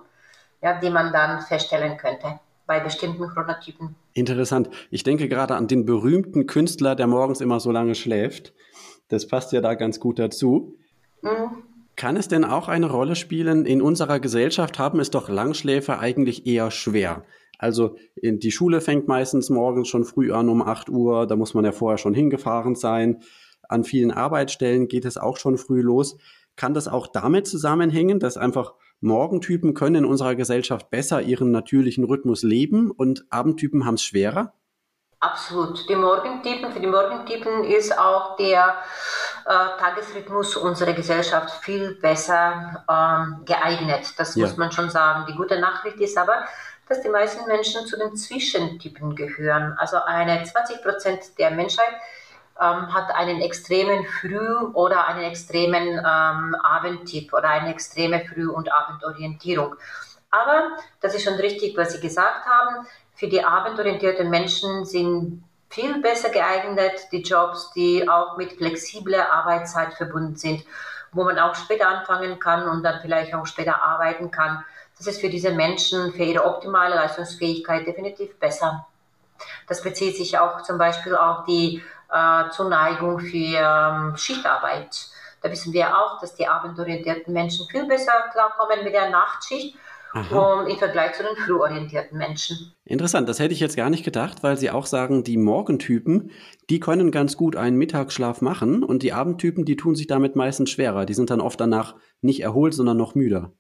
ja, 0.62 0.80
die 0.80 0.90
man 0.90 1.12
dann 1.14 1.42
feststellen 1.42 1.98
könnte 1.98 2.40
bei 2.66 2.80
bestimmten 2.80 3.28
Chronotypen. 3.30 3.96
Interessant. 4.14 4.70
Ich 4.92 5.04
denke 5.04 5.30
gerade 5.30 5.56
an 5.56 5.68
den 5.68 5.86
berühmten 5.86 6.48
Künstler, 6.48 6.96
der 6.96 7.08
morgens 7.08 7.42
immer 7.42 7.60
so 7.60 7.72
lange 7.72 7.96
schläft. 7.96 8.54
Das 9.08 9.28
passt 9.28 9.54
ja 9.54 9.62
da 9.62 9.76
ganz 9.76 10.00
gut 10.00 10.20
dazu. 10.20 10.76
Mhm. 11.22 11.64
Kann 11.96 12.18
es 12.18 12.28
denn 12.28 12.44
auch 12.44 12.68
eine 12.68 12.92
Rolle 12.92 13.16
spielen? 13.16 13.66
In 13.66 13.82
unserer 13.82 14.20
Gesellschaft 14.20 14.78
haben 14.78 15.00
es 15.00 15.10
doch 15.10 15.30
Langschläfer 15.30 16.00
eigentlich 16.00 16.46
eher 16.46 16.70
schwer. 16.70 17.24
Also 17.58 17.96
die 18.22 18.52
Schule 18.52 18.82
fängt 18.82 19.08
meistens 19.08 19.50
morgens 19.50 19.88
schon 19.88 20.04
früh 20.04 20.32
an 20.32 20.48
um 20.50 20.62
8 20.62 20.90
Uhr, 20.90 21.26
da 21.26 21.36
muss 21.36 21.56
man 21.56 21.66
ja 21.66 21.72
vorher 21.72 21.98
schon 21.98 22.14
hingefahren 22.14 22.76
sein. 22.76 23.24
An 23.68 23.84
vielen 23.84 24.12
Arbeitsstellen 24.12 24.88
geht 24.88 25.06
es 25.06 25.18
auch 25.18 25.38
schon 25.38 25.58
früh 25.58 25.82
los. 25.82 26.18
Kann 26.56 26.76
das 26.76 26.88
auch 26.88 27.08
damit 27.08 27.48
zusammenhängen, 27.48 28.20
dass 28.20 28.38
einfach 28.38 28.76
Morgentypen 29.00 29.74
können 29.74 29.96
in 29.96 30.06
unserer 30.06 30.36
Gesellschaft 30.36 30.90
besser 30.90 31.22
ihren 31.22 31.52
natürlichen 31.52 32.04
Rhythmus 32.04 32.44
leben 32.44 32.92
und 32.92 33.26
Abendtypen 33.30 33.86
haben 33.86 33.96
es 33.96 34.04
schwerer? 34.04 34.54
Absolut. 35.20 35.90
Die 35.90 35.96
Morgentypen, 35.96 36.72
für 36.72 36.80
die 36.80 36.88
Morgentypen 36.88 37.64
ist 37.64 37.98
auch 37.98 38.38
der 38.38 38.76
äh, 39.46 39.80
Tagesrhythmus 39.80 40.56
unserer 40.56 40.94
Gesellschaft 40.94 41.64
viel 41.64 41.96
besser 41.96 42.86
ähm, 42.90 43.44
geeignet. 43.46 44.14
Das 44.18 44.36
ja. 44.36 44.46
muss 44.46 44.58
man 44.58 44.72
schon 44.72 44.92
sagen. 44.92 45.26
Die 45.28 45.36
gute 45.36 45.60
Nachricht 45.60 45.98
ist 45.98 46.18
aber, 46.18 46.46
dass 46.88 47.02
die 47.02 47.10
meisten 47.10 47.48
Menschen 47.48 47.88
zu 47.88 47.98
den 47.98 48.16
Zwischentypen 48.16 49.16
gehören. 49.16 49.76
Also 49.80 49.98
eine 50.06 50.44
20 50.44 50.84
Prozent 50.84 51.38
der 51.40 51.52
Menschheit 51.52 51.96
ähm, 52.62 52.94
hat 52.94 53.14
einen 53.14 53.42
extremen 53.42 54.06
Früh- 54.06 54.66
oder 54.74 55.08
einen 55.08 55.24
extremen 55.24 56.00
ähm, 56.00 56.56
Abendtyp 56.64 57.34
oder 57.34 57.50
eine 57.50 57.72
extreme 57.72 58.26
Früh- 58.26 58.50
und 58.50 58.72
Abendorientierung. 58.72 59.76
Aber 60.30 60.72
das 61.02 61.16
ist 61.16 61.24
schon 61.24 61.36
richtig, 61.36 61.78
was 61.78 61.94
Sie 61.94 62.02
gesagt 62.02 62.46
haben. 62.46 62.86
Für 63.16 63.28
die 63.28 63.44
abendorientierten 63.44 64.30
Menschen 64.30 64.86
sind 64.86 65.44
viel 65.70 66.02
besser 66.02 66.30
geeignet 66.30 66.94
die 67.12 67.22
Jobs, 67.22 67.72
die 67.74 68.08
auch 68.08 68.38
mit 68.38 68.54
flexibler 68.54 69.32
Arbeitszeit 69.32 69.94
verbunden 69.94 70.36
sind, 70.36 70.64
wo 71.12 71.24
man 71.24 71.40
auch 71.40 71.56
später 71.56 71.88
anfangen 71.88 72.40
kann 72.40 72.68
und 72.68 72.84
dann 72.84 73.00
vielleicht 73.02 73.34
auch 73.34 73.46
später 73.46 73.82
arbeiten 73.82 74.32
kann. 74.32 74.64
Das 74.98 75.08
ist 75.08 75.22
für 75.22 75.30
diese 75.30 75.52
Menschen, 75.52 76.14
für 76.14 76.24
ihre 76.24 76.46
optimale 76.46 76.96
Leistungsfähigkeit 76.96 77.86
definitiv 77.86 78.38
besser. 78.40 78.88
Das 79.68 79.84
bezieht 79.84 80.18
sich 80.18 80.40
auch 80.40 80.64
zum 80.64 80.78
Beispiel 80.78 81.16
auf 81.16 81.46
die 81.46 81.84
äh, 82.12 82.50
Zuneigung 82.52 83.20
für 83.20 83.36
ähm, 83.36 84.18
Schichtarbeit. 84.18 85.08
Da 85.42 85.52
wissen 85.52 85.74
wir 85.74 85.98
auch, 85.98 86.20
dass 86.20 86.36
die 86.36 86.48
abendorientierten 86.48 87.34
Menschen 87.34 87.68
viel 87.68 87.86
besser 87.88 88.14
klarkommen 88.32 88.84
mit 88.84 88.94
der 88.94 89.10
Nachtschicht 89.10 89.76
um, 90.32 90.68
im 90.68 90.78
Vergleich 90.78 91.14
zu 91.14 91.24
den 91.24 91.36
frühorientierten 91.36 92.18
Menschen. 92.18 92.74
Interessant, 92.86 93.30
das 93.30 93.40
hätte 93.40 93.54
ich 93.54 93.60
jetzt 93.60 93.78
gar 93.78 93.90
nicht 93.90 94.04
gedacht, 94.04 94.44
weil 94.44 94.58
Sie 94.58 94.72
auch 94.72 94.86
sagen, 94.86 95.24
die 95.24 95.38
Morgentypen, 95.38 96.32
die 96.70 96.80
können 96.80 97.12
ganz 97.12 97.38
gut 97.38 97.56
einen 97.56 97.78
Mittagsschlaf 97.78 98.42
machen 98.42 98.84
und 98.84 99.04
die 99.04 99.14
Abendtypen, 99.14 99.66
die 99.66 99.76
tun 99.76 99.96
sich 99.96 100.08
damit 100.08 100.36
meistens 100.36 100.70
schwerer. 100.70 101.06
Die 101.06 101.14
sind 101.14 101.30
dann 101.30 101.42
oft 101.42 101.60
danach 101.60 101.96
nicht 102.22 102.42
erholt, 102.42 102.74
sondern 102.74 102.98
noch 102.98 103.16
müder. 103.16 103.54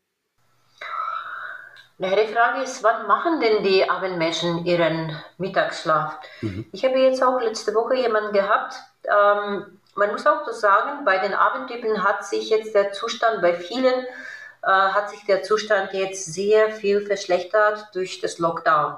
Die 1.99 2.33
Frage 2.33 2.61
ist, 2.61 2.83
wann 2.83 3.07
machen 3.07 3.39
denn 3.39 3.63
die 3.63 3.89
Abendmenschen 3.89 4.65
ihren 4.65 5.17
Mittagsschlaf? 5.39 6.19
Mhm. 6.41 6.65
Ich 6.71 6.85
habe 6.85 6.99
jetzt 6.99 7.23
auch 7.23 7.41
letzte 7.41 7.73
Woche 7.73 7.95
jemanden 7.95 8.33
gehabt, 8.33 8.75
ähm, 9.05 9.79
man 9.95 10.11
muss 10.11 10.27
auch 10.27 10.45
das 10.45 10.59
sagen, 10.59 11.05
bei 11.05 11.17
den 11.17 11.33
Abendtypen 11.33 12.03
hat 12.03 12.23
sich 12.23 12.51
jetzt 12.51 12.75
der 12.75 12.91
Zustand 12.91 13.41
bei 13.41 13.55
vielen 13.55 14.05
äh, 14.63 14.69
hat 14.69 15.09
sich 15.09 15.23
der 15.25 15.43
Zustand 15.43 15.93
jetzt 15.93 16.33
sehr 16.33 16.71
viel 16.71 17.01
verschlechtert 17.05 17.87
durch 17.93 18.19
das 18.19 18.37
Lockdown. 18.37 18.97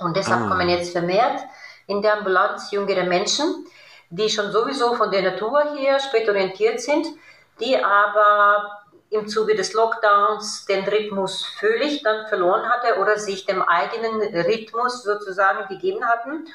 Und 0.00 0.16
deshalb 0.16 0.42
ah. 0.42 0.48
kommen 0.48 0.68
jetzt 0.68 0.92
vermehrt 0.92 1.40
in 1.86 2.02
der 2.02 2.18
Ambulanz 2.18 2.70
jüngere 2.70 3.04
Menschen, 3.04 3.66
die 4.10 4.28
schon 4.28 4.52
sowieso 4.52 4.94
von 4.94 5.10
der 5.10 5.22
Natur 5.22 5.74
her 5.76 5.98
spät 6.00 6.28
orientiert 6.28 6.80
sind, 6.80 7.06
die 7.60 7.76
aber 7.76 8.83
im 9.14 9.28
Zuge 9.28 9.54
des 9.54 9.72
Lockdowns 9.72 10.66
den 10.66 10.84
Rhythmus 10.84 11.46
völlig 11.58 12.02
dann 12.02 12.26
verloren 12.26 12.68
hatte 12.68 12.98
oder 13.00 13.18
sich 13.18 13.46
dem 13.46 13.62
eigenen 13.62 14.20
Rhythmus 14.20 15.02
sozusagen 15.02 15.68
gegeben 15.68 16.04
hatten 16.04 16.46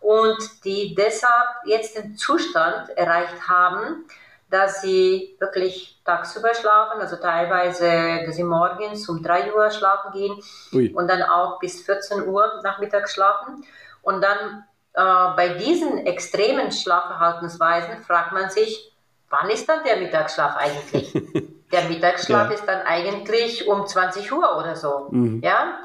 und 0.00 0.64
die 0.64 0.94
deshalb 0.94 1.48
jetzt 1.64 1.96
den 1.96 2.16
Zustand 2.16 2.90
erreicht 2.90 3.48
haben, 3.48 4.04
dass 4.50 4.82
sie 4.82 5.34
wirklich 5.40 5.98
tagsüber 6.04 6.54
schlafen, 6.54 7.00
also 7.00 7.16
teilweise, 7.16 8.24
dass 8.26 8.36
sie 8.36 8.44
morgens 8.44 9.08
um 9.08 9.22
3 9.22 9.54
Uhr 9.54 9.70
schlafen 9.70 10.12
gehen 10.12 10.38
Ui. 10.74 10.92
und 10.92 11.08
dann 11.08 11.22
auch 11.22 11.58
bis 11.58 11.80
14 11.80 12.26
Uhr 12.26 12.60
nachmittags 12.62 13.14
schlafen. 13.14 13.64
Und 14.02 14.20
dann 14.20 14.64
äh, 14.92 15.36
bei 15.36 15.56
diesen 15.58 16.06
extremen 16.06 16.70
Schlafverhaltensweisen 16.70 18.02
fragt 18.02 18.32
man 18.32 18.50
sich, 18.50 18.91
wann 19.32 19.50
ist 19.50 19.68
dann 19.68 19.82
der 19.84 19.96
Mittagsschlaf 19.96 20.56
eigentlich? 20.56 21.12
der 21.72 21.88
Mittagsschlaf 21.88 22.48
ja. 22.48 22.54
ist 22.54 22.64
dann 22.66 22.82
eigentlich 22.82 23.66
um 23.66 23.86
20 23.86 24.30
Uhr 24.30 24.58
oder 24.58 24.76
so. 24.76 25.08
Mhm. 25.10 25.40
Ja? 25.42 25.78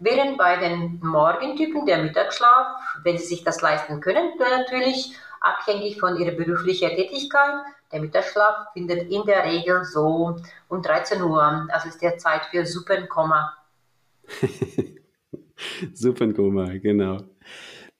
Während 0.00 0.38
bei 0.38 0.56
den 0.56 0.98
Morgentypen 1.02 1.84
der 1.84 2.02
Mittagsschlaf, 2.02 2.66
wenn 3.04 3.18
sie 3.18 3.26
sich 3.26 3.44
das 3.44 3.60
leisten 3.60 4.00
können, 4.00 4.32
natürlich 4.38 5.14
abhängig 5.40 6.00
von 6.00 6.16
ihrer 6.16 6.32
beruflichen 6.32 6.90
Tätigkeit, 6.90 7.62
der 7.92 8.00
Mittagsschlaf 8.00 8.72
findet 8.72 9.10
in 9.10 9.24
der 9.24 9.44
Regel 9.44 9.84
so 9.84 10.36
um 10.68 10.82
13 10.82 11.22
Uhr, 11.22 11.68
also 11.70 11.88
ist 11.88 12.02
der 12.02 12.18
Zeit 12.18 12.44
für 12.46 12.64
Suppenkoma. 12.64 13.54
Suppenkoma, 15.94 16.78
genau. 16.78 17.18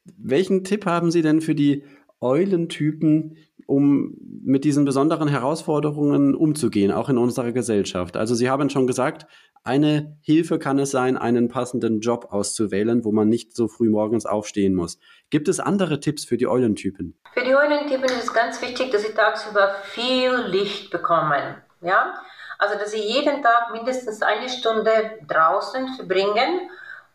Welchen 0.05 0.64
Tipp 0.64 0.87
haben 0.87 1.11
Sie 1.11 1.22
denn 1.22 1.40
für 1.40 1.55
die 1.55 1.85
Eulentypen, 2.20 3.37
um 3.69 4.15
mit 4.43 4.65
diesen 4.65 4.87
besonderen 4.87 5.29
Herausforderungen 5.29 6.35
umzugehen, 6.35 6.91
auch 6.91 7.11
in 7.11 7.19
unserer 7.19 7.53
Gesellschaft? 7.53 8.17
Also 8.17 8.35
Sie 8.35 8.49
haben 8.49 8.71
schon 8.71 8.87
gesagt, 8.87 9.27
eine 9.63 10.17
Hilfe 10.23 10.59
kann 10.59 10.79
es 10.79 10.91
sein, 10.91 11.19
einen 11.19 11.49
passenden 11.49 12.01
Job 12.01 12.29
auszuwählen, 12.31 13.05
wo 13.05 13.13
man 13.13 13.29
nicht 13.29 13.55
so 13.55 13.69
früh 13.69 13.91
morgens 13.91 14.25
aufstehen 14.25 14.75
muss. 14.75 14.99
Gibt 15.29 15.49
es 15.49 15.61
andere 15.61 16.01
Tipps 16.01 16.25
für 16.25 16.39
die 16.39 16.47
Eulentypen? 16.47 17.21
Für 17.35 17.45
die 17.45 17.55
Eulentypen 17.55 18.07
ist 18.07 18.25
es 18.25 18.33
ganz 18.33 18.63
wichtig, 18.63 18.91
dass 18.91 19.03
sie 19.03 19.13
tagsüber 19.13 19.75
viel 19.83 20.35
Licht 20.47 20.91
bekommen. 20.91 21.57
Ja? 21.83 22.15
Also, 22.59 22.79
dass 22.79 22.93
sie 22.93 23.03
jeden 23.03 23.43
Tag 23.43 23.73
mindestens 23.75 24.23
eine 24.23 24.49
Stunde 24.49 24.91
draußen 25.29 25.89
verbringen 25.89 26.71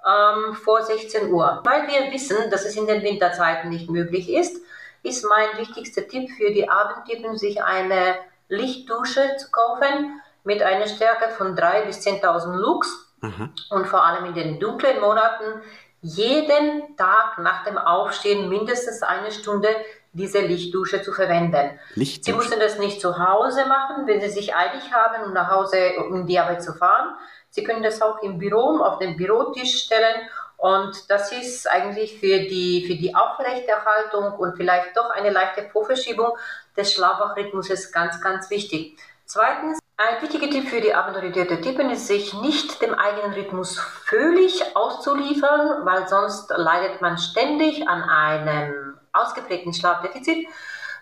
ähm, 0.08 0.54
vor 0.54 0.84
16 0.84 1.34
Uhr. 1.34 1.64
Weil 1.66 1.88
wir 1.88 2.14
wissen, 2.14 2.38
dass 2.52 2.64
es 2.64 2.78
in 2.78 2.86
den 2.86 3.02
Winterzeiten 3.02 3.72
nicht 3.72 3.90
möglich 3.90 4.32
ist, 4.32 4.62
ist 5.04 5.26
mein 5.26 5.58
wichtigster 5.58 6.08
Tipp 6.08 6.30
für 6.32 6.52
die 6.52 6.70
Abendtypen, 6.70 7.38
sich 7.38 7.62
eine 7.62 8.16
Lichtdusche 8.48 9.36
zu 9.38 9.52
kaufen 9.52 10.22
mit 10.44 10.62
einer 10.62 10.88
Stärke 10.88 11.30
von 11.30 11.56
3.000 11.56 11.86
bis 11.86 12.06
10.000 12.06 12.56
Lux. 12.56 13.14
Aha. 13.22 13.50
Und 13.70 13.88
vor 13.88 14.06
allem 14.06 14.26
in 14.26 14.34
den 14.34 14.60
dunklen 14.60 15.00
Monaten 15.00 15.62
jeden 16.02 16.98
Tag 16.98 17.38
nach 17.40 17.64
dem 17.64 17.78
Aufstehen 17.78 18.50
mindestens 18.50 19.02
eine 19.04 19.32
Stunde 19.32 19.70
diese 20.12 20.42
Lichtdusche 20.42 21.02
zu 21.02 21.12
verwenden. 21.12 21.80
Lichtdusche. 21.96 22.32
Sie 22.32 22.38
müssen 22.38 22.60
das 22.60 22.78
nicht 22.78 23.02
zu 23.02 23.18
Hause 23.18 23.66
machen, 23.66 24.06
wenn 24.06 24.22
Sie 24.22 24.30
sich 24.30 24.54
eilig 24.54 24.92
haben, 24.92 25.24
um 25.24 25.34
nach 25.34 25.50
Hause 25.50 25.94
um 25.98 26.28
die 26.28 26.38
Arbeit 26.38 26.62
zu 26.62 26.74
fahren. 26.74 27.16
Sie 27.50 27.64
können 27.64 27.84
das 27.84 28.02
auch 28.02 28.22
im 28.22 28.38
Büro 28.38 28.80
auf 28.84 29.00
den 29.00 29.16
Bürotisch 29.16 29.84
stellen 29.86 30.28
Und 30.58 31.10
das 31.10 31.32
ist 31.32 31.70
eigentlich 31.70 32.20
für 32.20 32.40
die, 32.40 32.86
für 32.88 32.96
die 32.96 33.14
Aufrechterhaltung 33.16 34.34
und 34.34 34.56
vielleicht 34.56 34.96
doch 34.96 35.10
eine 35.10 35.30
leichte 35.30 35.64
Vorverschiebung 35.70 36.38
des 36.78 36.94
Schlafwachrhythmuses 36.94 37.92
ganz, 37.92 38.22
ganz 38.22 38.50
wichtig. 38.50 38.98
Zweitens, 39.26 39.80
ein 39.98 40.22
wichtiger 40.22 40.50
Tipp 40.50 40.70
für 40.70 40.82
die 40.82 40.94
abendorientierte 40.94 41.62
Typen 41.62 41.90
ist, 41.90 42.08
sich 42.08 42.34
nicht 42.34 42.82
dem 42.82 42.94
eigenen 42.94 43.34
Rhythmus 43.34 43.80
völlig 43.80 44.76
auszuliefern, 44.76 45.86
weil 45.86 46.08
sonst 46.08 46.50
leidet 46.56 47.02
man 47.02 47.18
ständig 47.18 47.88
an 47.88 48.04
einem 48.04 48.98
ausgeprägten 49.12 49.74
Schlafdefizit, 49.74 50.48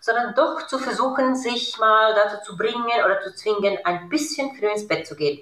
sondern 0.02 0.36
doch 0.36 0.68
zu 0.68 0.78
versuchen, 0.78 1.36
sich 1.36 1.78
mal 1.78 2.14
dazu 2.16 2.44
zu 2.44 2.58
bringen 2.58 3.06
oder 3.06 3.22
zu 3.22 3.34
zwingen, 3.34 3.78
ein 3.86 4.10
bisschen 4.10 4.56
früh 4.56 4.68
ins 4.68 4.88
Bett 4.88 5.08
zu 5.08 5.16
gehen. 5.16 5.42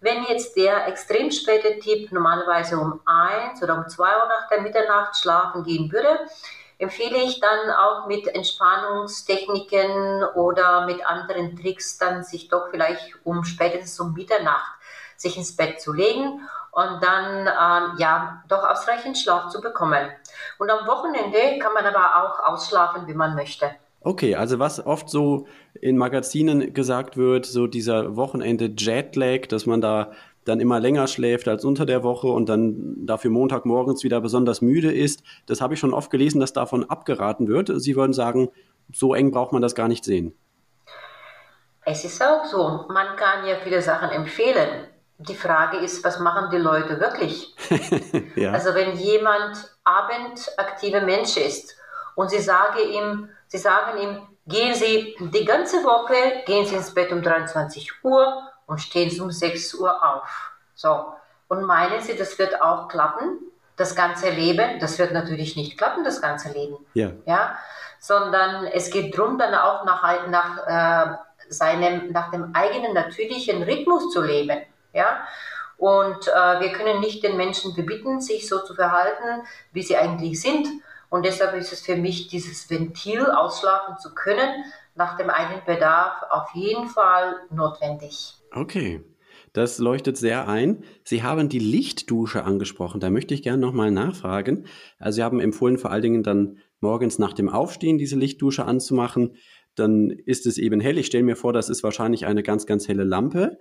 Wenn 0.00 0.24
jetzt 0.24 0.56
der 0.56 0.86
extrem 0.86 1.32
späte 1.32 1.80
Typ 1.80 2.12
normalerweise 2.12 2.78
um 2.78 3.00
eins 3.04 3.60
oder 3.62 3.76
um 3.78 3.88
zwei 3.88 4.10
Uhr 4.10 4.28
nach 4.28 4.48
der 4.48 4.60
Mitternacht 4.60 5.16
schlafen 5.16 5.64
gehen 5.64 5.90
würde, 5.90 6.20
empfehle 6.78 7.18
ich 7.18 7.40
dann 7.40 7.70
auch 7.70 8.06
mit 8.06 8.28
Entspannungstechniken 8.28 10.22
oder 10.36 10.86
mit 10.86 11.04
anderen 11.04 11.56
Tricks 11.56 11.98
dann 11.98 12.22
sich 12.22 12.48
doch 12.48 12.68
vielleicht 12.70 13.14
um 13.24 13.42
spätestens 13.44 13.98
um 13.98 14.12
Mitternacht 14.12 14.72
sich 15.16 15.36
ins 15.36 15.56
Bett 15.56 15.80
zu 15.80 15.92
legen 15.92 16.48
und 16.70 17.02
dann 17.02 17.48
ähm, 17.48 17.98
ja 17.98 18.44
doch 18.46 18.62
ausreichend 18.62 19.18
Schlaf 19.18 19.48
zu 19.48 19.60
bekommen. 19.60 20.08
Und 20.58 20.70
am 20.70 20.86
Wochenende 20.86 21.58
kann 21.58 21.72
man 21.74 21.84
aber 21.84 22.22
auch 22.22 22.38
ausschlafen, 22.52 23.08
wie 23.08 23.14
man 23.14 23.34
möchte. 23.34 23.72
Okay, 24.00 24.36
also 24.36 24.60
was 24.60 24.84
oft 24.86 25.10
so 25.10 25.48
in 25.80 25.96
Magazinen 25.96 26.74
gesagt 26.74 27.16
wird, 27.16 27.46
so 27.46 27.66
dieser 27.66 28.16
Wochenende 28.16 28.72
Jetlag, 28.76 29.46
dass 29.48 29.66
man 29.66 29.80
da 29.80 30.12
dann 30.44 30.60
immer 30.60 30.80
länger 30.80 31.06
schläft 31.06 31.46
als 31.46 31.64
unter 31.64 31.84
der 31.86 32.02
Woche 32.02 32.28
und 32.28 32.48
dann 32.48 33.06
dafür 33.06 33.30
Montagmorgens 33.30 34.02
wieder 34.02 34.20
besonders 34.20 34.62
müde 34.62 34.92
ist. 34.92 35.22
Das 35.46 35.60
habe 35.60 35.74
ich 35.74 35.80
schon 35.80 35.92
oft 35.92 36.10
gelesen, 36.10 36.40
dass 36.40 36.52
davon 36.52 36.88
abgeraten 36.88 37.48
wird. 37.48 37.70
Sie 37.80 37.96
würden 37.96 38.12
sagen, 38.12 38.48
so 38.92 39.14
eng 39.14 39.30
braucht 39.30 39.52
man 39.52 39.62
das 39.62 39.74
gar 39.74 39.88
nicht 39.88 40.04
sehen. 40.04 40.34
Es 41.84 42.04
ist 42.04 42.22
auch 42.22 42.44
so. 42.44 42.86
Man 42.88 43.16
kann 43.16 43.46
ja 43.46 43.56
viele 43.62 43.82
Sachen 43.82 44.10
empfehlen. 44.10 44.86
Die 45.18 45.34
Frage 45.34 45.78
ist, 45.78 46.04
was 46.04 46.20
machen 46.20 46.48
die 46.52 46.58
Leute 46.58 47.00
wirklich? 47.00 47.54
ja. 48.36 48.52
Also 48.52 48.74
wenn 48.74 48.96
jemand 48.96 49.56
abendaktiver 49.84 51.00
Mensch 51.00 51.36
ist 51.36 51.76
und 52.14 52.30
sie 52.30 52.40
sagen 52.40 52.78
ihm, 52.92 53.28
sie 53.48 53.58
sagen 53.58 53.98
ihm, 53.98 54.18
gehen 54.48 54.74
Sie 54.74 55.14
die 55.20 55.44
ganze 55.44 55.84
Woche, 55.84 56.42
gehen 56.46 56.66
Sie 56.66 56.74
ins 56.74 56.92
Bett 56.92 57.12
um 57.12 57.22
23 57.22 57.92
Uhr 58.02 58.42
und 58.66 58.78
stehen 58.80 59.10
Sie 59.10 59.20
um 59.20 59.30
6 59.30 59.74
Uhr 59.74 60.04
auf. 60.04 60.52
So. 60.74 61.06
Und 61.48 61.62
meinen 61.62 62.00
Sie, 62.00 62.16
das 62.16 62.38
wird 62.38 62.60
auch 62.60 62.88
klappen? 62.88 63.38
Das 63.76 63.94
ganze 63.94 64.30
Leben? 64.30 64.80
Das 64.80 64.98
wird 64.98 65.12
natürlich 65.12 65.54
nicht 65.56 65.78
klappen, 65.78 66.02
das 66.02 66.20
ganze 66.20 66.52
Leben. 66.52 66.76
Ja. 66.94 67.12
ja? 67.26 67.58
Sondern 68.00 68.66
es 68.66 68.90
geht 68.90 69.16
darum, 69.16 69.38
dann 69.38 69.54
auch 69.54 69.84
nach, 69.84 70.28
nach, 70.28 70.66
äh, 70.66 71.16
seinem, 71.48 72.10
nach 72.10 72.30
dem 72.30 72.54
eigenen 72.54 72.94
natürlichen 72.94 73.62
Rhythmus 73.62 74.10
zu 74.10 74.22
leben. 74.22 74.60
Ja? 74.92 75.26
Und 75.76 76.26
äh, 76.26 76.60
wir 76.60 76.72
können 76.72 77.00
nicht 77.00 77.22
den 77.22 77.36
Menschen 77.36 77.74
verbieten, 77.74 78.20
sich 78.20 78.48
so 78.48 78.58
zu 78.58 78.74
verhalten, 78.74 79.46
wie 79.72 79.82
sie 79.82 79.96
eigentlich 79.96 80.40
sind. 80.40 80.66
Und 81.10 81.24
deshalb 81.24 81.54
ist 81.54 81.72
es 81.72 81.80
für 81.80 81.96
mich, 81.96 82.28
dieses 82.28 82.68
Ventil 82.68 83.26
ausschlafen 83.26 83.96
zu 83.98 84.14
können, 84.14 84.64
nach 84.94 85.16
dem 85.16 85.30
eigenen 85.30 85.64
Bedarf 85.64 86.22
auf 86.30 86.50
jeden 86.54 86.88
Fall 86.88 87.36
notwendig. 87.50 88.34
Okay. 88.52 89.02
Das 89.54 89.78
leuchtet 89.78 90.16
sehr 90.16 90.46
ein. 90.46 90.84
Sie 91.04 91.22
haben 91.22 91.48
die 91.48 91.58
Lichtdusche 91.58 92.44
angesprochen. 92.44 93.00
Da 93.00 93.08
möchte 93.08 93.32
ich 93.34 93.42
gerne 93.42 93.58
nochmal 93.58 93.90
nachfragen. 93.90 94.66
Also 94.98 95.16
Sie 95.16 95.22
haben 95.22 95.40
empfohlen, 95.40 95.78
vor 95.78 95.90
allen 95.90 96.02
Dingen 96.02 96.22
dann 96.22 96.58
morgens 96.80 97.18
nach 97.18 97.32
dem 97.32 97.48
Aufstehen 97.48 97.98
diese 97.98 98.16
Lichtdusche 98.16 98.66
anzumachen. 98.66 99.36
Dann 99.74 100.10
ist 100.10 100.46
es 100.46 100.58
eben 100.58 100.80
hell. 100.80 100.98
Ich 100.98 101.06
stelle 101.06 101.24
mir 101.24 101.36
vor, 101.36 101.52
das 101.52 101.70
ist 101.70 101.82
wahrscheinlich 101.82 102.26
eine 102.26 102.42
ganz, 102.42 102.66
ganz 102.66 102.88
helle 102.88 103.04
Lampe. 103.04 103.58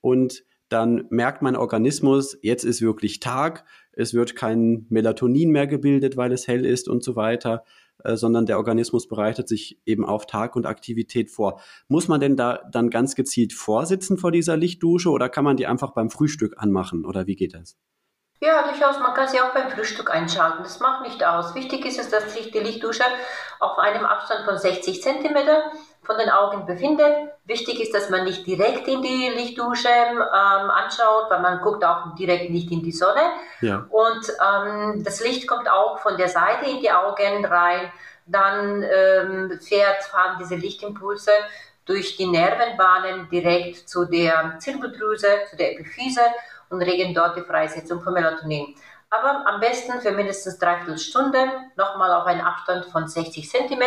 Und 0.00 0.44
dann 0.68 1.06
merkt 1.10 1.42
mein 1.42 1.56
Organismus, 1.56 2.38
jetzt 2.42 2.64
ist 2.64 2.82
wirklich 2.82 3.20
Tag. 3.20 3.64
Es 3.96 4.14
wird 4.14 4.36
kein 4.36 4.86
Melatonin 4.88 5.50
mehr 5.50 5.66
gebildet, 5.66 6.16
weil 6.16 6.32
es 6.32 6.48
hell 6.48 6.64
ist 6.64 6.88
und 6.88 7.02
so 7.02 7.16
weiter. 7.16 7.64
Äh, 8.02 8.16
sondern 8.16 8.46
der 8.46 8.58
Organismus 8.58 9.08
bereitet 9.08 9.48
sich 9.48 9.80
eben 9.86 10.04
auf 10.04 10.26
Tag 10.26 10.56
und 10.56 10.66
Aktivität 10.66 11.30
vor. 11.30 11.60
Muss 11.88 12.08
man 12.08 12.20
denn 12.20 12.36
da 12.36 12.60
dann 12.70 12.90
ganz 12.90 13.14
gezielt 13.14 13.52
vorsitzen 13.52 14.18
vor 14.18 14.32
dieser 14.32 14.56
Lichtdusche 14.56 15.10
oder 15.10 15.28
kann 15.28 15.44
man 15.44 15.56
die 15.56 15.66
einfach 15.66 15.92
beim 15.92 16.10
Frühstück 16.10 16.54
anmachen 16.58 17.04
oder 17.04 17.26
wie 17.26 17.36
geht 17.36 17.54
das? 17.54 17.76
Ja, 18.40 18.68
durchaus. 18.68 18.98
Man 18.98 19.14
kann 19.14 19.28
sie 19.28 19.40
auch 19.40 19.54
beim 19.54 19.70
Frühstück 19.70 20.12
einschalten. 20.12 20.64
Das 20.64 20.80
macht 20.80 21.02
nicht 21.02 21.24
aus. 21.24 21.54
Wichtig 21.54 21.86
ist 21.86 21.98
es, 21.98 22.10
dass 22.10 22.34
sich 22.34 22.50
die 22.50 22.58
Lichtdusche 22.58 23.04
auf 23.60 23.78
einem 23.78 24.04
Abstand 24.04 24.44
von 24.44 24.58
60 24.58 25.00
cm 25.00 25.36
von 26.04 26.18
den 26.18 26.30
Augen 26.30 26.66
befindet. 26.66 27.30
Wichtig 27.44 27.80
ist, 27.80 27.94
dass 27.94 28.10
man 28.10 28.24
nicht 28.24 28.46
direkt 28.46 28.86
in 28.88 29.02
die 29.02 29.30
Lichtdusche 29.34 29.88
ähm, 29.88 30.20
anschaut, 30.70 31.30
weil 31.30 31.40
man 31.40 31.60
guckt 31.60 31.84
auch 31.84 32.14
direkt 32.14 32.50
nicht 32.50 32.70
in 32.70 32.82
die 32.82 32.92
Sonne. 32.92 33.22
Ja. 33.60 33.86
Und 33.90 34.28
ähm, 34.42 35.02
das 35.04 35.22
Licht 35.24 35.46
kommt 35.46 35.68
auch 35.68 35.98
von 35.98 36.16
der 36.16 36.28
Seite 36.28 36.68
in 36.68 36.80
die 36.80 36.90
Augen 36.90 37.44
rein. 37.44 37.92
Dann 38.26 38.82
ähm, 38.82 39.60
fährt, 39.60 40.02
fahren 40.04 40.36
diese 40.40 40.54
Lichtimpulse 40.54 41.30
durch 41.84 42.16
die 42.16 42.26
Nervenbahnen 42.26 43.28
direkt 43.28 43.88
zu 43.88 44.06
der 44.06 44.56
Zirbeldrüse, 44.58 45.28
zu 45.50 45.56
der 45.56 45.72
Epiphyse 45.72 46.22
und 46.70 46.82
regen 46.82 47.14
dort 47.14 47.36
die 47.36 47.42
Freisetzung 47.42 48.00
von 48.00 48.14
Melatonin. 48.14 48.74
Aber 49.16 49.46
am 49.46 49.60
besten 49.60 50.00
für 50.00 50.12
mindestens 50.12 50.58
dreiviertel 50.58 50.98
Stunde 50.98 51.38
nochmal 51.76 52.12
auf 52.12 52.26
einen 52.26 52.40
Abstand 52.40 52.86
von 52.86 53.06
60 53.06 53.48
cm, 53.48 53.82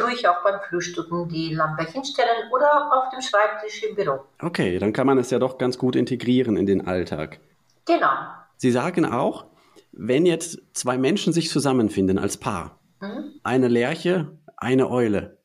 ruhig 0.00 0.26
auch 0.28 0.42
beim 0.42 0.60
Frühstücken 0.68 1.28
die 1.28 1.54
Lampe 1.54 1.84
hinstellen 1.84 2.50
oder 2.52 2.90
auf 2.92 3.10
dem 3.10 3.20
Schreibtisch 3.20 3.82
im 3.84 3.94
Büro. 3.94 4.24
Okay, 4.40 4.78
dann 4.78 4.92
kann 4.92 5.06
man 5.06 5.18
es 5.18 5.30
ja 5.30 5.38
doch 5.38 5.58
ganz 5.58 5.78
gut 5.78 5.94
integrieren 5.94 6.56
in 6.56 6.66
den 6.66 6.86
Alltag. 6.86 7.38
Genau. 7.86 8.10
Sie 8.56 8.72
sagen 8.72 9.04
auch, 9.06 9.46
wenn 9.92 10.26
jetzt 10.26 10.58
zwei 10.72 10.98
Menschen 10.98 11.32
sich 11.32 11.50
zusammenfinden 11.50 12.18
als 12.18 12.36
Paar, 12.36 12.78
mhm. 13.00 13.34
eine 13.44 13.68
Lerche, 13.68 14.38
eine 14.56 14.90
Eule, 14.90 15.38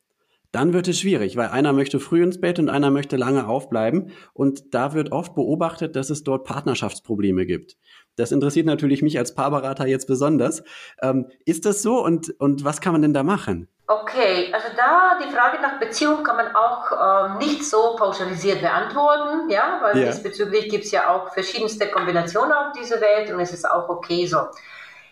dann 0.54 0.72
wird 0.72 0.86
es 0.86 1.00
schwierig, 1.00 1.36
weil 1.36 1.48
einer 1.48 1.72
möchte 1.72 1.98
früh 1.98 2.22
ins 2.22 2.40
Bett 2.40 2.60
und 2.60 2.68
einer 2.68 2.92
möchte 2.92 3.16
lange 3.16 3.48
aufbleiben. 3.48 4.12
Und 4.34 4.72
da 4.72 4.94
wird 4.94 5.10
oft 5.10 5.34
beobachtet, 5.34 5.96
dass 5.96 6.10
es 6.10 6.22
dort 6.22 6.44
Partnerschaftsprobleme 6.44 7.44
gibt. 7.44 7.76
Das 8.16 8.32
interessiert 8.32 8.66
natürlich 8.66 9.02
mich 9.02 9.18
als 9.18 9.34
Paarberater 9.34 9.86
jetzt 9.86 10.06
besonders. 10.06 10.62
Ähm, 11.02 11.26
ist 11.44 11.66
das 11.66 11.82
so 11.82 12.04
und, 12.04 12.34
und 12.38 12.64
was 12.64 12.80
kann 12.80 12.92
man 12.92 13.02
denn 13.02 13.14
da 13.14 13.22
machen? 13.22 13.68
Okay, 13.86 14.50
also 14.52 14.68
da 14.74 15.18
die 15.22 15.30
Frage 15.30 15.60
nach 15.60 15.78
Beziehung 15.78 16.22
kann 16.22 16.36
man 16.36 16.56
auch 16.56 16.90
ähm, 16.90 17.38
nicht 17.38 17.68
so 17.68 17.96
pauschalisiert 17.96 18.62
beantworten, 18.62 19.50
ja, 19.50 19.78
weil 19.82 19.98
ja. 19.98 20.06
diesbezüglich 20.06 20.70
gibt 20.70 20.84
es 20.84 20.90
ja 20.90 21.14
auch 21.14 21.34
verschiedenste 21.34 21.88
Kombinationen 21.88 22.52
auf 22.52 22.72
dieser 22.72 23.00
Welt 23.02 23.30
und 23.30 23.40
es 23.40 23.52
ist 23.52 23.70
auch 23.70 23.90
okay 23.90 24.26
so. 24.26 24.38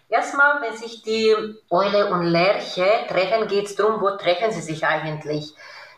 Erstmal, 0.09 0.63
wenn 0.63 0.77
sich 0.77 1.03
die 1.03 1.35
Eule 1.71 2.13
und 2.13 2.25
Lerche 2.25 2.87
treffen, 3.09 3.47
geht 3.49 3.67
es 3.67 3.77
darum, 3.77 4.01
wo 4.01 4.11
treffen 4.17 4.51
sie 4.51 4.61
sich 4.61 4.87
eigentlich. 4.87 5.55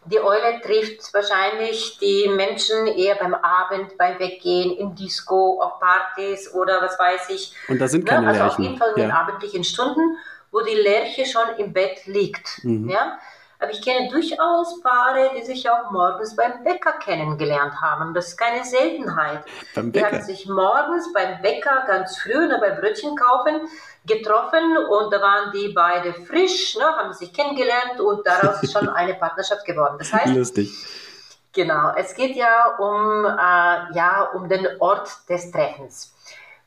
Die 0.07 0.21
Eule 0.21 0.61
trifft 0.61 1.15
wahrscheinlich 1.15 1.99
die 1.99 2.29
Menschen 2.29 2.87
eher 2.87 3.15
beim 3.15 3.35
Abend, 3.35 3.97
beim 3.97 4.19
Weggehen, 4.19 4.77
im 4.77 4.95
Disco, 4.95 5.61
auf 5.63 5.81
Partys 5.81 6.53
oder 6.53 6.83
was 6.83 6.99
weiß 6.99 7.31
ich. 7.31 7.55
Und 7.69 7.81
da 7.81 7.89
sind 7.89 8.05
keine 8.07 8.23
ne? 8.23 8.29
Also 8.29 8.41
Lerchen. 8.41 8.53
auf 8.53 8.59
jeden 8.59 8.79
Fall 8.79 8.91
in 8.97 9.01
ja. 9.01 9.07
den 9.07 9.13
abendlichen 9.13 9.65
Stunden, 9.65 10.19
wo 10.51 10.61
die 10.61 10.75
Lerche 10.75 11.25
schon 11.25 11.57
im 11.59 11.73
Bett 11.73 12.07
liegt. 12.07 12.63
Mhm. 12.65 12.91
Ja? 12.91 13.19
Aber 13.59 13.73
ich 13.73 13.81
kenne 13.81 14.11
durchaus 14.11 14.81
Paare, 14.83 15.31
die 15.35 15.43
sich 15.43 15.71
auch 15.71 15.91
morgens 15.91 16.37
beim 16.37 16.63
Bäcker 16.65 16.93
kennengelernt 16.93 17.81
haben. 17.81 18.13
Das 18.13 18.29
ist 18.29 18.37
keine 18.37 18.63
Seltenheit. 18.63 19.45
Beim 19.75 19.91
Bäcker? 19.91 20.11
Die 20.11 20.17
haben 20.17 20.25
sich 20.25 20.47
morgens 20.47 21.11
beim 21.15 21.41
Bäcker 21.41 21.85
ganz 21.87 22.19
früh 22.19 22.47
ne, 22.47 22.59
bei 22.61 22.73
Brötchen 22.73 23.17
kaufen 23.17 23.63
getroffen 24.07 24.77
und 24.91 25.13
da 25.13 25.21
waren 25.21 25.53
die 25.53 25.69
beide 25.69 26.13
frisch, 26.13 26.77
ne, 26.77 26.85
haben 26.85 27.13
sich 27.13 27.33
kennengelernt 27.33 28.01
und 28.01 28.27
daraus 28.27 28.63
ist 28.63 28.73
schon 28.73 28.89
eine 28.89 29.15
Partnerschaft 29.15 29.65
geworden. 29.65 29.97
Das 29.99 30.13
heißt, 30.13 30.35
Lustig. 30.35 30.71
Genau, 31.55 31.93
es 31.97 32.15
geht 32.15 32.35
ja 32.35 32.77
um, 32.79 33.25
äh, 33.25 33.97
ja 33.97 34.31
um 34.35 34.49
den 34.49 34.67
Ort 34.81 35.09
des 35.29 35.53
Treffens. 35.53 36.13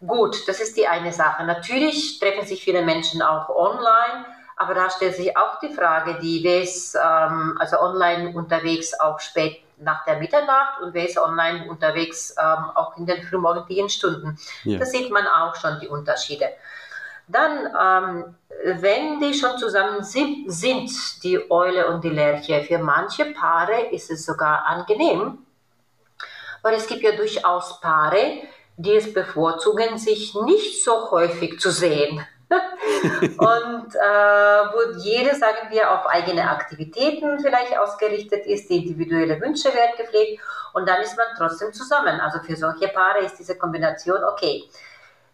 Gut, 0.05 0.47
das 0.47 0.61
ist 0.61 0.77
die 0.77 0.87
eine 0.87 1.11
Sache. 1.11 1.43
Natürlich 1.43 2.19
treffen 2.19 2.45
sich 2.45 2.63
viele 2.63 2.83
Menschen 2.83 3.21
auch 3.21 3.49
online, 3.49 4.25
aber 4.55 4.73
da 4.73 4.89
stellt 4.89 5.15
sich 5.15 5.35
auch 5.35 5.59
die 5.59 5.73
Frage, 5.73 6.19
die 6.21 6.41
wer 6.43 6.61
ist 6.61 6.95
ähm, 6.95 7.57
also 7.59 7.79
online 7.79 8.33
unterwegs 8.33 8.97
auch 8.99 9.19
spät 9.19 9.61
nach 9.79 10.05
der 10.05 10.17
Mitternacht 10.17 10.81
und 10.81 10.93
wer 10.93 11.07
ist 11.07 11.17
online 11.17 11.67
unterwegs 11.69 12.33
ähm, 12.39 12.71
auch 12.75 12.95
in 12.97 13.05
den 13.05 13.23
frühmorgendlichen 13.23 13.89
Stunden. 13.89 14.39
Ja. 14.63 14.79
Da 14.79 14.85
sieht 14.85 15.11
man 15.11 15.27
auch 15.27 15.55
schon 15.55 15.79
die 15.79 15.87
Unterschiede. 15.87 16.49
Dann, 17.27 17.67
ähm, 17.79 18.35
wenn 18.81 19.19
die 19.19 19.33
schon 19.33 19.57
zusammen 19.57 20.03
sind, 20.03 21.23
die 21.23 21.51
Eule 21.51 21.87
und 21.87 22.03
die 22.03 22.09
Lerche, 22.09 22.63
für 22.63 22.77
manche 22.77 23.25
Paare 23.33 23.87
ist 23.91 24.09
es 24.09 24.25
sogar 24.25 24.65
angenehm, 24.65 25.39
weil 26.61 26.75
es 26.75 26.87
gibt 26.87 27.03
ja 27.03 27.11
durchaus 27.11 27.79
Paare, 27.81 28.41
die 28.77 28.95
es 28.95 29.13
bevorzugen, 29.13 29.97
sich 29.97 30.35
nicht 30.35 30.83
so 30.83 31.11
häufig 31.11 31.59
zu 31.59 31.71
sehen. 31.71 32.25
und 32.49 33.95
äh, 33.95 33.99
wo 33.99 34.97
jede, 34.99 35.35
sagen 35.35 35.69
wir, 35.69 35.91
auf 35.91 36.05
eigene 36.07 36.49
Aktivitäten 36.49 37.41
vielleicht 37.41 37.77
ausgerichtet 37.77 38.45
ist, 38.45 38.69
die 38.69 38.77
individuelle 38.77 39.41
Wünsche 39.41 39.73
werden 39.73 39.97
gepflegt 39.97 40.41
und 40.73 40.87
dann 40.87 41.01
ist 41.01 41.17
man 41.17 41.27
trotzdem 41.37 41.73
zusammen. 41.73 42.21
Also 42.21 42.39
für 42.39 42.55
solche 42.55 42.87
Paare 42.87 43.19
ist 43.19 43.35
diese 43.37 43.57
Kombination 43.57 44.23
okay. 44.23 44.63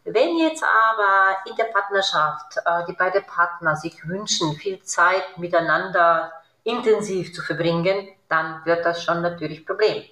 Wenn 0.05 0.37
jetzt 0.37 0.63
aber 0.63 1.37
in 1.49 1.55
der 1.55 1.65
Partnerschaft 1.65 2.57
äh, 2.57 2.85
die 2.87 2.93
beiden 2.93 3.25
Partner 3.25 3.75
sich 3.75 4.05
wünschen, 4.07 4.53
viel 4.55 4.81
Zeit 4.83 5.37
miteinander 5.37 6.31
intensiv 6.63 7.33
zu 7.33 7.41
verbringen, 7.41 8.09
dann 8.27 8.65
wird 8.65 8.85
das 8.85 9.03
schon 9.03 9.21
natürlich 9.21 9.65
Problem. 9.65 10.03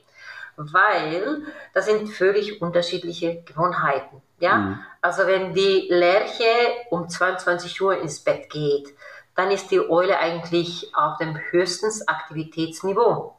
Weil 0.55 1.43
das 1.73 1.85
sind 1.85 2.07
völlig 2.09 2.61
unterschiedliche 2.61 3.41
Gewohnheiten. 3.43 4.21
Ja? 4.39 4.57
Mhm. 4.57 4.79
Also 5.01 5.25
wenn 5.27 5.53
die 5.53 5.87
Lerche 5.89 6.45
um 6.89 7.09
22 7.09 7.81
Uhr 7.81 7.97
ins 7.97 8.19
Bett 8.19 8.49
geht, 8.49 8.89
dann 9.35 9.51
ist 9.51 9.71
die 9.71 9.79
Eule 9.79 10.19
eigentlich 10.19 10.91
auf 10.93 11.17
dem 11.17 11.37
höchsten 11.51 11.89
Aktivitätsniveau. 12.07 13.37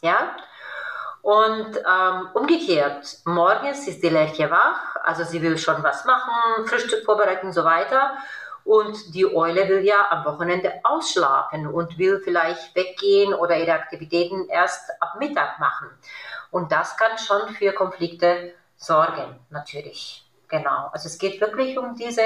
Ja? 0.00 0.36
Und 1.24 1.78
ähm, 1.78 2.28
umgekehrt, 2.34 3.20
morgens 3.24 3.88
ist 3.88 4.02
die 4.02 4.10
Lerche 4.10 4.50
wach, 4.50 4.96
also 5.04 5.24
sie 5.24 5.40
will 5.40 5.56
schon 5.56 5.82
was 5.82 6.04
machen, 6.04 6.66
Frühstück 6.66 7.02
vorbereiten 7.02 7.46
und 7.46 7.54
so 7.54 7.64
weiter. 7.64 8.18
Und 8.62 9.14
die 9.14 9.24
Eule 9.34 9.66
will 9.66 9.86
ja 9.86 10.06
am 10.10 10.26
Wochenende 10.26 10.70
ausschlafen 10.82 11.66
und 11.66 11.96
will 11.96 12.20
vielleicht 12.22 12.76
weggehen 12.76 13.32
oder 13.32 13.56
ihre 13.56 13.72
Aktivitäten 13.72 14.50
erst 14.50 14.90
ab 15.00 15.16
Mittag 15.18 15.58
machen. 15.60 15.88
Und 16.50 16.70
das 16.72 16.94
kann 16.98 17.16
schon 17.16 17.54
für 17.54 17.72
Konflikte 17.72 18.52
sorgen, 18.76 19.40
natürlich. 19.48 20.30
Genau. 20.48 20.90
Also 20.92 21.06
es 21.06 21.16
geht 21.16 21.40
wirklich 21.40 21.78
um 21.78 21.96
diese 21.96 22.20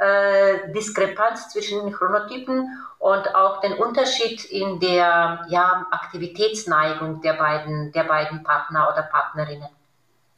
äh, 0.00 0.72
Diskrepanz 0.72 1.50
zwischen 1.50 1.84
den 1.84 1.92
Chronotypen 1.92 2.68
und 2.98 3.34
auch 3.34 3.60
den 3.60 3.74
Unterschied 3.74 4.44
in 4.46 4.80
der 4.80 5.46
ja, 5.50 5.86
Aktivitätsneigung 5.90 7.20
der 7.20 7.34
beiden, 7.34 7.92
der 7.92 8.04
beiden 8.04 8.42
Partner 8.42 8.88
oder 8.90 9.02
Partnerinnen. 9.02 9.68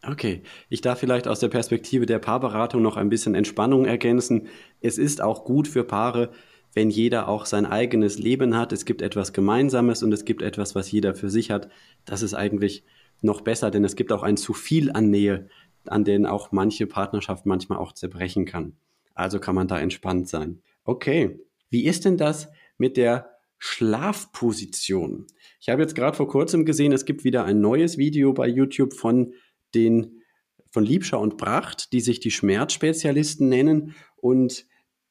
Okay, 0.05 0.43
ich 0.69 0.81
darf 0.81 0.99
vielleicht 0.99 1.29
aus 1.29 1.39
der 1.39 1.49
Perspektive 1.49 2.07
der 2.07 2.19
Paarberatung 2.19 2.83
noch 2.83 2.97
ein 2.97 3.09
bisschen 3.09 3.37
Entspannung 3.37 3.85
ergänzen. 3.85 4.49
Es 4.81 4.99
ist 4.99 5.23
auch 5.23 5.45
gut 5.45 5.69
für 5.69 5.85
Paare, 5.85 6.33
wenn 6.75 6.91
jeder 6.91 7.29
auch 7.29 7.47
sein 7.47 7.65
eigenes 7.65 8.19
Leben 8.19 8.57
hat. 8.57 8.73
Es 8.73 8.85
gibt 8.85 9.01
etwas 9.01 9.33
Gemeinsames 9.33 10.03
und 10.03 10.11
es 10.13 10.25
gibt 10.25 10.43
etwas, 10.43 10.75
was 10.75 10.91
jeder 10.91 11.15
für 11.15 11.31
sich 11.31 11.53
hat. 11.53 11.69
Das 12.05 12.23
ist 12.23 12.35
eigentlich 12.35 12.85
noch 13.21 13.43
besser, 13.43 13.71
denn 13.71 13.85
es 13.85 13.95
gibt 13.95 14.11
auch 14.11 14.25
ein 14.25 14.37
zu 14.37 14.55
viel 14.55 14.91
an 14.91 15.09
Nähe, 15.09 15.49
an 15.87 16.03
denen 16.03 16.27
auch 16.27 16.51
manche 16.51 16.89
Partnerschaft 16.89 17.47
manchmal 17.47 17.79
auch 17.79 17.93
zerbrechen 17.93 18.45
kann. 18.45 18.77
Also 19.15 19.39
kann 19.39 19.55
man 19.55 19.69
da 19.69 19.79
entspannt 19.79 20.29
sein. 20.29 20.63
Okay, 20.85 21.41
wie 21.71 21.85
ist 21.85 22.05
denn 22.05 22.17
das 22.17 22.49
mit 22.79 22.97
der 22.97 23.31
Schlafposition? 23.59 25.27
Ich 25.61 25.69
habe 25.69 25.83
jetzt 25.83 25.95
gerade 25.95 26.17
vor 26.17 26.29
kurzem 26.29 26.65
gesehen, 26.65 26.93
es 26.93 27.05
gibt 27.05 27.25
wieder 27.25 27.45
ein 27.45 27.61
neues 27.61 27.99
Video 27.99 28.33
bei 28.33 28.49
YouTube 28.49 28.95
von 28.95 29.33
den 29.75 30.23
von 30.71 30.85
Liebscher 30.85 31.21
und 31.21 31.37
Bracht, 31.37 31.93
die 31.93 32.01
sich 32.01 32.19
die 32.19 32.31
Schmerzspezialisten 32.31 33.49
nennen 33.49 33.95
und 34.17 34.67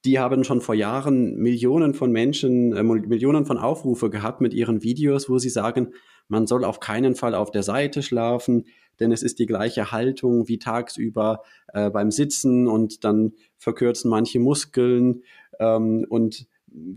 die 0.05 0.17
haben 0.17 0.43
schon 0.43 0.61
vor 0.61 0.73
Jahren 0.73 1.35
Millionen 1.37 1.93
von 1.93 2.11
Menschen, 2.11 2.75
äh, 2.75 2.81
Millionen 2.81 3.45
von 3.45 3.59
Aufrufe 3.59 4.09
gehabt 4.09 4.41
mit 4.41 4.53
ihren 4.53 4.81
Videos, 4.81 5.29
wo 5.29 5.37
sie 5.37 5.49
sagen, 5.49 5.93
man 6.27 6.47
soll 6.47 6.65
auf 6.65 6.79
keinen 6.79 7.15
Fall 7.15 7.35
auf 7.35 7.51
der 7.51 7.61
Seite 7.61 8.01
schlafen, 8.01 8.65
denn 9.01 9.11
es 9.11 9.23
ist 9.23 9.39
die 9.39 9.45
gleiche 9.45 9.91
Haltung 9.91 10.47
wie 10.47 10.59
tagsüber 10.59 11.43
äh, 11.73 11.89
beim 11.89 12.11
Sitzen 12.11 12.67
und 12.67 13.03
dann 13.03 13.33
verkürzen 13.57 14.09
manche 14.09 14.39
Muskeln 14.39 15.23
ähm, 15.59 16.05
und 16.07 16.47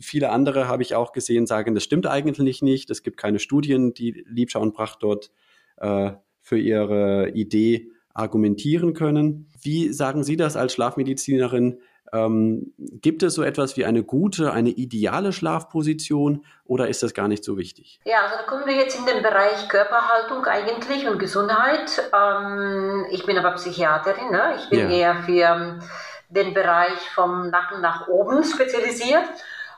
viele 0.01 0.31
andere 0.31 0.69
habe 0.69 0.83
ich 0.83 0.95
auch 0.95 1.12
gesehen, 1.12 1.47
sagen, 1.47 1.75
das 1.75 1.85
stimmt 1.85 2.07
eigentlich 2.07 2.62
nicht. 2.62 2.90
Es 2.90 3.03
gibt 3.03 3.17
keine 3.17 3.38
Studien, 3.38 3.95
die 3.95 4.25
Liebscher 4.29 4.61
und 4.61 4.75
Bracht 4.75 5.03
dort 5.03 5.31
äh, 5.79 6.12
für 6.40 6.59
ihre 6.59 7.31
Idee 7.31 7.90
argumentieren 8.12 8.95
können. 8.95 9.51
Wie 9.61 9.93
sagen 9.93 10.23
Sie 10.23 10.37
das 10.37 10.57
als 10.57 10.73
Schlafmedizinerin? 10.75 11.81
Ähm, 12.12 12.73
gibt 12.79 13.23
es 13.23 13.35
so 13.35 13.43
etwas 13.43 13.77
wie 13.77 13.85
eine 13.85 14.03
gute, 14.03 14.53
eine 14.53 14.71
ideale 14.71 15.33
Schlafposition 15.33 16.45
oder 16.64 16.88
ist 16.88 17.03
das 17.03 17.14
gar 17.14 17.29
nicht 17.29 17.43
so 17.45 17.57
wichtig? 17.57 18.01
Ja, 18.05 18.23
also 18.23 18.37
da 18.37 18.43
kommen 18.45 18.67
wir 18.67 18.75
jetzt 18.75 18.99
in 18.99 19.07
den 19.07 19.23
Bereich 19.23 19.69
Körperhaltung 19.69 20.45
eigentlich 20.45 21.09
und 21.09 21.19
Gesundheit. 21.19 22.11
Ähm, 22.14 23.07
ich 23.11 23.25
bin 23.27 23.38
aber 23.38 23.53
Psychiaterin, 23.53 24.31
ne? 24.31 24.57
ich 24.59 24.69
bin 24.69 24.90
ja. 24.90 24.97
eher 24.97 25.14
für 25.25 25.33
ähm, 25.33 25.83
den 26.29 26.55
Bereich 26.55 26.99
vom 27.14 27.51
Nacken 27.51 27.81
nach 27.81 28.09
oben 28.09 28.45
spezialisiert, 28.45 29.25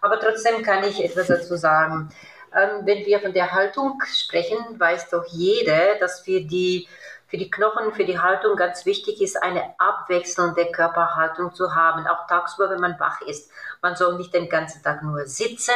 aber 0.03 0.19
trotzdem 0.21 0.63
kann 0.63 0.85
ich 0.85 1.03
etwas 1.03 1.29
dazu 1.29 1.57
sagen. 1.57 2.11
Ähm, 2.55 2.87
wenn 2.87 3.05
wir 3.05 3.21
von 3.21 3.33
der 3.33 3.53
Haltung 3.53 4.01
sprechen, 4.07 4.59
weiß 4.79 5.11
doch 5.11 5.27
jeder, 5.29 5.97
dass 6.01 6.21
für 6.21 6.41
die, 6.41 6.89
für 7.27 7.37
die 7.37 7.51
Knochen, 7.51 7.93
für 7.93 8.05
die 8.05 8.19
Haltung 8.19 8.57
ganz 8.57 8.87
wichtig 8.87 9.21
ist, 9.21 9.43
eine 9.43 9.75
abwechselnde 9.79 10.71
Körperhaltung 10.71 11.53
zu 11.55 11.75
haben, 11.75 12.07
auch 12.07 12.27
tagsüber, 12.27 12.71
wenn 12.71 12.81
man 12.81 12.99
wach 13.01 13.21
ist. 13.23 13.51
Man 13.83 13.97
soll 13.97 14.17
nicht 14.17 14.33
den 14.33 14.49
ganzen 14.49 14.83
Tag 14.83 15.03
nur 15.03 15.27
sitzen, 15.27 15.75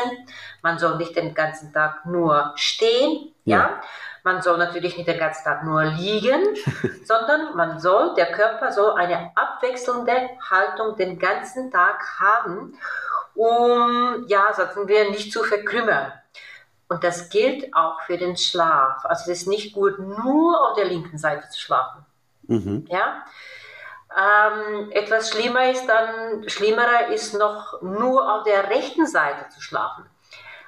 man 0.63 0.79
soll 0.79 0.97
nicht 0.97 1.17
den 1.17 1.35
ganzen 1.35 1.73
Tag 1.73 2.07
nur 2.07 2.53
stehen, 2.55 3.35
ja. 3.45 3.59
ja? 3.59 3.81
Man 4.23 4.43
soll 4.43 4.59
natürlich 4.59 4.97
nicht 4.99 5.09
den 5.09 5.19
ganzen 5.19 5.45
Tag 5.45 5.65
nur 5.65 5.83
liegen, 5.83 6.55
sondern 7.05 7.57
man 7.57 7.81
soll, 7.81 8.15
der 8.15 8.31
Körper 8.33 8.71
soll 8.71 8.93
eine 8.93 9.33
abwechselnde 9.35 10.13
Haltung 10.51 10.97
den 10.97 11.19
ganzen 11.19 11.71
Tag 11.71 12.05
haben, 12.21 12.79
um, 13.35 14.25
ja, 14.29 14.53
sagen 14.53 14.87
wir, 14.89 15.11
nicht 15.11 15.33
zu 15.33 15.43
verkrümmern. 15.43 16.13
Und 16.90 17.05
das 17.05 17.29
gilt 17.29 17.72
auch 17.72 18.00
für 18.03 18.18
den 18.18 18.37
Schlaf. 18.37 19.05
Also 19.05 19.31
es 19.31 19.42
ist 19.42 19.46
nicht 19.46 19.72
gut, 19.72 20.00
nur 20.00 20.68
auf 20.68 20.74
der 20.74 20.87
linken 20.87 21.18
Seite 21.18 21.48
zu 21.48 21.61
schlafen. 21.61 22.05
Mhm. 22.48 22.85
Ja? 22.90 23.24
Ähm, 24.18 24.90
etwas 24.90 25.31
schlimmer 25.31 25.70
ist 25.70 25.87
dann, 25.87 26.48
schlimmerer 26.48 27.07
ist 27.12 27.35
noch 27.35 27.81
nur 27.81 28.35
auf 28.35 28.42
der 28.42 28.70
rechten 28.70 29.07
Seite 29.07 29.48
zu 29.50 29.61
schlafen. 29.61 30.05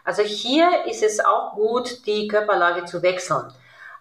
Also 0.05 0.23
hier 0.23 0.87
ist 0.87 1.03
es 1.03 1.19
auch 1.19 1.55
gut, 1.55 2.07
die 2.07 2.29
Körperlage 2.29 2.85
zu 2.85 3.03
wechseln. 3.03 3.53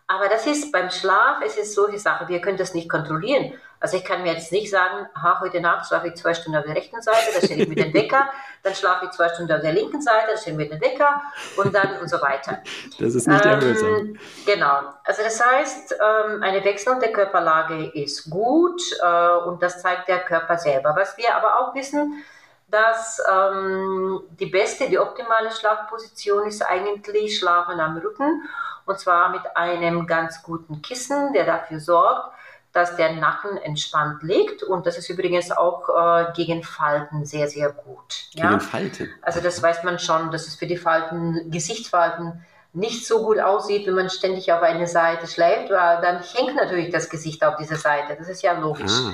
Aber 0.06 0.28
das 0.28 0.46
ist 0.46 0.72
beim 0.72 0.92
Schlaf, 0.92 1.42
es 1.44 1.58
ist 1.58 1.74
solche 1.74 1.98
Sache, 1.98 2.28
wir 2.28 2.40
können 2.40 2.58
das 2.58 2.76
nicht 2.76 2.88
kontrollieren. 2.88 3.54
Also 3.82 3.98
ich 3.98 4.06
kann 4.06 4.22
mir 4.22 4.34
jetzt 4.34 4.52
nicht 4.52 4.70
sagen, 4.70 5.08
ha, 5.16 5.40
heute 5.42 5.60
Nacht 5.60 5.88
schlafe 5.88 6.10
ich 6.10 6.14
zwei 6.14 6.36
Stunden 6.36 6.60
auf 6.60 6.66
der 6.66 6.76
rechten 6.76 7.02
Seite, 7.02 7.32
dann 7.34 7.42
stelle 7.42 7.64
ich 7.64 7.68
mir 7.68 7.76
den 7.76 7.94
Wecker, 7.96 8.30
dann 8.62 8.76
schlafe 8.76 9.06
ich 9.06 9.12
zwei 9.12 9.28
Stunden 9.30 9.52
auf 9.52 9.62
der 9.62 9.74
linken 9.74 10.00
Seite, 10.00 10.28
dann 10.28 10.38
stelle 10.38 10.64
ich 10.64 10.70
mir 10.70 10.78
den 10.78 10.82
Wecker 10.82 11.20
und 11.58 11.74
dann 11.74 11.98
und 12.00 12.08
so 12.08 12.22
weiter. 12.22 12.60
Das 13.00 13.16
ist 13.16 13.28
nicht 13.28 13.44
ähm, 13.44 14.20
Genau. 14.46 14.82
Also 15.04 15.24
das 15.24 15.44
heißt, 15.44 15.94
ähm, 15.94 16.44
eine 16.44 16.64
wechselnde 16.64 17.12
Körperlage 17.12 17.88
ist 17.96 18.30
gut 18.30 18.80
äh, 19.02 19.48
und 19.48 19.64
das 19.64 19.82
zeigt 19.82 20.08
der 20.08 20.20
Körper 20.20 20.60
selber. 20.60 20.94
Was 20.96 21.18
wir 21.18 21.36
aber 21.36 21.60
auch 21.60 21.74
wissen, 21.74 22.24
dass 22.68 23.20
ähm, 23.32 24.22
die 24.40 24.46
beste, 24.46 24.90
die 24.90 25.00
optimale 25.00 25.50
Schlafposition 25.50 26.46
ist 26.46 26.62
eigentlich 26.62 27.36
Schlafen 27.36 27.80
am 27.80 27.98
Rücken 27.98 28.48
und 28.86 29.00
zwar 29.00 29.30
mit 29.30 29.42
einem 29.56 30.06
ganz 30.06 30.44
guten 30.44 30.84
Kissen, 30.84 31.34
der 31.34 31.46
dafür 31.46 31.80
sorgt, 31.80 32.32
dass 32.74 32.96
der 32.96 33.14
Nacken 33.14 33.58
entspannt 33.58 34.24
liegt 34.24 34.64
und 34.64 34.86
das 34.86 34.98
ist 34.98 35.10
übrigens 35.10 35.52
auch 35.52 35.90
äh, 35.90 36.32
gegen 36.34 36.64
Falten 36.64 37.26
sehr, 37.26 37.48
sehr 37.48 37.72
gut. 37.72 38.28
Ja? 38.34 38.50
Gegen 38.50 38.62
Falten? 38.62 39.10
Also 39.22 39.42
das 39.42 39.62
weiß 39.62 39.84
man 39.84 40.00
schon, 40.00 40.32
dass 40.32 40.48
es 40.48 40.56
für 40.56 40.68
die 40.68 40.78
Falten, 40.78 41.52
Gesichtsfalten 41.52 42.46
nicht 42.74 43.06
so 43.06 43.24
gut 43.26 43.40
aussieht, 43.40 43.86
wenn 43.86 43.96
man 43.96 44.10
ständig 44.10 44.52
auf 44.54 44.62
eine 44.62 44.88
Seite 44.88 45.28
schläft, 45.28 45.70
weil 45.72 46.02
dann 46.02 46.22
hängt 46.22 46.56
natürlich 46.56 46.90
das 46.90 47.10
Gesicht 47.10 47.44
auf 47.44 47.58
dieser 47.58 47.76
Seite. 47.76 48.16
Das 48.18 48.30
ist 48.30 48.42
ja 48.42 48.54
logisch. 48.54 48.94
Ah. 48.94 49.14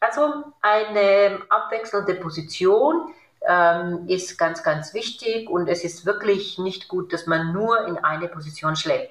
Also 0.00 0.44
eine 0.62 1.40
abwechselnde 1.50 2.14
Position 2.14 3.12
ähm, 3.46 4.04
ist 4.08 4.38
ganz, 4.38 4.62
ganz 4.62 4.94
wichtig 4.94 5.50
und 5.50 5.68
es 5.68 5.84
ist 5.84 6.06
wirklich 6.06 6.58
nicht 6.58 6.88
gut, 6.88 7.12
dass 7.12 7.26
man 7.26 7.52
nur 7.52 7.86
in 7.86 7.98
eine 7.98 8.28
Position 8.28 8.76
schläft. 8.76 9.10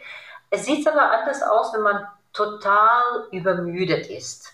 Es 0.50 0.66
sieht 0.66 0.88
aber 0.88 1.12
anders 1.12 1.44
aus, 1.44 1.74
wenn 1.74 1.82
man 1.82 2.08
total 2.36 3.28
übermüdet 3.32 4.08
ist. 4.08 4.54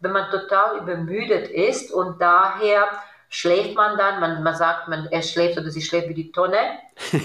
Wenn 0.00 0.12
man 0.12 0.30
total 0.30 0.78
übermüdet 0.78 1.48
ist 1.48 1.92
und 1.92 2.20
daher 2.20 2.88
schläft 3.28 3.74
man 3.74 3.96
dann, 3.96 4.20
man, 4.20 4.42
man 4.42 4.54
sagt, 4.54 4.88
man, 4.88 5.06
er 5.06 5.22
schläft 5.22 5.58
oder 5.58 5.70
sie 5.70 5.82
schläft 5.82 6.08
wie 6.08 6.14
die 6.14 6.32
Tonne. 6.32 6.78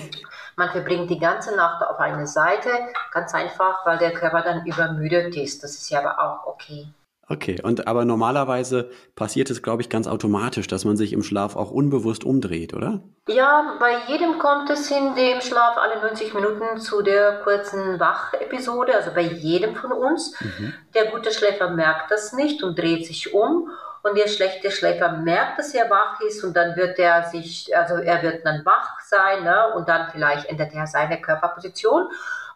Man 0.59 0.71
verbringt 0.71 1.11
die 1.11 1.19
ganze 1.19 1.55
Nacht 1.55 1.85
auf 1.85 1.99
einer 1.99 2.25
Seite, 2.25 2.69
ganz 3.11 3.31
einfach, 3.35 3.85
weil 3.85 3.99
der 3.99 4.11
Körper 4.11 4.41
dann 4.41 4.65
übermüdet 4.65 5.35
ist. 5.35 5.63
Das 5.63 5.75
ist 5.75 5.91
ja 5.91 5.99
aber 5.99 6.19
auch 6.19 6.47
okay. 6.47 6.87
Okay, 7.29 7.61
und 7.61 7.87
aber 7.87 8.05
normalerweise 8.05 8.89
passiert 9.15 9.49
es, 9.49 9.61
glaube 9.61 9.81
ich, 9.81 9.89
ganz 9.89 10.07
automatisch, 10.07 10.67
dass 10.67 10.85
man 10.85 10.95
sich 10.95 11.11
im 11.11 11.23
Schlaf 11.23 11.57
auch 11.57 11.71
unbewusst 11.71 12.23
umdreht, 12.23 12.73
oder? 12.73 13.01
Ja, 13.27 13.75
bei 13.79 13.97
jedem 14.07 14.39
kommt 14.39 14.69
es 14.69 14.89
in 14.89 15.13
dem 15.15 15.41
Schlaf 15.41 15.75
alle 15.77 16.01
90 16.01 16.33
Minuten 16.33 16.79
zu 16.79 17.01
der 17.01 17.41
kurzen 17.41 17.99
Wachepisode, 17.99 18.95
also 18.95 19.11
bei 19.13 19.23
jedem 19.23 19.75
von 19.75 19.91
uns. 19.91 20.39
Mhm. 20.39 20.73
Der 20.93 21.11
gute 21.11 21.33
Schläfer 21.33 21.69
merkt 21.69 22.11
das 22.11 22.31
nicht 22.31 22.63
und 22.63 22.79
dreht 22.79 23.05
sich 23.05 23.33
um. 23.33 23.69
Und 24.03 24.17
der 24.17 24.27
schlechte 24.29 24.71
Schläfer 24.71 25.11
merkt, 25.11 25.59
dass 25.59 25.73
er 25.73 25.89
wach 25.89 26.21
ist 26.21 26.41
und 26.45 26.55
dann 26.55 26.77
wird 26.77 26.97
er 26.97 27.23
sich, 27.23 27.75
also 27.75 27.95
er 27.95 28.23
wird 28.23 28.45
dann 28.45 28.63
wach 28.63 29.01
sein 29.01 29.43
ne? 29.43 29.73
und 29.75 29.89
dann 29.89 30.09
vielleicht 30.11 30.45
ändert 30.45 30.73
er 30.73 30.87
seine 30.87 31.19
Körperposition 31.19 32.07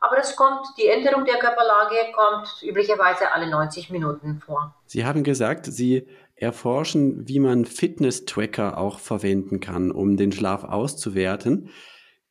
aber 0.01 0.15
das 0.15 0.35
kommt, 0.35 0.65
die 0.79 0.87
Änderung 0.87 1.25
der 1.25 1.37
Körperlage 1.37 1.95
kommt 2.13 2.63
üblicherweise 2.63 3.31
alle 3.31 3.49
90 3.49 3.91
Minuten 3.91 4.41
vor. 4.43 4.75
Sie 4.87 5.05
haben 5.05 5.23
gesagt, 5.23 5.67
Sie 5.67 6.07
erforschen, 6.35 7.27
wie 7.27 7.39
man 7.39 7.65
Fitness-Tracker 7.65 8.79
auch 8.79 8.97
verwenden 8.99 9.59
kann, 9.59 9.91
um 9.91 10.17
den 10.17 10.31
Schlaf 10.31 10.63
auszuwerten. 10.63 11.69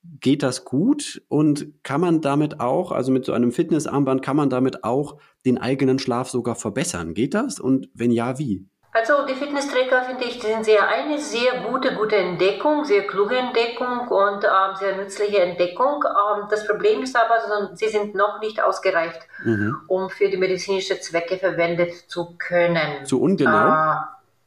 Geht 0.03 0.43
das 0.43 0.65
gut 0.65 1.23
und 1.29 1.85
kann 1.85 2.01
man 2.01 2.21
damit 2.21 2.59
auch, 2.59 2.91
also 2.91 3.13
mit 3.13 3.25
so 3.25 3.33
einem 3.33 3.53
Fitnessarmband, 3.53 4.21
kann 4.23 4.37
man 4.37 4.51
damit 4.51 4.83
auch 4.83 5.19
den 5.47 5.57
eigenen 5.59 6.01
Schlaf 6.01 6.29
sogar 6.29 6.57
verbessern? 6.57 7.15
Geht 7.15 7.35
das? 7.35 7.61
Und 7.61 7.89
wenn 7.95 8.11
ja, 8.11 8.39
wie? 8.39 8.67
Also 8.93 9.25
die 9.25 9.35
Fitnesstracker 9.35 10.03
finde 10.03 10.25
ich, 10.25 10.43
sind 10.43 10.65
sehr 10.65 10.89
eine 10.89 11.17
sehr 11.19 11.61
gute, 11.61 11.95
gute 11.95 12.17
Entdeckung, 12.17 12.85
sehr 12.85 13.07
kluge 13.07 13.37
Entdeckung 13.37 14.09
und 14.09 14.43
ähm, 14.43 14.77
sehr 14.81 14.97
nützliche 14.97 15.43
Entdeckung. 15.43 16.03
Ähm, 16.05 16.47
das 16.51 16.67
Problem 16.67 17.03
ist 17.05 17.17
aber, 17.17 17.71
sie 17.77 17.89
sind 17.89 18.17
noch 18.17 18.41
nicht 18.41 18.61
ausgereift, 18.61 19.21
mhm. 19.45 19.77
um 19.87 20.11
für 20.11 20.29
die 20.29 20.37
medizinische 20.37 20.99
Zwecke 20.99 21.39
verwendet 21.39 21.93
zu 22.09 22.35
können. 22.37 23.05
Zu 23.05 23.23
ungenau? 23.23 23.93
Äh, 23.93 23.97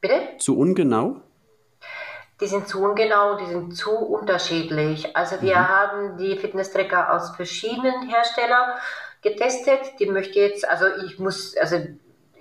bitte? 0.01 0.21
Zu 0.39 0.57
ungenau? 0.57 1.21
Die 2.41 2.47
sind 2.47 2.67
zu 2.67 2.83
ungenau, 2.83 3.37
die 3.37 3.45
sind 3.45 3.77
zu 3.77 3.91
unterschiedlich. 3.91 5.15
Also 5.15 5.41
wir 5.41 5.55
mhm. 5.55 5.67
haben 5.69 6.17
die 6.17 6.35
Fitnesstracker 6.37 7.13
aus 7.13 7.33
verschiedenen 7.37 8.09
Herstellern 8.09 8.71
getestet. 9.21 9.79
Die 9.99 10.07
möchte 10.07 10.39
jetzt, 10.39 10.67
also 10.67 10.85
ich 11.05 11.17
muss, 11.17 11.55
also 11.55 11.77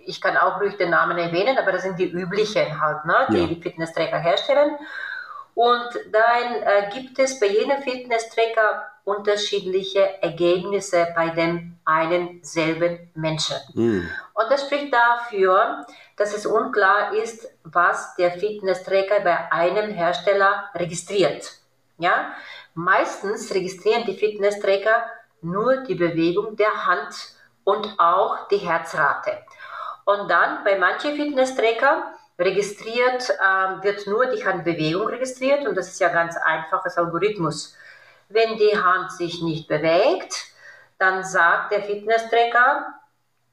ich 0.07 0.21
kann 0.21 0.37
auch 0.37 0.61
ruhig 0.61 0.77
den 0.77 0.91
Namen 0.91 1.19
erwähnen, 1.19 1.59
aber 1.59 1.73
das 1.73 1.83
sind 1.83 1.99
die 1.99 2.11
üblichen 2.11 2.81
halt, 2.81 3.05
ne, 3.05 3.27
die 3.31 3.39
ja. 3.39 3.47
die 3.47 3.61
Fitnesstracker 3.61 4.19
herstellen. 4.19 4.77
Und 5.55 5.91
dann 6.11 6.63
äh, 6.63 6.91
gibt 6.95 7.19
es 7.19 7.39
bei 7.39 7.47
jedem 7.47 7.83
Fitnesstracker 7.83 8.87
unterschiedliche 9.05 10.23
Ergebnisse 10.23 11.09
bei 11.15 11.29
den 11.29 11.79
einen 11.85 12.43
selben 12.43 13.11
Menschen. 13.15 13.57
Mhm. 13.75 14.09
Und 14.35 14.51
das 14.51 14.63
spricht 14.63 14.95
dafür, 14.95 15.85
dass 16.17 16.35
es 16.35 16.47
unklar 16.47 17.13
ist, 17.15 17.49
was 17.65 18.15
der 18.17 18.33
Fitnesstracker 18.33 19.21
bei 19.21 19.53
einem 19.53 19.91
Hersteller 19.91 20.71
registriert. 20.75 21.53
Ja? 21.99 22.33
Meistens 22.75 23.53
registrieren 23.53 24.05
die 24.07 24.17
Fitnesstracker 24.17 25.05
nur 25.43 25.79
die 25.79 25.97
Bewegung 25.97 26.57
der 26.57 26.87
Hand 26.87 27.15
und 27.65 27.95
auch 27.99 28.49
die 28.49 28.59
Herzrate. 28.59 29.39
Und 30.05 30.29
dann 30.31 30.65
bei 30.65 30.79
manchen 30.79 31.17
Fitness-Tracker 31.17 32.13
registriert, 32.39 33.31
äh, 33.31 33.83
wird 33.85 34.07
nur 34.07 34.27
die 34.27 34.45
Handbewegung 34.45 35.07
registriert 35.07 35.67
und 35.67 35.77
das 35.77 35.89
ist 35.89 36.01
ja 36.01 36.09
ganz 36.09 36.37
einfaches 36.37 36.97
Algorithmus. 36.97 37.77
Wenn 38.29 38.57
die 38.57 38.77
Hand 38.77 39.13
sich 39.13 39.43
nicht 39.43 39.69
bewegt, 39.69 40.35
dann 40.99 41.23
sagt 41.23 41.73
der 41.73 41.83
Fitness-Tracker, 41.83 42.87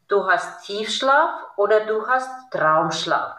du 0.07 0.25
hast 0.25 0.65
Tiefschlaf 0.65 1.31
oder 1.57 1.81
du 1.81 2.07
hast 2.07 2.29
Traumschlaf. 2.51 3.35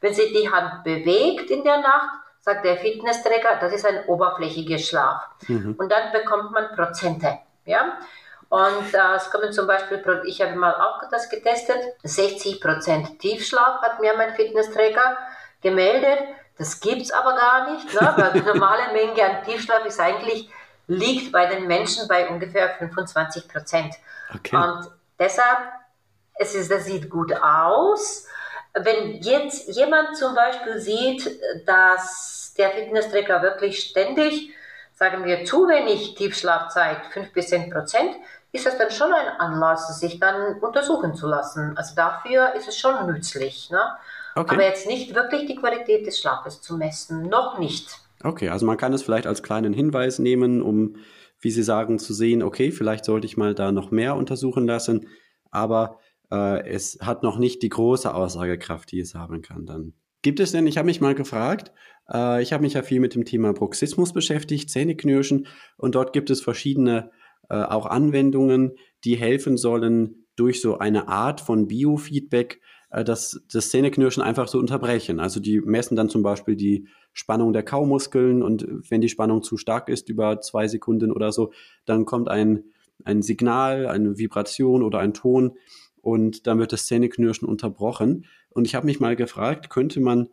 Wenn 0.00 0.14
sich 0.14 0.32
die 0.32 0.50
Hand 0.50 0.84
bewegt 0.84 1.50
in 1.50 1.64
der 1.64 1.78
Nacht, 1.78 2.20
sagt 2.40 2.64
der 2.64 2.76
Fitness-Tracker, 2.76 3.56
das 3.60 3.72
ist 3.72 3.86
ein 3.86 4.04
oberflächiger 4.06 4.78
Schlaf. 4.78 5.28
Mhm. 5.48 5.74
Und 5.78 5.90
dann 5.90 6.12
bekommt 6.12 6.52
man 6.52 6.74
Prozente. 6.74 7.38
Ja? 7.64 7.98
Und 8.54 8.94
äh, 8.94 9.16
es 9.16 9.32
kommen 9.32 9.52
zum 9.52 9.66
Beispiel, 9.66 10.00
ich 10.26 10.40
habe 10.40 10.54
mal 10.54 10.74
auch 10.74 11.02
das 11.10 11.28
getestet, 11.28 11.76
60% 12.04 13.18
Tiefschlaf 13.18 13.82
hat 13.82 13.98
mir 14.00 14.16
mein 14.16 14.32
Fitnessträger 14.32 15.18
gemeldet. 15.60 16.20
Das 16.56 16.78
gibt 16.78 17.02
es 17.02 17.10
aber 17.10 17.34
gar 17.34 17.72
nicht, 17.72 17.92
ne? 17.92 18.14
weil 18.16 18.32
die 18.32 18.46
normale 18.46 18.92
Menge 18.92 19.24
an 19.24 19.42
Tiefschlaf 19.42 19.84
ist 19.86 19.98
eigentlich, 19.98 20.48
liegt 20.86 21.32
bei 21.32 21.46
den 21.46 21.66
Menschen 21.66 22.06
bei 22.06 22.28
ungefähr 22.28 22.76
25 22.78 23.46
Okay. 24.36 24.54
Und 24.54 24.88
deshalb, 25.18 25.58
es 26.36 26.54
ist, 26.54 26.70
das 26.70 26.84
sieht 26.84 27.10
gut 27.10 27.32
aus. 27.32 28.28
Wenn 28.72 29.14
jetzt 29.14 29.66
jemand 29.66 30.16
zum 30.16 30.32
Beispiel 30.36 30.78
sieht, 30.78 31.40
dass 31.66 32.54
der 32.56 32.70
Fitnessträger 32.70 33.42
wirklich 33.42 33.80
ständig, 33.80 34.54
sagen 34.94 35.24
wir, 35.24 35.44
zu 35.44 35.66
wenig 35.66 36.14
Tiefschlaf 36.14 36.68
zeigt, 36.68 37.12
5 37.12 37.32
bis 37.32 37.48
10 37.48 37.70
Prozent, 37.70 38.14
ist 38.54 38.66
das 38.66 38.78
dann 38.78 38.90
schon 38.90 39.12
ein 39.12 39.40
Anlass, 39.40 39.98
sich 39.98 40.20
dann 40.20 40.60
untersuchen 40.60 41.14
zu 41.14 41.26
lassen. 41.26 41.76
Also 41.76 41.96
dafür 41.96 42.54
ist 42.54 42.68
es 42.68 42.78
schon 42.78 43.06
nützlich. 43.12 43.68
Ne? 43.70 43.80
Okay. 44.36 44.54
Aber 44.54 44.64
jetzt 44.64 44.86
nicht 44.86 45.12
wirklich 45.14 45.46
die 45.46 45.56
Qualität 45.56 46.06
des 46.06 46.20
Schlafes 46.20 46.62
zu 46.62 46.76
messen. 46.76 47.22
Noch 47.28 47.58
nicht. 47.58 47.98
Okay, 48.22 48.50
also 48.50 48.64
man 48.64 48.76
kann 48.76 48.92
es 48.92 49.02
vielleicht 49.02 49.26
als 49.26 49.42
kleinen 49.42 49.72
Hinweis 49.72 50.20
nehmen, 50.20 50.62
um, 50.62 50.96
wie 51.40 51.50
Sie 51.50 51.64
sagen, 51.64 51.98
zu 51.98 52.14
sehen, 52.14 52.44
okay, 52.44 52.70
vielleicht 52.70 53.04
sollte 53.04 53.26
ich 53.26 53.36
mal 53.36 53.56
da 53.56 53.72
noch 53.72 53.90
mehr 53.90 54.14
untersuchen 54.14 54.66
lassen. 54.66 55.08
Aber 55.50 55.98
äh, 56.30 56.64
es 56.68 56.98
hat 57.02 57.24
noch 57.24 57.38
nicht 57.38 57.60
die 57.60 57.70
große 57.70 58.14
Aussagekraft, 58.14 58.92
die 58.92 59.00
es 59.00 59.16
haben 59.16 59.42
kann 59.42 59.66
dann. 59.66 59.94
Gibt 60.22 60.38
es 60.38 60.52
denn, 60.52 60.68
ich 60.68 60.78
habe 60.78 60.86
mich 60.86 61.00
mal 61.00 61.16
gefragt, 61.16 61.72
äh, 62.08 62.40
ich 62.40 62.52
habe 62.52 62.62
mich 62.62 62.74
ja 62.74 62.82
viel 62.82 63.00
mit 63.00 63.16
dem 63.16 63.24
Thema 63.24 63.52
Bruxismus 63.52 64.12
beschäftigt, 64.12 64.70
Zähneknirschen, 64.70 65.48
und 65.76 65.96
dort 65.96 66.12
gibt 66.12 66.30
es 66.30 66.40
verschiedene 66.40 67.10
äh, 67.48 67.62
auch 67.62 67.86
Anwendungen, 67.86 68.72
die 69.04 69.16
helfen 69.16 69.56
sollen, 69.56 70.26
durch 70.36 70.60
so 70.60 70.78
eine 70.78 71.08
Art 71.08 71.40
von 71.40 71.68
Biofeedback 71.68 72.60
äh, 72.90 73.04
das, 73.04 73.42
das 73.52 73.70
Zähneknirschen 73.70 74.22
einfach 74.22 74.48
zu 74.48 74.58
unterbrechen. 74.58 75.20
Also 75.20 75.40
die 75.40 75.60
messen 75.60 75.96
dann 75.96 76.08
zum 76.08 76.22
Beispiel 76.22 76.56
die 76.56 76.88
Spannung 77.12 77.52
der 77.52 77.62
Kaumuskeln 77.62 78.42
und 78.42 78.66
wenn 78.90 79.00
die 79.00 79.08
Spannung 79.08 79.42
zu 79.42 79.56
stark 79.56 79.88
ist, 79.88 80.08
über 80.08 80.40
zwei 80.40 80.66
Sekunden 80.68 81.12
oder 81.12 81.32
so, 81.32 81.52
dann 81.84 82.04
kommt 82.04 82.28
ein, 82.28 82.64
ein 83.04 83.22
Signal, 83.22 83.86
eine 83.86 84.18
Vibration 84.18 84.82
oder 84.82 84.98
ein 84.98 85.14
Ton 85.14 85.52
und 86.00 86.46
dann 86.46 86.58
wird 86.58 86.72
das 86.72 86.86
Zähneknirschen 86.86 87.48
unterbrochen. 87.48 88.26
Und 88.50 88.66
ich 88.66 88.74
habe 88.74 88.86
mich 88.86 89.00
mal 89.00 89.16
gefragt, 89.16 89.70
könnte 89.70 90.00
man 90.00 90.28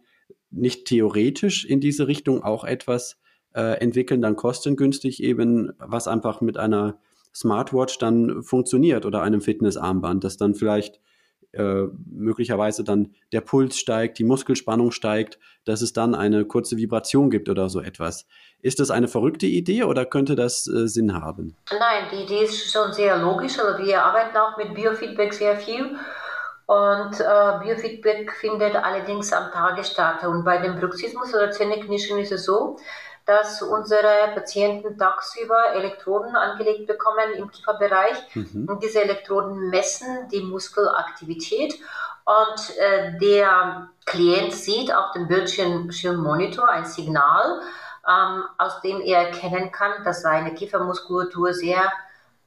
nicht 0.50 0.86
theoretisch 0.86 1.66
in 1.66 1.80
diese 1.80 2.08
Richtung 2.08 2.44
auch 2.44 2.64
etwas 2.64 3.18
äh, 3.54 3.80
entwickeln, 3.80 4.22
dann 4.22 4.36
kostengünstig 4.36 5.22
eben, 5.24 5.74
was 5.80 6.08
einfach 6.08 6.42
mit 6.42 6.58
einer 6.58 6.98
Smartwatch 7.34 7.98
dann 7.98 8.44
funktioniert 8.44 9.06
oder 9.06 9.22
einem 9.22 9.42
Fitnessarmband, 9.42 10.24
das 10.24 10.38
dann 10.38 10.56
vielleicht 10.56 11.00
äh, 11.54 11.88
möglicherweise 12.10 12.84
dann 12.84 13.14
der 13.34 13.42
Puls 13.42 13.78
steigt, 13.78 14.20
die 14.20 14.24
Muskelspannung 14.24 14.92
steigt, 14.92 15.38
dass 15.66 15.82
es 15.82 15.92
dann 15.92 16.16
eine 16.16 16.46
kurze 16.46 16.78
Vibration 16.78 17.30
gibt 17.30 17.50
oder 17.50 17.70
so 17.70 17.82
etwas. 17.82 18.26
Ist 18.62 18.80
das 18.80 18.90
eine 18.90 19.08
verrückte 19.08 19.48
Idee 19.48 19.84
oder 19.84 20.06
könnte 20.06 20.36
das 20.36 20.68
äh, 20.68 20.88
Sinn 20.88 21.14
haben? 21.14 21.58
Nein, 21.70 22.06
die 22.12 22.24
Idee 22.24 22.46
ist 22.46 22.72
schon 22.72 22.94
sehr 22.94 23.18
logisch. 23.18 23.60
Also 23.60 23.84
wir 23.84 24.02
arbeiten 24.02 24.38
auch 24.38 24.58
mit 24.58 24.74
Biofeedback 24.74 25.34
sehr 25.34 25.58
viel. 25.58 25.98
Und 26.68 27.20
äh, 27.20 27.60
Biofeedback 27.64 28.32
findet 28.40 28.76
allerdings 28.76 29.34
am 29.34 29.52
Tage 29.52 29.84
statt. 29.84 30.24
Und 30.24 30.46
bei 30.46 30.58
dem 30.60 30.80
Bruxismus 30.80 31.34
oder 31.34 31.52
Zähneknirschen 31.52 32.18
ist 32.20 32.32
es 32.32 32.46
so, 32.46 32.78
dass 33.26 33.62
unsere 33.62 34.32
Patienten 34.34 34.98
tagsüber 34.98 35.74
Elektroden 35.76 36.36
angelegt 36.36 36.88
bekommen 36.88 37.34
im 37.38 37.50
Kieferbereich. 37.52 38.18
Mhm. 38.36 38.68
Und 38.70 38.84
diese 38.84 39.02
Elektroden 39.02 39.70
messen 39.70 40.28
die 40.30 40.42
Muskelaktivität. 40.42 41.76
Und 42.26 42.78
äh, 42.78 43.18
der 43.20 43.90
Klient 44.06 44.54
sieht 44.54 44.94
auf 44.94 45.12
dem 45.12 45.28
Bildschirmmonitor 45.28 46.70
ein 46.70 46.86
Signal, 46.86 47.62
ähm, 48.08 48.44
aus 48.58 48.82
dem 48.82 49.02
er 49.02 49.28
erkennen 49.28 49.72
kann, 49.72 50.04
dass 50.04 50.22
seine 50.22 50.54
Kiefermuskulatur 50.54 51.54
sehr 51.54 51.92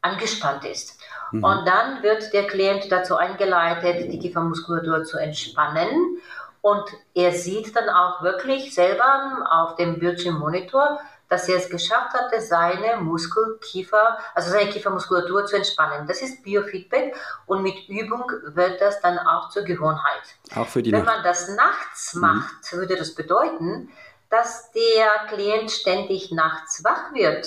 angespannt 0.01 0.65
ist. 0.65 1.01
Mhm. 1.33 1.45
Und 1.45 1.67
dann 1.67 2.03
wird 2.03 2.33
der 2.33 2.47
Klient 2.47 2.91
dazu 2.91 3.17
eingeleitet, 3.17 4.13
die 4.13 4.19
Kiefermuskulatur 4.19 5.05
zu 5.05 5.19
entspannen. 5.19 6.19
Und 6.65 6.89
er 7.13 7.31
sieht 7.33 7.77
dann 7.77 7.91
auch 7.91 8.23
wirklich 8.23 8.75
selber 8.75 9.47
auf 9.51 9.77
dem 9.77 9.99
Bildschirmmonitor, 9.99 10.99
dass 11.29 11.47
er 11.47 11.59
es 11.59 11.69
geschafft 11.69 12.15
hatte, 12.15 12.41
seine 12.41 12.97
Muskelkiefer, 13.03 14.19
also 14.35 14.51
seine 14.51 14.71
Kiefermuskulatur 14.71 15.45
zu 15.45 15.57
entspannen. 15.57 16.07
Das 16.07 16.23
ist 16.23 16.43
Biofeedback 16.43 17.15
und 17.45 17.63
mit 17.63 17.87
Übung 17.87 18.25
wird 18.55 18.81
das 18.81 18.99
dann 19.03 19.19
auch 19.19 19.51
zur 19.51 19.65
Gewohnheit. 19.65 20.23
Auch 20.57 20.67
für 20.67 20.83
die 20.83 20.91
Wenn 20.91 21.05
man 21.05 21.23
das 21.23 21.51
nachts 21.51 22.15
mhm. 22.15 22.23
macht, 22.23 22.73
würde 22.73 22.97
das 22.97 23.15
bedeuten, 23.15 23.91
dass 24.31 24.73
der 24.73 25.29
Klient 25.29 25.71
ständig 25.71 26.33
nachts 26.33 26.83
wach 26.83 27.13
wird 27.13 27.47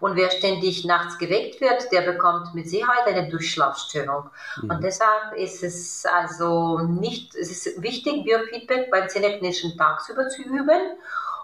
Und 0.00 0.16
wer 0.16 0.30
ständig 0.30 0.84
nachts 0.84 1.18
geweckt 1.18 1.60
wird, 1.60 1.92
der 1.92 2.00
bekommt 2.00 2.54
mit 2.54 2.68
Sicherheit 2.68 3.06
eine 3.06 3.28
Durchschlafstörung. 3.28 4.30
Mhm. 4.62 4.70
Und 4.70 4.82
deshalb 4.82 5.34
ist 5.36 5.62
es 5.62 6.04
also 6.06 6.78
nicht, 6.78 7.34
es 7.34 7.50
ist 7.50 7.82
wichtig, 7.82 8.24
Biofeedback 8.24 8.90
beim 8.90 9.08
zähneknirschen 9.08 9.76
tagsüber 9.76 10.28
zu 10.28 10.42
üben 10.42 10.96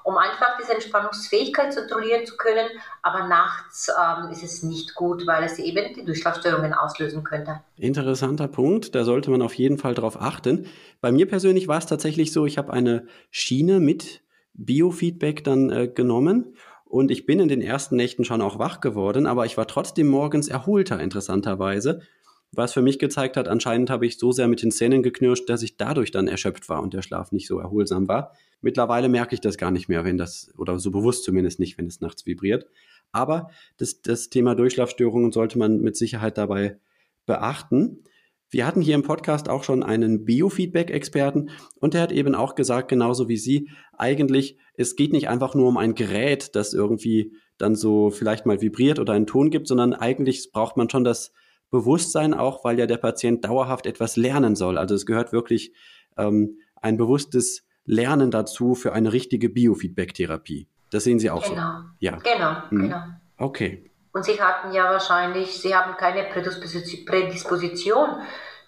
um 0.07 0.17
einfach 0.17 0.57
diese 0.61 0.73
Entspannungsfähigkeit 0.73 1.75
kontrollieren 1.75 2.25
zu 2.25 2.37
können. 2.37 2.69
Aber 3.03 3.27
nachts 3.27 3.89
ähm, 3.91 4.31
ist 4.31 4.45
es 4.45 4.63
nicht 4.63 4.95
gut, 4.95 5.27
weil 5.27 5.43
es 5.43 5.59
eben 5.59 5.95
die 5.95 6.05
Durchschlafstörungen 6.05 6.73
auslösen 6.73 7.25
könnte. 7.25 7.61
Interessanter 7.77 8.47
Punkt, 8.47 8.95
da 8.95 9.03
sollte 9.03 9.33
man 9.33 9.43
auf 9.43 9.55
jeden 9.55 9.79
Fall 9.79 9.95
darauf 9.95 10.21
achten. 10.21 10.67
Bei 11.01 11.11
mir 11.11 11.27
persönlich 11.27 11.67
war 11.67 11.79
es 11.79 11.87
tatsächlich 11.87 12.33
so, 12.33 12.47
ich 12.47 12.57
habe 12.57 12.73
eine 12.73 13.09
Schiene 13.33 13.81
mit 13.81 14.23
Biofeedback 14.55 15.43
dann 15.43 15.71
äh, 15.71 15.89
genommen. 15.89 16.55
Und 16.97 17.11
ich 17.11 17.27
bin 17.27 17.41
in 17.41 17.49
den 17.49 17.61
ersten 17.61 17.97
Nächten 17.97 18.25
schon 18.25 18.41
auch 18.41 18.59
wach 18.59 18.81
geworden, 18.81 19.27
aber 19.27 19.45
ich 19.45 19.57
war 19.57 19.67
trotzdem 19.67 20.07
morgens 20.07 20.49
erholter, 20.49 20.99
interessanterweise 20.99 22.01
was 22.53 22.73
für 22.73 22.83
mich 22.83 22.99
gezeigt 22.99 23.37
hat, 23.37 23.49
anscheinend 23.49 23.91
habe 23.91 24.07
ich 24.07 24.19
so 24.19 24.33
sehr 24.33 24.49
mit 24.49 24.63
den 24.63 24.71
Zähnen 24.71 25.03
geknirscht, 25.03 25.49
dass 25.49 25.63
ich 25.63 25.77
dadurch 25.77 26.11
dann 26.11 26.29
erschöpft 26.29 26.69
war 26.69 26.83
und 26.83 26.95
der 26.95 27.03
Schlaf 27.03 27.33
nicht 27.33 27.47
so 27.47 27.59
erholsam 27.59 28.09
war. 28.09 28.33
Mittlerweile 28.61 29.09
merke 29.09 29.35
ich 29.35 29.41
das 29.41 29.59
gar 29.59 29.71
nicht 29.71 29.89
mehr, 29.89 30.05
wenn 30.05 30.17
das, 30.17 30.53
oder 30.57 30.79
so 30.79 30.91
bewusst 30.91 31.25
zumindest 31.25 31.61
nicht, 31.61 31.77
wenn 31.77 31.87
es 31.87 32.01
nachts 32.01 32.25
vibriert. 32.25 32.67
Aber 33.13 33.51
das, 33.77 34.01
das 34.01 34.31
Thema 34.31 34.55
Durchschlafstörungen 34.55 35.33
sollte 35.33 35.59
man 35.59 35.81
mit 35.81 35.97
Sicherheit 35.97 36.39
dabei 36.39 36.79
beachten. 37.27 38.05
Wir 38.51 38.67
hatten 38.67 38.81
hier 38.81 38.95
im 38.95 39.03
Podcast 39.03 39.49
auch 39.49 39.65
schon 39.65 39.83
einen 39.83 40.25
Biofeedback-Experten 40.25 41.51
und 41.81 41.95
der 41.95 42.03
hat 42.03 42.13
eben 42.13 42.35
auch 42.35 42.55
gesagt, 42.55 42.89
genauso 42.89 43.29
wie 43.29 43.37
Sie, 43.37 43.71
eigentlich, 43.99 44.59
es 44.75 44.95
geht 44.95 45.13
nicht 45.13 45.29
einfach 45.29 45.55
nur 45.55 45.69
um 45.69 45.77
ein 45.77 45.95
Gerät, 45.95 46.55
das 46.55 46.73
irgendwie 46.73 47.33
dann 47.59 47.75
so 47.75 48.11
vielleicht 48.11 48.47
mal 48.47 48.61
vibriert 48.61 48.99
oder 48.99 49.15
einen 49.15 49.27
Ton 49.27 49.51
gibt, 49.51 49.67
sondern 49.67 49.95
eigentlich 49.95 50.51
braucht 50.53 50.77
man 50.77 50.89
schon 50.89 51.05
das 51.05 51.33
Bewusstsein 51.71 52.35
auch, 52.35 52.65
weil 52.65 52.79
ja 52.79 52.87
der 52.87 52.99
Patient 52.99 53.45
dauerhaft 53.45 53.87
etwas 53.87 54.17
lernen 54.17 54.55
soll. 54.55 54.79
Also 54.79 54.95
es 54.95 55.07
gehört 55.07 55.33
wirklich 55.33 55.73
ähm, 56.17 56.59
ein 56.81 56.97
bewusstes 56.97 57.65
Lernen 57.85 58.31
dazu 58.31 58.75
für 58.75 58.93
eine 58.93 59.13
richtige 59.13 59.49
Biofeedback-Therapie. 59.49 60.69
Das 60.91 61.05
sehen 61.05 61.19
Sie 61.19 61.31
auch 61.31 61.43
genau. 61.43 61.57
so. 61.57 61.85
Ja. 61.99 62.19
Genau, 62.19 62.57
mhm. 62.71 62.83
genau. 62.83 63.03
Okay. 63.39 63.91
Und 64.17 64.25
Sie 64.25 64.41
hatten 64.41 64.73
ja 64.73 64.85
wahrscheinlich, 64.85 65.61
Sie 65.61 65.77
haben 65.77 65.95
keine 65.99 66.25
Prädisposition 66.25 68.09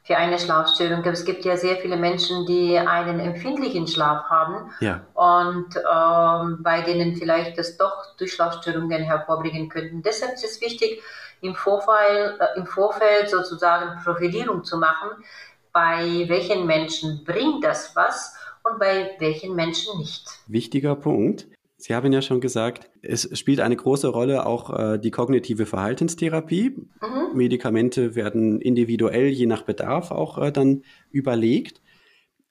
für 0.02 0.18
eine 0.18 0.38
Schlafstörung. 0.38 1.02
Es 1.06 1.24
gibt 1.24 1.46
ja 1.46 1.56
sehr 1.56 1.76
viele 1.76 1.96
Menschen, 1.96 2.44
die 2.44 2.78
einen 2.78 3.18
empfindlichen 3.18 3.86
Schlaf 3.86 4.24
haben 4.28 4.70
ja. 4.80 5.00
und 5.14 5.74
ähm, 5.74 6.62
bei 6.62 6.82
denen 6.82 7.16
vielleicht 7.16 7.56
das 7.56 7.78
doch 7.78 8.14
durch 8.18 8.34
Schlafstörungen 8.34 9.04
hervorbringen 9.04 9.70
könnten. 9.70 10.02
Deshalb 10.02 10.34
ist 10.34 10.44
es 10.44 10.60
wichtig, 10.60 11.00
im 11.40 11.54
Vorfall, 11.54 12.36
äh, 12.38 12.58
im 12.58 12.66
Vorfeld 12.66 13.30
sozusagen 13.30 14.02
Profilierung 14.04 14.64
zu 14.64 14.76
machen, 14.76 15.24
bei 15.72 16.26
welchen 16.28 16.66
Menschen 16.66 17.24
bringt 17.24 17.64
das 17.64 17.96
was 17.96 18.36
und 18.64 18.78
bei 18.78 19.12
welchen 19.18 19.54
Menschen 19.54 19.96
nicht. 19.96 20.28
Wichtiger 20.46 20.94
Punkt. 20.94 21.46
Sie 21.80 21.94
haben 21.94 22.12
ja 22.12 22.22
schon 22.22 22.40
gesagt, 22.40 22.90
es 23.02 23.38
spielt 23.38 23.60
eine 23.60 23.76
große 23.76 24.08
Rolle 24.08 24.46
auch 24.46 24.76
äh, 24.76 24.98
die 24.98 25.12
kognitive 25.12 25.64
Verhaltenstherapie. 25.64 26.70
Mhm. 26.70 27.36
Medikamente 27.36 28.16
werden 28.16 28.60
individuell 28.60 29.28
je 29.28 29.46
nach 29.46 29.62
Bedarf 29.62 30.10
auch 30.10 30.38
äh, 30.38 30.50
dann 30.50 30.82
überlegt. 31.12 31.80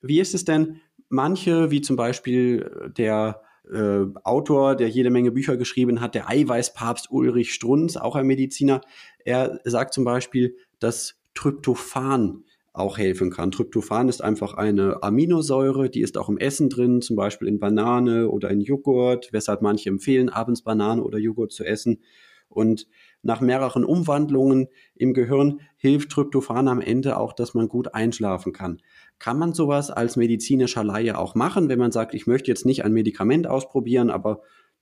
Wie 0.01 0.21
ist 0.21 0.33
es 0.33 0.45
denn, 0.45 0.79
manche, 1.09 1.71
wie 1.71 1.81
zum 1.81 1.97
Beispiel 1.97 2.91
der 2.97 3.41
äh, 3.69 4.05
Autor, 4.23 4.75
der 4.75 4.87
jede 4.87 5.09
Menge 5.09 5.31
Bücher 5.31 5.57
geschrieben 5.57 5.99
hat, 5.99 6.15
der 6.15 6.29
Eiweißpapst 6.29 7.11
Ulrich 7.11 7.53
Strunz, 7.53 7.97
auch 7.97 8.15
ein 8.15 8.27
Mediziner. 8.27 8.79
Er 9.25 9.59
sagt 9.65 9.93
zum 9.93 10.05
Beispiel, 10.05 10.55
dass 10.79 11.19
Tryptophan 11.33 12.45
auch 12.77 12.97
helfen 12.97 13.31
kann. 13.31 13.51
Tryptophan 13.51 14.09
ist 14.09 14.23
einfach 14.23 14.53
eine 14.53 15.01
Aminosäure, 15.03 15.89
die 15.89 16.01
ist 16.01 16.17
auch 16.17 16.29
im 16.29 16.37
Essen 16.37 16.69
drin, 16.69 17.01
zum 17.01 17.15
Beispiel 17.15 17.47
in 17.47 17.59
Banane 17.59 18.29
oder 18.29 18.49
in 18.49 18.61
Joghurt, 18.61 19.29
weshalb 19.31 19.61
manche 19.61 19.89
empfehlen, 19.89 20.29
abends 20.29 20.61
Banane 20.61 21.03
oder 21.03 21.17
Joghurt 21.17 21.51
zu 21.51 21.63
essen. 21.63 22.01
Und 22.49 22.87
nach 23.21 23.41
mehreren 23.41 23.83
Umwandlungen 23.83 24.67
im 24.95 25.13
Gehirn 25.13 25.59
hilft 25.75 26.11
Tryptophan 26.11 26.67
am 26.67 26.79
Ende 26.79 27.17
auch, 27.17 27.33
dass 27.33 27.53
man 27.53 27.67
gut 27.67 27.93
einschlafen 27.93 28.53
kann. 28.53 28.81
Kann 29.19 29.37
man 29.37 29.53
sowas 29.53 29.91
als 29.91 30.15
medizinischer 30.15 30.83
Laie 30.83 31.17
auch 31.17 31.35
machen, 31.35 31.69
wenn 31.69 31.79
man 31.79 31.91
sagt, 31.91 32.13
ich 32.13 32.25
möchte 32.25 32.49
jetzt 32.49 32.65
nicht 32.65 32.85
ein 32.85 32.93
Medikament 32.93 33.47
ausprobieren, 33.47 34.09
aber 34.09 34.41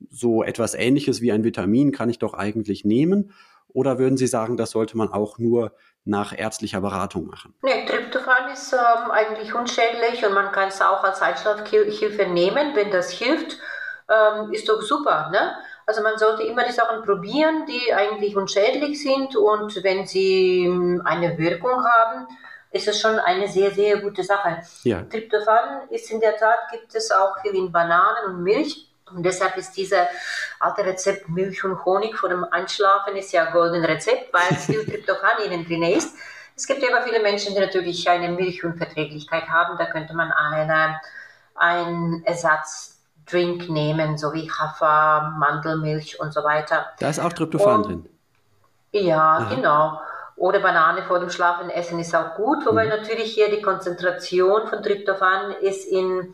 so 0.10 0.44
etwas 0.44 0.74
ähnliches 0.74 1.22
wie 1.22 1.32
ein 1.32 1.44
Vitamin 1.44 1.92
kann 1.92 2.10
ich 2.10 2.20
doch 2.20 2.34
eigentlich 2.34 2.86
nehmen? 2.86 3.32
Oder 3.76 4.00
würden 4.00 4.16
Sie 4.16 4.28
sagen, 4.28 4.56
das 4.56 4.72
sollte 4.72 4.96
man 4.96 5.12
auch 5.12 5.38
nur 5.38 5.74
nach 6.06 6.32
ärztlicher 6.38 6.80
Beratung 6.80 7.28
machen? 7.28 7.54
Nee, 7.62 7.86
Tryptophan 7.86 8.50
ist 8.54 8.72
ähm, 8.72 9.12
eigentlich 9.12 9.54
unschädlich 9.54 10.26
und 10.26 10.34
man 10.34 10.54
kann 10.54 10.70
es 10.70 10.82
auch 10.82 11.04
als 11.04 11.22
Einschlafhilfe 11.22 12.26
nehmen. 12.26 12.74
Wenn 12.74 12.90
das 12.90 13.12
hilft, 13.12 13.58
ähm, 14.10 14.54
ist 14.54 14.70
doch 14.70 14.82
super. 14.82 15.30
Ne? 15.30 15.56
Also 15.86 16.02
man 16.04 16.18
sollte 16.18 16.44
immer 16.44 16.64
die 16.64 16.72
Sachen 16.72 17.04
probieren, 17.04 17.66
die 17.68 17.94
eigentlich 17.94 18.38
unschädlich 18.38 19.04
sind 19.04 19.36
und 19.36 19.84
wenn 19.84 20.08
sie 20.08 20.64
ähm, 20.66 21.02
eine 21.04 21.38
Wirkung 21.38 21.84
haben, 21.84 22.28
ist 22.72 22.88
es 22.88 23.02
schon 23.02 23.20
eine 23.20 23.50
sehr, 23.50 23.72
sehr 23.72 24.00
gute 24.00 24.24
Sache. 24.24 24.62
Ja. 24.84 25.02
Tryptophan 25.02 25.90
ist 25.90 26.10
in 26.12 26.22
der 26.22 26.38
Tat, 26.38 26.60
gibt 26.72 26.96
es 26.96 27.12
auch 27.12 27.42
viel 27.42 27.56
in 27.56 27.74
Bananen 27.74 28.36
und 28.36 28.44
Milch. 28.44 28.85
Und 29.14 29.24
deshalb 29.24 29.56
ist 29.58 29.74
dieser 29.74 30.08
alte 30.60 30.84
Rezept 30.84 31.30
Milch 31.30 31.64
und 31.64 31.86
Honig 31.86 32.18
vor 32.18 32.30
dem 32.30 32.44
Einschlafen 32.44 33.16
ist 33.16 33.32
ja 33.32 33.52
golden 33.52 33.86
Rezept, 33.86 34.34
weil 34.34 34.56
viel 34.58 34.84
Tryptophan 34.86 35.44
innen 35.46 35.66
drin 35.66 35.84
ist. 35.84 36.16
Es 36.56 36.66
gibt 36.66 36.84
aber 36.90 37.04
viele 37.04 37.22
Menschen, 37.22 37.54
die 37.54 37.60
natürlich 37.60 38.10
eine 38.10 38.30
Milchunverträglichkeit 38.30 39.48
haben. 39.50 39.78
Da 39.78 39.86
könnte 39.86 40.16
man 40.16 40.32
eine, 40.32 41.00
einen 41.54 42.24
Ersatzdrink 42.26 43.70
nehmen, 43.70 44.18
so 44.18 44.34
wie 44.34 44.50
Hafer, 44.50 45.34
Mandelmilch 45.38 46.20
und 46.20 46.34
so 46.34 46.44
weiter. 46.44 46.88
Da 47.00 47.10
ist 47.10 47.20
auch 47.20 47.34
Tryptophan 47.34 47.76
und, 47.76 47.88
drin. 47.88 48.10
Ja, 48.92 49.38
Aha. 49.38 49.54
genau. 49.54 50.02
Oder 50.38 50.60
Banane 50.60 51.04
vor 51.04 51.20
dem 51.20 51.30
Schlafen 51.30 51.70
essen 51.70 52.00
ist 52.00 52.16
auch 52.16 52.36
gut, 52.36 52.66
wobei 52.66 52.86
mhm. 52.86 52.90
natürlich 52.90 53.34
hier 53.34 53.50
die 53.50 53.62
Konzentration 53.62 54.68
von 54.68 54.82
Tryptophan 54.82 55.52
ist 55.62 55.86
in 55.86 56.34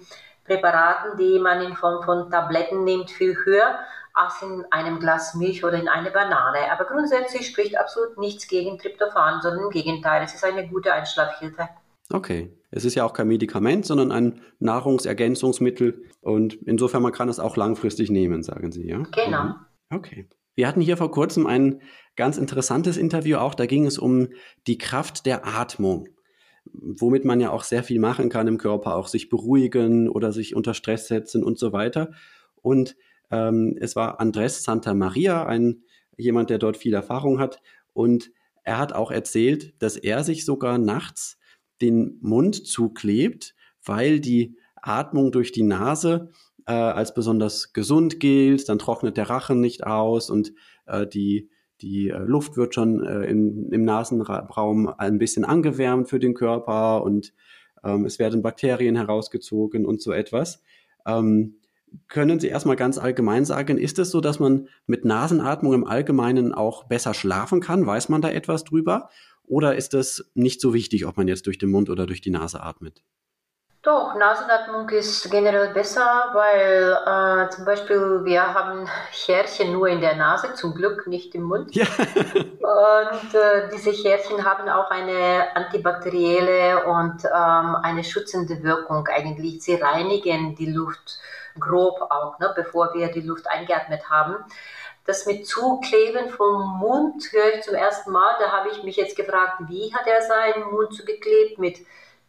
Präparaten, 0.52 1.18
die 1.18 1.40
man 1.40 1.62
in 1.62 1.76
Form 1.76 2.04
von 2.04 2.30
Tabletten 2.30 2.84
nimmt, 2.84 3.10
viel 3.10 3.38
höher 3.46 3.80
als 4.14 4.42
in 4.42 4.66
einem 4.72 5.00
Glas 5.00 5.36
Milch 5.36 5.64
oder 5.64 5.80
in 5.80 5.88
eine 5.88 6.12
Banane. 6.12 6.70
Aber 6.72 6.86
grundsätzlich 6.86 7.48
spricht 7.48 7.78
absolut 7.78 8.18
nichts 8.18 8.48
gegen 8.48 8.78
Tryptophan, 8.78 9.42
sondern 9.42 9.66
im 9.66 9.70
Gegenteil, 9.70 10.24
es 10.24 10.34
ist 10.34 10.44
eine 10.44 10.68
gute 10.68 10.92
Einschlafhilfe. 10.92 11.70
Okay. 12.12 12.58
Es 12.72 12.86
ist 12.86 12.96
ja 12.96 13.06
auch 13.06 13.14
kein 13.14 13.28
Medikament, 13.28 13.86
sondern 13.86 14.12
ein 14.12 14.42
Nahrungsergänzungsmittel 14.60 16.06
und 16.22 16.54
insofern 16.66 17.04
man 17.04 17.12
kann 17.12 17.30
es 17.30 17.40
auch 17.40 17.58
langfristig 17.58 18.10
nehmen, 18.10 18.44
sagen 18.44 18.72
Sie, 18.72 18.88
ja? 18.88 19.04
Genau. 19.12 19.44
Mhm. 19.44 19.56
Okay. 19.94 20.30
Wir 20.56 20.68
hatten 20.68 20.82
hier 20.82 20.98
vor 20.98 21.12
kurzem 21.12 21.48
ein 21.48 21.82
ganz 22.16 22.38
interessantes 22.38 22.98
Interview 22.98 23.38
auch. 23.38 23.56
Da 23.56 23.66
ging 23.66 23.86
es 23.86 23.98
um 23.98 24.30
die 24.68 24.78
Kraft 24.78 25.26
der 25.26 25.46
Atmung, 25.46 26.08
womit 26.66 27.26
man 27.26 27.40
ja 27.40 27.52
auch 27.52 27.64
sehr 27.64 27.84
viel 27.84 28.00
machen 28.00 28.30
kann 28.30 28.48
im 28.48 28.58
Körper, 28.58 28.96
auch 28.96 29.08
sich 29.08 29.30
beruhigen 29.30 30.10
oder 30.10 30.32
sich 30.32 30.56
unter 30.56 30.74
Stress 30.74 31.08
setzen 31.08 31.44
und 31.44 31.60
so 31.60 31.74
weiter. 31.74 32.12
Und 32.62 32.96
ähm, 33.32 33.78
es 33.80 33.96
war 33.96 34.20
Andres 34.20 34.64
Santa 34.64 34.94
Maria, 34.94 35.46
ein 35.46 35.84
jemand, 36.18 36.50
der 36.50 36.60
dort 36.60 36.78
viel 36.78 36.94
Erfahrung 36.94 37.40
hat. 37.40 37.62
Und 37.94 38.32
er 38.64 38.78
hat 38.78 38.94
auch 38.94 39.12
erzählt, 39.12 39.74
dass 39.80 39.98
er 39.98 40.24
sich 40.24 40.46
sogar 40.46 40.78
nachts 40.78 41.38
den 41.82 42.18
Mund 42.22 42.68
zuklebt, 42.68 43.56
weil 43.84 44.20
die 44.20 44.56
Atmung 44.76 45.32
durch 45.32 45.52
die 45.52 45.64
Nase 45.64 46.30
äh, 46.68 46.74
als 46.74 47.14
besonders 47.14 47.74
gesund 47.74 48.20
gilt, 48.20 48.70
dann 48.70 48.80
trocknet 48.80 49.18
der 49.18 49.30
Rachen 49.30 49.62
nicht 49.62 49.86
aus 49.86 50.30
und 50.30 50.54
äh, 50.86 51.08
die, 51.08 51.50
die 51.82 52.10
äh, 52.10 52.18
Luft 52.18 52.58
wird 52.58 52.76
schon 52.76 53.04
äh, 53.04 53.26
in, 53.26 53.72
im 53.72 53.84
Nasenraum 53.84 54.88
ein 54.88 55.18
bisschen 55.18 55.46
angewärmt 55.46 56.10
für 56.10 56.20
den 56.20 56.34
Körper 56.34 57.04
und 57.04 57.34
ähm, 57.84 58.06
es 58.06 58.20
werden 58.20 58.42
Bakterien 58.42 58.96
herausgezogen 58.96 59.86
und 59.86 60.02
so 60.02 60.12
etwas. 60.12 60.62
Ähm, 61.06 61.56
können 62.08 62.40
Sie 62.40 62.48
erstmal 62.48 62.78
ganz 62.78 62.98
allgemein 62.98 63.44
sagen, 63.44 63.78
ist 63.78 64.00
es 64.00 64.12
so, 64.12 64.22
dass 64.22 64.40
man 64.40 64.70
mit 64.86 65.04
Nasenatmung 65.04 65.74
im 65.74 65.84
Allgemeinen 65.84 66.54
auch 66.54 66.86
besser 66.86 67.14
schlafen 67.14 67.60
kann? 67.60 67.86
Weiß 67.86 68.08
man 68.08 68.22
da 68.22 68.30
etwas 68.30 68.64
drüber? 68.64 69.10
Oder 69.44 69.76
ist 69.76 69.94
das 69.94 70.32
nicht 70.34 70.62
so 70.62 70.74
wichtig, 70.74 71.06
ob 71.06 71.18
man 71.18 71.28
jetzt 71.28 71.48
durch 71.48 71.58
den 71.58 71.70
Mund 71.70 71.90
oder 71.90 72.06
durch 72.06 72.22
die 72.22 72.30
Nase 72.30 72.64
atmet? 72.64 73.04
Doch, 73.84 74.14
Nasenatmung 74.14 74.88
ist 74.90 75.32
generell 75.32 75.74
besser, 75.74 76.30
weil 76.34 77.00
äh, 77.04 77.50
zum 77.50 77.66
Beispiel 77.66 78.24
wir 78.24 78.54
haben 78.54 78.88
Härchen 79.26 79.72
nur 79.72 79.88
in 79.88 80.02
der 80.02 80.16
Nase, 80.16 80.54
zum 80.54 80.76
Glück 80.76 81.08
nicht 81.08 81.34
im 81.34 81.44
Mund. 81.44 81.76
Ja. 81.76 81.86
und 81.96 83.34
äh, 83.34 83.70
diese 83.74 83.90
Härchen 83.90 84.46
haben 84.46 84.70
auch 84.70 84.92
eine 84.92 85.48
antibakterielle 85.56 86.86
und 86.86 87.26
ähm, 87.26 87.76
eine 87.82 88.04
schützende 88.04 88.62
Wirkung 88.62 89.08
eigentlich. 89.08 89.64
Sie 89.64 89.74
reinigen 89.74 90.54
die 90.54 90.72
Luft 90.72 91.18
grob 91.60 92.02
auch, 92.04 92.38
ne, 92.38 92.54
bevor 92.56 92.94
wir 92.94 93.08
die 93.08 93.22
Luft 93.22 93.48
eingeatmet 93.50 94.08
haben. 94.12 94.36
Das 95.06 95.26
mit 95.26 95.48
Zukleben 95.48 96.30
vom 96.30 96.78
Mund 96.78 97.32
höre 97.32 97.56
ich 97.56 97.64
zum 97.64 97.74
ersten 97.74 98.12
Mal. 98.12 98.36
Da 98.40 98.52
habe 98.52 98.70
ich 98.70 98.84
mich 98.84 98.98
jetzt 98.98 99.18
gefragt, 99.18 99.56
wie 99.68 99.92
hat 99.96 100.06
er 100.06 100.22
seinen 100.22 100.72
Mund 100.72 100.94
zugeklebt? 100.94 101.58
Mit 101.58 101.80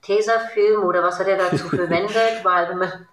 Tesafilm 0.03 0.85
oder 0.85 1.03
was 1.03 1.19
hat 1.19 1.29
er 1.29 1.39
dazu 1.39 1.69
verwendet? 1.69 2.43
Weil 2.43 2.75
man 2.75 3.09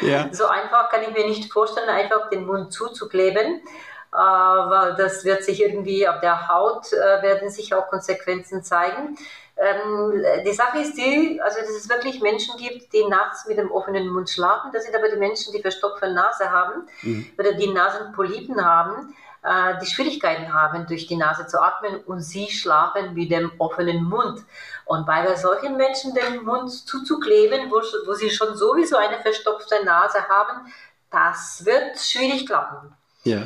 ja. 0.00 0.28
so 0.32 0.46
einfach 0.46 0.90
kann 0.90 1.02
ich 1.02 1.10
mir 1.10 1.26
nicht 1.26 1.52
vorstellen, 1.52 1.88
einfach 1.88 2.28
den 2.30 2.46
Mund 2.46 2.72
zuzukleben. 2.72 3.62
Äh, 4.10 4.16
weil 4.16 4.94
das 4.96 5.24
wird 5.24 5.44
sich 5.44 5.60
irgendwie 5.60 6.08
auf 6.08 6.20
der 6.20 6.48
Haut 6.48 6.92
äh, 6.94 7.22
werden 7.22 7.50
sich 7.50 7.74
auch 7.74 7.88
Konsequenzen 7.88 8.62
zeigen. 8.62 9.18
Ähm, 9.58 10.24
die 10.46 10.52
Sache 10.52 10.78
ist 10.78 10.96
die, 10.96 11.40
also 11.42 11.58
dass 11.58 11.70
es 11.70 11.90
wirklich 11.90 12.22
Menschen 12.22 12.56
gibt, 12.56 12.92
die 12.92 13.04
nachts 13.04 13.46
mit 13.46 13.58
dem 13.58 13.70
offenen 13.70 14.08
Mund 14.08 14.30
schlafen. 14.30 14.70
Das 14.72 14.84
sind 14.84 14.94
aber 14.94 15.08
die 15.10 15.16
Menschen, 15.16 15.52
die 15.52 15.60
verstopfte 15.60 16.10
Nase 16.12 16.50
haben 16.50 16.88
mhm. 17.02 17.26
oder 17.36 17.52
die 17.52 17.66
Nasenpolypen 17.66 18.64
haben, 18.64 19.14
äh, 19.42 19.78
die 19.82 19.86
Schwierigkeiten 19.86 20.54
haben, 20.54 20.86
durch 20.86 21.06
die 21.06 21.16
Nase 21.16 21.46
zu 21.46 21.60
atmen 21.60 22.00
und 22.06 22.20
sie 22.20 22.48
schlafen 22.48 23.14
mit 23.14 23.30
dem 23.30 23.50
offenen 23.58 24.04
Mund. 24.04 24.40
Und 24.88 25.04
bei 25.04 25.36
solchen 25.36 25.76
Menschen 25.76 26.14
den 26.14 26.44
Mund 26.44 26.70
zuzukleben, 26.70 27.70
wo, 27.70 27.76
wo 28.06 28.14
sie 28.14 28.30
schon 28.30 28.56
sowieso 28.56 28.96
eine 28.96 29.20
verstopfte 29.20 29.84
Nase 29.84 30.26
haben, 30.26 30.72
das 31.10 31.62
wird 31.66 31.98
schwierig 31.98 32.46
klappen. 32.46 32.94
Ja. 33.24 33.42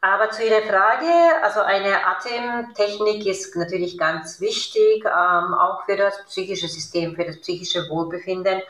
Aber 0.00 0.30
zu 0.30 0.42
Ihrer 0.42 0.62
Frage, 0.62 1.42
also 1.42 1.60
eine 1.60 2.06
Atemtechnik 2.06 3.26
ist 3.26 3.54
natürlich 3.54 3.98
ganz 3.98 4.40
wichtig, 4.40 5.04
ähm, 5.04 5.52
auch 5.52 5.84
für 5.84 5.96
das 5.96 6.24
psychische 6.24 6.68
System, 6.68 7.14
für 7.14 7.26
das 7.26 7.38
psychische 7.42 7.86
Wohlbefinden 7.90 8.62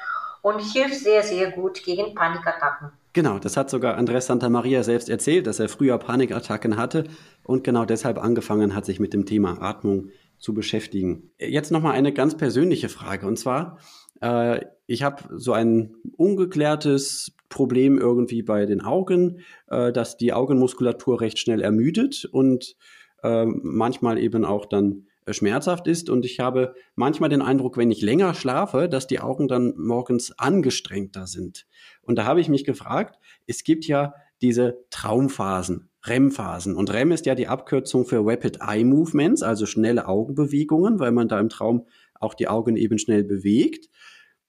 und 0.43 0.59
hilft 0.59 0.97
sehr, 0.97 1.23
sehr 1.23 1.53
gut 1.53 1.85
gegen 1.85 2.17
Panikattacken. 2.17 2.91
Genau, 3.13 3.39
das 3.39 3.57
hat 3.57 3.71
sogar 3.71 3.97
Andres 3.97 4.27
Santa 4.27 4.49
Maria 4.49 4.83
selbst 4.83 5.09
erzählt, 5.09 5.47
dass 5.47 5.61
er 5.61 5.69
früher 5.69 5.99
Panikattacken 5.99 6.77
hatte 6.77 7.05
und 7.45 7.63
genau 7.63 7.85
deshalb 7.85 8.19
angefangen 8.19 8.75
hat, 8.75 8.87
sich 8.87 8.99
mit 8.99 9.13
dem 9.13 9.25
Thema 9.25 9.63
Atmung 9.63 10.11
zu 10.39 10.55
beschäftigen. 10.55 11.31
Jetzt 11.39 11.71
nochmal 11.71 11.95
eine 11.95 12.13
ganz 12.13 12.37
persönliche 12.37 12.89
Frage 12.89 13.27
und 13.27 13.39
zwar, 13.39 13.79
äh, 14.21 14.65
ich 14.87 15.03
habe 15.03 15.25
so 15.37 15.53
ein 15.53 15.95
ungeklärtes 16.17 17.33
Problem 17.49 17.99
irgendwie 17.99 18.43
bei 18.43 18.67
den 18.67 18.81
Augen, 18.81 19.41
äh, 19.69 19.93
dass 19.93 20.17
die 20.17 20.33
Augenmuskulatur 20.33 21.21
recht 21.21 21.39
schnell 21.39 21.61
ermüdet 21.61 22.25
und 22.25 22.77
äh, 23.23 23.45
manchmal 23.47 24.19
eben 24.19 24.45
auch 24.45 24.67
dann 24.67 25.07
schmerzhaft 25.31 25.87
ist. 25.87 26.11
Und 26.11 26.25
ich 26.25 26.41
habe 26.41 26.75
manchmal 26.95 27.29
den 27.29 27.43
Eindruck, 27.43 27.77
wenn 27.77 27.91
ich 27.91 28.03
länger 28.03 28.35
schlafe, 28.35 28.89
dass 28.89 29.07
die 29.07 29.21
Augen 29.21 29.49
dann 29.49 29.75
morgens 29.77 30.39
angestrengter 30.39 31.27
sind. 31.27 31.67
Und 32.03 32.17
da 32.17 32.25
habe 32.25 32.41
ich 32.41 32.49
mich 32.49 32.65
gefragt, 32.65 33.19
es 33.47 33.65
gibt 33.65 33.87
ja 33.87 34.15
diese 34.41 34.79
Traumphasen, 34.91 35.88
REM-Phasen. 36.05 36.77
Und 36.77 36.93
REM 36.93 37.13
ist 37.13 37.27
ja 37.27 37.35
die 37.35 37.49
Abkürzung 37.49 38.05
für 38.05 38.21
Rapid 38.25 38.59
Eye 38.61 38.85
Movements, 38.85 39.43
also 39.43 39.67
schnelle 39.67 40.07
Augenbewegungen, 40.07 40.99
weil 40.99 41.13
man 41.13 41.29
da 41.29 41.41
im 41.41 41.49
Traum 41.49 41.87
auch 42.15 42.35
die 42.35 42.49
Augen 42.49 42.77
eben 42.77 42.99
schnell 42.99 43.25
bewegt. 43.25 43.89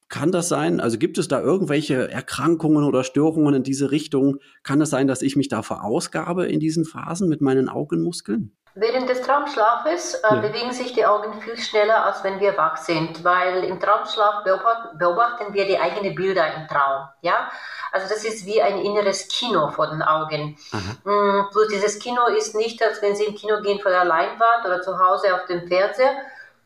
Kann 0.09 0.31
das 0.31 0.49
sein? 0.49 0.79
Also 0.79 0.97
gibt 0.97 1.17
es 1.17 1.27
da 1.27 1.39
irgendwelche 1.39 2.11
Erkrankungen 2.11 2.83
oder 2.83 3.03
Störungen 3.03 3.53
in 3.53 3.63
diese 3.63 3.91
Richtung? 3.91 4.39
Kann 4.63 4.81
es 4.81 4.89
das 4.89 4.97
sein, 4.97 5.07
dass 5.07 5.21
ich 5.21 5.35
mich 5.35 5.49
da 5.49 5.61
verausgabe 5.61 6.47
in 6.47 6.59
diesen 6.59 6.83
Phasen 6.83 7.29
mit 7.29 7.41
meinen 7.41 7.69
Augenmuskeln? 7.69 8.55
Während 8.75 9.09
des 9.09 9.21
Traumschlafes 9.21 10.15
äh, 10.15 10.35
ja. 10.35 10.41
bewegen 10.41 10.71
sich 10.71 10.93
die 10.93 11.05
Augen 11.05 11.41
viel 11.41 11.57
schneller, 11.57 12.05
als 12.05 12.23
wenn 12.23 12.39
wir 12.39 12.55
wach 12.55 12.77
sind, 12.77 13.23
weil 13.23 13.63
im 13.63 13.79
Traumschlaf 13.79 14.43
beobachten 14.43 15.53
wir 15.53 15.65
die 15.65 15.77
eigenen 15.77 16.15
Bilder 16.15 16.45
im 16.55 16.67
Traum. 16.67 17.07
Ja? 17.21 17.49
Also 17.91 18.07
das 18.07 18.23
ist 18.25 18.45
wie 18.45 18.61
ein 18.61 18.77
inneres 18.79 19.27
Kino 19.27 19.69
vor 19.69 19.87
den 19.87 20.01
Augen. 20.01 20.57
Mhm. 20.71 21.47
Bloß 21.51 21.67
dieses 21.71 21.99
Kino 21.99 22.25
ist 22.37 22.55
nicht, 22.55 22.81
als 22.83 23.01
wenn 23.01 23.15
Sie 23.15 23.25
im 23.25 23.35
Kino 23.35 23.61
gehen 23.61 23.79
vor 23.79 23.91
der 23.91 24.05
Leinwand 24.05 24.65
oder 24.65 24.81
zu 24.81 24.97
Hause 24.97 25.35
auf 25.35 25.45
dem 25.47 25.67
Fernseher, 25.67 26.13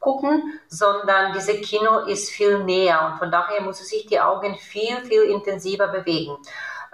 gucken, 0.04 0.60
sondern 0.68 1.34
diese 1.34 1.60
Kino 1.62 2.00
ist 2.00 2.30
viel 2.30 2.64
näher 2.64 3.10
und 3.10 3.18
von 3.18 3.32
daher 3.32 3.62
müssen 3.62 3.86
sich 3.86 4.06
die 4.06 4.20
Augen 4.20 4.56
viel, 4.56 4.98
viel 5.06 5.24
intensiver 5.24 5.88
bewegen. 5.88 6.38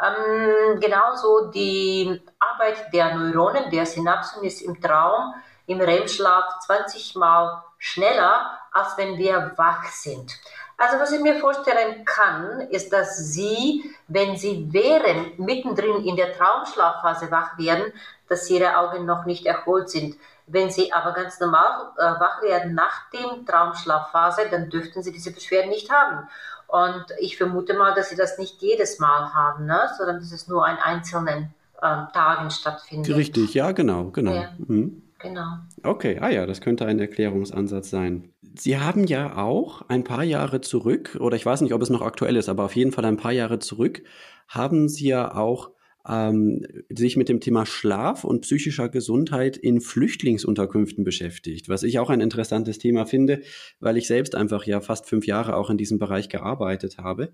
Ähm, 0.01 0.79
genauso 0.79 1.51
die 1.51 2.21
Arbeit 2.39 2.93
der 2.93 3.15
Neuronen, 3.15 3.69
der 3.69 3.85
Synapsen 3.85 4.43
ist 4.43 4.61
im 4.61 4.79
Traum, 4.79 5.33
im 5.65 5.81
REM-Schlaf 5.81 6.59
20 6.65 7.15
Mal 7.15 7.63
schneller, 7.77 8.59
als 8.71 8.97
wenn 8.97 9.17
wir 9.17 9.53
wach 9.57 9.83
sind. 9.85 10.31
Also 10.77 10.97
was 10.97 11.11
ich 11.11 11.19
mir 11.19 11.35
vorstellen 11.35 12.05
kann, 12.05 12.61
ist, 12.69 12.93
dass 12.93 13.33
Sie, 13.33 13.93
wenn 14.07 14.37
Sie 14.37 14.69
während 14.71 15.37
mittendrin 15.37 16.05
in 16.05 16.15
der 16.15 16.31
Traumschlafphase 16.31 17.29
wach 17.29 17.57
werden, 17.57 17.91
dass 18.29 18.49
Ihre 18.49 18.77
Augen 18.77 19.05
noch 19.05 19.25
nicht 19.25 19.45
erholt 19.45 19.89
sind. 19.89 20.15
Wenn 20.47 20.69
Sie 20.69 20.93
aber 20.93 21.13
ganz 21.13 21.39
normal 21.39 21.91
äh, 21.97 22.01
wach 22.01 22.41
werden 22.41 22.73
nach 22.73 23.09
dem 23.11 23.45
Traumschlafphase, 23.45 24.43
dann 24.49 24.69
dürften 24.69 25.03
Sie 25.03 25.11
diese 25.11 25.31
Beschwerden 25.31 25.69
nicht 25.69 25.91
haben. 25.91 26.27
Und 26.67 27.05
ich 27.19 27.37
vermute 27.37 27.73
mal, 27.73 27.93
dass 27.93 28.09
Sie 28.09 28.15
das 28.15 28.37
nicht 28.37 28.61
jedes 28.61 28.99
Mal 28.99 29.33
haben, 29.33 29.65
ne? 29.65 29.89
sondern 29.97 30.19
dass 30.19 30.31
es 30.31 30.47
nur 30.47 30.65
an 30.65 30.77
einzelnen 30.77 31.53
äh, 31.81 32.11
Tagen 32.13 32.51
stattfindet. 32.51 33.15
Richtig, 33.15 33.53
ja, 33.53 33.71
genau, 33.71 34.05
genau. 34.11 34.33
Ja, 34.33 34.49
mhm. 34.57 35.03
Genau. 35.19 35.57
Okay, 35.83 36.17
ah 36.21 36.29
ja, 36.29 36.45
das 36.45 36.61
könnte 36.61 36.85
ein 36.85 36.97
Erklärungsansatz 36.97 37.89
sein. 37.89 38.31
Sie 38.55 38.79
haben 38.79 39.05
ja 39.05 39.35
auch 39.35 39.81
ein 39.89 40.05
paar 40.05 40.23
Jahre 40.23 40.61
zurück, 40.61 41.17
oder 41.19 41.35
ich 41.35 41.45
weiß 41.45 41.59
nicht, 41.61 41.73
ob 41.73 41.81
es 41.81 41.89
noch 41.89 42.01
aktuell 42.01 42.37
ist, 42.37 42.47
aber 42.47 42.63
auf 42.63 42.75
jeden 42.75 42.93
Fall 42.93 43.03
ein 43.03 43.17
paar 43.17 43.33
Jahre 43.33 43.59
zurück, 43.59 44.01
haben 44.47 44.87
Sie 44.87 45.09
ja 45.09 45.35
auch 45.35 45.71
ähm, 46.07 46.65
sich 46.89 47.17
mit 47.17 47.29
dem 47.29 47.39
Thema 47.39 47.65
Schlaf 47.65 48.23
und 48.23 48.41
psychischer 48.41 48.89
Gesundheit 48.89 49.57
in 49.57 49.81
Flüchtlingsunterkünften 49.81 51.03
beschäftigt, 51.03 51.69
was 51.69 51.83
ich 51.83 51.99
auch 51.99 52.09
ein 52.09 52.21
interessantes 52.21 52.77
Thema 52.77 53.05
finde, 53.05 53.41
weil 53.79 53.97
ich 53.97 54.07
selbst 54.07 54.35
einfach 54.35 54.63
ja 54.65 54.81
fast 54.81 55.07
fünf 55.07 55.25
Jahre 55.27 55.55
auch 55.55 55.69
in 55.69 55.77
diesem 55.77 55.99
Bereich 55.99 56.29
gearbeitet 56.29 56.97
habe. 56.97 57.33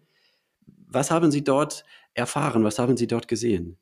Was 0.88 1.12
haben 1.12 1.32
Sie 1.32 1.44
dort 1.44 1.84
erfahren? 2.14 2.64
Was 2.64 2.80
haben 2.80 2.98
Sie 2.98 3.08
dort 3.08 3.28
gesehen? 3.28 3.78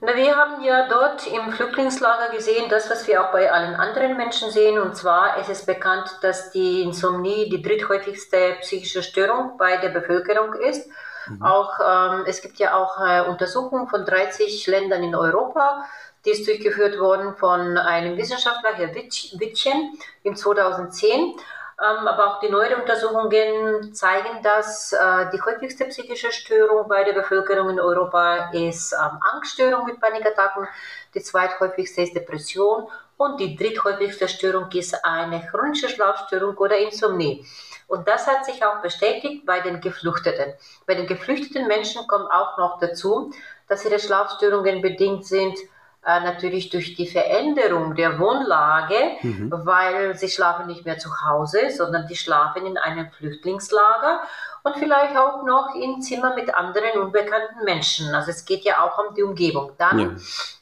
Na, 0.00 0.14
wir 0.14 0.36
haben 0.36 0.62
ja 0.62 0.88
dort 0.88 1.26
im 1.26 1.50
Flüchtlingslager 1.50 2.32
gesehen, 2.32 2.70
das, 2.70 2.88
was 2.88 3.08
wir 3.08 3.24
auch 3.24 3.32
bei 3.32 3.50
allen 3.50 3.74
anderen 3.74 4.16
Menschen 4.16 4.50
sehen. 4.50 4.78
Und 4.78 4.96
zwar 4.96 5.40
ist 5.40 5.48
es 5.48 5.66
bekannt, 5.66 6.08
dass 6.22 6.52
die 6.52 6.82
Insomnie 6.82 7.48
die 7.48 7.60
dritthäufigste 7.60 8.56
psychische 8.60 9.02
Störung 9.02 9.56
bei 9.58 9.76
der 9.78 9.88
Bevölkerung 9.88 10.54
ist. 10.54 10.88
Mhm. 11.28 11.42
Auch, 11.42 11.78
ähm, 11.80 12.24
es 12.26 12.42
gibt 12.42 12.58
ja 12.58 12.76
auch 12.76 13.00
äh, 13.00 13.22
Untersuchungen 13.22 13.88
von 13.88 14.04
30 14.04 14.66
Ländern 14.66 15.02
in 15.02 15.14
Europa. 15.14 15.84
Die 16.24 16.30
ist 16.30 16.46
durchgeführt 16.46 16.98
worden 16.98 17.36
von 17.36 17.78
einem 17.78 18.16
Wissenschaftler, 18.16 18.74
Herr 18.74 18.94
Wittchen, 18.94 19.98
im 20.24 20.36
2010. 20.36 21.36
Ähm, 21.80 22.08
aber 22.08 22.26
auch 22.26 22.40
die 22.40 22.48
neueren 22.48 22.80
Untersuchungen 22.80 23.94
zeigen, 23.94 24.42
dass 24.42 24.92
äh, 24.92 25.30
die 25.32 25.40
häufigste 25.40 25.84
psychische 25.84 26.32
Störung 26.32 26.88
bei 26.88 27.04
der 27.04 27.12
Bevölkerung 27.12 27.70
in 27.70 27.78
Europa 27.78 28.50
ist 28.50 28.92
ähm, 28.92 29.18
Angststörung 29.32 29.86
mit 29.86 30.00
Panikattacken, 30.00 30.66
die 31.14 31.22
zweithäufigste 31.22 32.02
ist 32.02 32.16
Depression 32.16 32.88
und 33.16 33.38
die 33.38 33.54
dritthäufigste 33.54 34.26
Störung 34.26 34.68
ist 34.72 35.04
eine 35.04 35.46
chronische 35.46 35.88
Schlafstörung 35.88 36.56
oder 36.56 36.76
Insomnie. 36.76 37.46
Und 37.88 38.06
das 38.06 38.26
hat 38.26 38.44
sich 38.44 38.64
auch 38.64 38.80
bestätigt 38.80 39.44
bei 39.44 39.60
den 39.60 39.80
Geflüchteten. 39.80 40.52
Bei 40.86 40.94
den 40.94 41.06
geflüchteten 41.06 41.66
Menschen 41.66 42.06
kommt 42.06 42.30
auch 42.30 42.56
noch 42.58 42.78
dazu, 42.78 43.32
dass 43.66 43.84
ihre 43.84 43.98
Schlafstörungen 43.98 44.80
bedingt 44.82 45.26
sind 45.26 45.58
äh, 46.06 46.20
natürlich 46.20 46.70
durch 46.70 46.94
die 46.94 47.06
Veränderung 47.06 47.94
der 47.94 48.18
Wohnlage, 48.18 49.18
mhm. 49.20 49.52
weil 49.52 50.16
sie 50.16 50.28
schlafen 50.28 50.66
nicht 50.66 50.86
mehr 50.86 50.98
zu 50.98 51.10
Hause, 51.26 51.70
sondern 51.70 52.06
die 52.06 52.16
schlafen 52.16 52.64
in 52.66 52.78
einem 52.78 53.10
Flüchtlingslager 53.10 54.20
und 54.62 54.76
vielleicht 54.76 55.16
auch 55.16 55.42
noch 55.44 55.74
in 55.74 56.00
Zimmer 56.00 56.34
mit 56.34 56.54
anderen 56.54 57.00
unbekannten 57.00 57.64
Menschen. 57.64 58.14
Also 58.14 58.30
es 58.30 58.44
geht 58.44 58.64
ja 58.64 58.84
auch 58.84 58.96
um 59.06 59.14
die 59.16 59.22
Umgebung. 59.22 59.72
Dann 59.76 59.98
ja. 59.98 60.08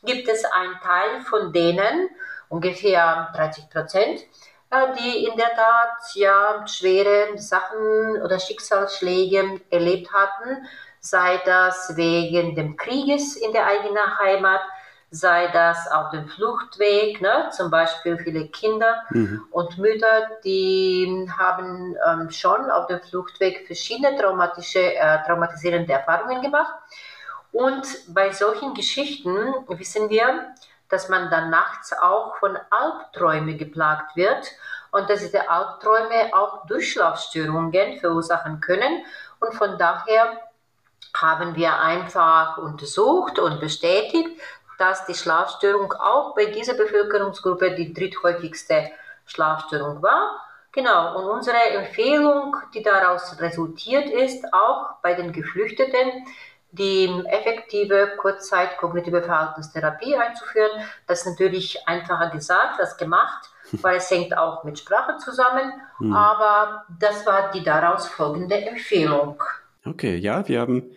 gibt 0.04 0.28
es 0.28 0.44
einen 0.46 0.80
Teil 0.82 1.20
von 1.20 1.52
denen, 1.52 2.08
ungefähr 2.48 3.30
30 3.36 3.70
Prozent, 3.70 4.20
die 4.98 5.26
in 5.26 5.36
der 5.36 5.54
Tat 5.54 6.14
ja 6.14 6.66
schwere 6.66 7.38
Sachen 7.38 8.22
oder 8.22 8.38
Schicksalsschläge 8.38 9.60
erlebt 9.70 10.12
hatten, 10.12 10.66
sei 11.00 11.40
das 11.44 11.96
wegen 11.96 12.54
dem 12.54 12.76
Krieges 12.76 13.36
in 13.36 13.52
der 13.52 13.66
eigenen 13.66 14.18
Heimat, 14.18 14.60
sei 15.10 15.48
das 15.48 15.90
auf 15.90 16.10
dem 16.10 16.28
Fluchtweg, 16.28 17.20
ne? 17.20 17.48
zum 17.52 17.70
Beispiel 17.70 18.18
viele 18.18 18.48
Kinder 18.48 19.02
mhm. 19.10 19.44
und 19.50 19.78
Mütter, 19.78 20.28
die 20.44 21.28
haben 21.38 21.96
ähm, 22.06 22.30
schon 22.30 22.70
auf 22.70 22.86
dem 22.86 23.00
Fluchtweg 23.00 23.66
verschiedene 23.66 24.18
traumatische, 24.18 24.94
äh, 24.94 25.24
traumatisierende 25.26 25.92
Erfahrungen 25.92 26.42
gemacht. 26.42 26.74
Und 27.52 27.86
bei 28.08 28.32
solchen 28.32 28.74
Geschichten 28.74 29.36
wissen 29.68 30.10
wir, 30.10 30.54
dass 30.88 31.08
man 31.08 31.30
dann 31.30 31.50
nachts 31.50 31.92
auch 31.92 32.36
von 32.36 32.56
Albträumen 32.70 33.58
geplagt 33.58 34.16
wird 34.16 34.52
und 34.90 35.10
dass 35.10 35.20
diese 35.20 35.48
Albträume 35.48 36.32
auch 36.32 36.66
Durchschlafstörungen 36.66 37.98
verursachen 37.98 38.60
können. 38.60 39.04
Und 39.40 39.54
von 39.54 39.78
daher 39.78 40.40
haben 41.14 41.56
wir 41.56 41.78
einfach 41.80 42.58
untersucht 42.58 43.38
und 43.38 43.60
bestätigt, 43.60 44.40
dass 44.78 45.06
die 45.06 45.14
Schlafstörung 45.14 45.92
auch 45.92 46.34
bei 46.34 46.46
dieser 46.46 46.74
Bevölkerungsgruppe 46.74 47.74
die 47.74 47.92
dritthäufigste 47.92 48.90
Schlafstörung 49.24 50.02
war. 50.02 50.40
Genau, 50.72 51.18
und 51.18 51.24
unsere 51.30 51.56
Empfehlung, 51.56 52.54
die 52.74 52.82
daraus 52.82 53.40
resultiert 53.40 54.10
ist, 54.10 54.44
auch 54.52 54.96
bei 55.02 55.14
den 55.14 55.32
Geflüchteten, 55.32 56.26
die 56.76 57.10
effektive 57.26 58.12
Kurzzeit-kognitive 58.18 59.22
Verhaltenstherapie 59.22 60.16
einzuführen. 60.16 60.70
Das 61.06 61.20
ist 61.20 61.26
natürlich 61.26 61.78
einfacher 61.86 62.30
gesagt 62.30 62.80
als 62.80 62.96
gemacht, 62.96 63.50
weil 63.72 63.96
es 63.96 64.10
hängt 64.10 64.36
auch 64.36 64.64
mit 64.64 64.78
Sprache 64.78 65.16
zusammen. 65.18 65.72
Mhm. 65.98 66.12
Aber 66.12 66.84
das 67.00 67.26
war 67.26 67.50
die 67.50 67.62
daraus 67.62 68.08
folgende 68.08 68.56
Empfehlung. 68.56 69.42
Okay, 69.84 70.16
ja, 70.16 70.46
wir 70.48 70.60
haben 70.60 70.90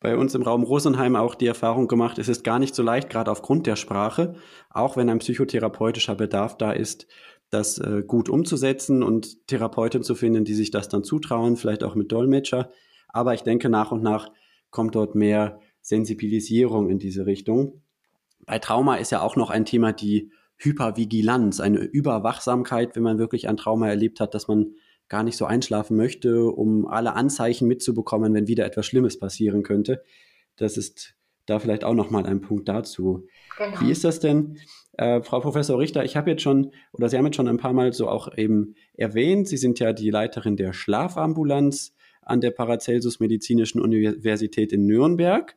bei 0.00 0.18
uns 0.18 0.34
im 0.34 0.42
Raum 0.42 0.64
Rosenheim 0.64 1.16
auch 1.16 1.34
die 1.34 1.46
Erfahrung 1.46 1.88
gemacht, 1.88 2.18
es 2.18 2.28
ist 2.28 2.44
gar 2.44 2.58
nicht 2.58 2.74
so 2.74 2.82
leicht, 2.82 3.08
gerade 3.08 3.30
aufgrund 3.30 3.66
der 3.66 3.76
Sprache, 3.76 4.34
auch 4.68 4.98
wenn 4.98 5.08
ein 5.08 5.20
psychotherapeutischer 5.20 6.14
Bedarf 6.14 6.58
da 6.58 6.72
ist, 6.72 7.06
das 7.48 7.78
äh, 7.78 8.02
gut 8.06 8.28
umzusetzen 8.28 9.02
und 9.02 9.46
Therapeuten 9.46 10.02
zu 10.02 10.14
finden, 10.14 10.44
die 10.44 10.52
sich 10.52 10.70
das 10.70 10.88
dann 10.88 11.04
zutrauen, 11.04 11.56
vielleicht 11.56 11.84
auch 11.84 11.94
mit 11.94 12.12
Dolmetscher. 12.12 12.70
Aber 13.08 13.32
ich 13.32 13.44
denke, 13.44 13.70
nach 13.70 13.92
und 13.92 14.02
nach 14.02 14.28
kommt 14.74 14.96
dort 14.96 15.14
mehr 15.14 15.60
Sensibilisierung 15.80 16.90
in 16.90 16.98
diese 16.98 17.24
Richtung. 17.24 17.80
Bei 18.44 18.58
Trauma 18.58 18.96
ist 18.96 19.12
ja 19.12 19.22
auch 19.22 19.36
noch 19.36 19.48
ein 19.48 19.64
Thema 19.64 19.92
die 19.92 20.32
Hypervigilanz, 20.56 21.60
eine 21.60 21.78
Überwachsamkeit, 21.78 22.96
wenn 22.96 23.04
man 23.04 23.18
wirklich 23.18 23.48
ein 23.48 23.56
Trauma 23.56 23.88
erlebt 23.88 24.18
hat, 24.18 24.34
dass 24.34 24.48
man 24.48 24.74
gar 25.08 25.22
nicht 25.22 25.36
so 25.36 25.44
einschlafen 25.44 25.96
möchte, 25.96 26.46
um 26.46 26.86
alle 26.86 27.14
Anzeichen 27.14 27.68
mitzubekommen, 27.68 28.34
wenn 28.34 28.48
wieder 28.48 28.66
etwas 28.66 28.84
Schlimmes 28.86 29.18
passieren 29.18 29.62
könnte. 29.62 30.02
Das 30.56 30.76
ist 30.76 31.14
da 31.46 31.60
vielleicht 31.60 31.84
auch 31.84 31.94
noch 31.94 32.10
mal 32.10 32.26
ein 32.26 32.40
Punkt 32.40 32.68
dazu. 32.68 33.26
Genau. 33.56 33.80
Wie 33.80 33.90
ist 33.92 34.02
das 34.02 34.18
denn, 34.18 34.58
äh, 34.94 35.22
Frau 35.22 35.38
Professor 35.38 35.78
Richter? 35.78 36.04
Ich 36.04 36.16
habe 36.16 36.30
jetzt 36.30 36.42
schon 36.42 36.72
oder 36.92 37.08
Sie 37.08 37.16
haben 37.16 37.26
jetzt 37.26 37.36
schon 37.36 37.48
ein 37.48 37.58
paar 37.58 37.74
Mal 37.74 37.92
so 37.92 38.08
auch 38.08 38.36
eben 38.36 38.74
erwähnt, 38.94 39.46
Sie 39.46 39.56
sind 39.56 39.78
ja 39.78 39.92
die 39.92 40.10
Leiterin 40.10 40.56
der 40.56 40.72
Schlafambulanz 40.72 41.94
an 42.24 42.40
der 42.40 42.50
Paracelsus 42.50 43.20
Medizinischen 43.20 43.80
Universität 43.80 44.72
in 44.72 44.86
Nürnberg. 44.86 45.54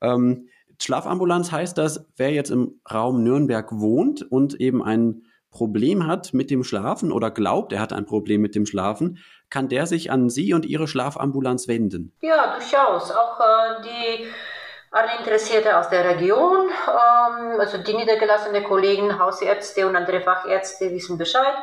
Ähm, 0.00 0.48
Schlafambulanz 0.78 1.52
heißt 1.52 1.76
das, 1.76 2.06
wer 2.16 2.32
jetzt 2.32 2.50
im 2.50 2.80
Raum 2.90 3.22
Nürnberg 3.22 3.68
wohnt 3.72 4.22
und 4.30 4.60
eben 4.60 4.82
ein 4.82 5.22
Problem 5.50 6.06
hat 6.06 6.32
mit 6.32 6.50
dem 6.50 6.62
Schlafen 6.62 7.10
oder 7.12 7.30
glaubt, 7.30 7.72
er 7.72 7.80
hat 7.80 7.92
ein 7.92 8.06
Problem 8.06 8.40
mit 8.40 8.54
dem 8.54 8.66
Schlafen, 8.66 9.18
kann 9.50 9.68
der 9.68 9.86
sich 9.86 10.10
an 10.10 10.30
Sie 10.30 10.54
und 10.54 10.64
Ihre 10.64 10.86
Schlafambulanz 10.86 11.66
wenden? 11.66 12.12
Ja, 12.20 12.56
durchaus. 12.56 13.10
Auch 13.10 13.40
äh, 13.40 13.82
die 13.82 14.26
alle 14.92 15.18
Interessierte 15.18 15.76
aus 15.76 15.88
der 15.88 16.04
Region, 16.04 16.68
ähm, 16.68 17.60
also 17.60 17.78
die 17.78 17.94
niedergelassenen 17.94 18.64
Kollegen, 18.64 19.18
Hausärzte 19.18 19.86
und 19.86 19.96
andere 19.96 20.20
Fachärzte 20.20 20.90
wissen 20.90 21.18
Bescheid, 21.18 21.54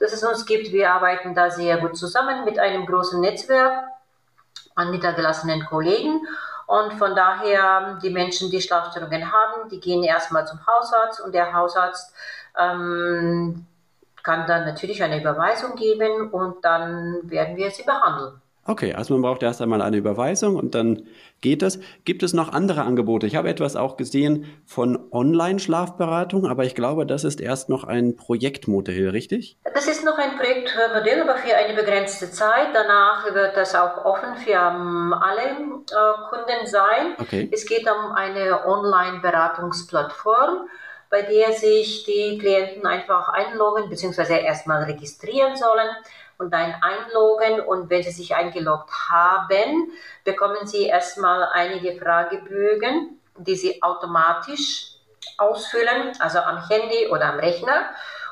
dass 0.00 0.12
es 0.12 0.24
uns 0.24 0.46
gibt. 0.46 0.72
Wir 0.72 0.92
arbeiten 0.92 1.34
da 1.34 1.50
sehr 1.50 1.76
gut 1.76 1.96
zusammen 1.96 2.44
mit 2.44 2.58
einem 2.58 2.86
großen 2.86 3.20
Netzwerk 3.20 3.84
an 4.74 4.90
niedergelassenen 4.90 5.64
Kollegen. 5.66 6.26
Und 6.66 6.94
von 6.94 7.14
daher, 7.14 7.98
die 8.02 8.10
Menschen, 8.10 8.50
die 8.50 8.60
Schlafstörungen 8.60 9.30
haben, 9.30 9.68
die 9.68 9.80
gehen 9.80 10.02
erstmal 10.02 10.46
zum 10.46 10.60
Hausarzt 10.66 11.20
und 11.20 11.34
der 11.34 11.52
Hausarzt 11.52 12.14
ähm, 12.58 13.66
kann 14.22 14.46
dann 14.46 14.64
natürlich 14.64 15.02
eine 15.02 15.20
Überweisung 15.20 15.74
geben 15.74 16.30
und 16.30 16.64
dann 16.64 17.18
werden 17.24 17.56
wir 17.56 17.70
sie 17.70 17.82
behandeln. 17.82 18.40
Okay, 18.66 18.92
also 18.92 19.14
man 19.14 19.22
braucht 19.22 19.42
erst 19.42 19.62
einmal 19.62 19.80
eine 19.80 19.96
Überweisung 19.96 20.56
und 20.56 20.74
dann 20.74 21.06
geht 21.40 21.62
es. 21.62 21.78
Gibt 22.04 22.22
es 22.22 22.34
noch 22.34 22.52
andere 22.52 22.82
Angebote? 22.82 23.26
Ich 23.26 23.34
habe 23.34 23.48
etwas 23.48 23.74
auch 23.74 23.96
gesehen 23.96 24.44
von 24.66 25.10
Online-Schlafberatung, 25.10 26.46
aber 26.46 26.64
ich 26.64 26.74
glaube, 26.74 27.06
das 27.06 27.24
ist 27.24 27.40
erst 27.40 27.70
noch 27.70 27.84
ein 27.84 28.16
Projektmodell, 28.16 29.08
richtig? 29.08 29.56
Das 29.74 29.86
ist 29.86 30.04
noch 30.04 30.18
ein 30.18 30.36
Projektmodell, 30.36 31.22
aber 31.22 31.36
für 31.36 31.56
eine 31.56 31.72
begrenzte 31.74 32.30
Zeit. 32.30 32.68
Danach 32.74 33.32
wird 33.32 33.56
das 33.56 33.74
auch 33.74 34.04
offen 34.04 34.36
für 34.36 34.52
ähm, 34.52 35.14
alle 35.14 35.40
äh, 35.40 36.28
Kunden 36.28 36.66
sein. 36.66 37.14
Okay. 37.18 37.48
Es 37.50 37.64
geht 37.64 37.88
um 37.90 38.12
eine 38.12 38.66
Online-Beratungsplattform 38.66 40.68
bei 41.10 41.22
der 41.22 41.52
sich 41.52 42.04
die 42.04 42.38
Klienten 42.38 42.86
einfach 42.86 43.30
einloggen 43.30 43.90
bzw. 43.90 44.44
erstmal 44.44 44.84
registrieren 44.84 45.56
sollen 45.56 45.88
und 46.40 46.50
dann 46.52 46.74
einloggen 46.80 47.60
und 47.60 47.90
wenn 47.90 48.02
Sie 48.02 48.10
sich 48.10 48.34
eingeloggt 48.34 48.90
haben, 49.10 49.92
bekommen 50.24 50.66
Sie 50.66 50.86
erstmal 50.86 51.44
einige 51.52 52.00
Fragebögen, 52.00 53.20
die 53.36 53.56
Sie 53.56 53.82
automatisch 53.82 54.94
ausfüllen, 55.36 56.12
also 56.18 56.38
am 56.38 56.66
Handy 56.68 57.08
oder 57.08 57.32
am 57.32 57.38
Rechner. 57.38 57.90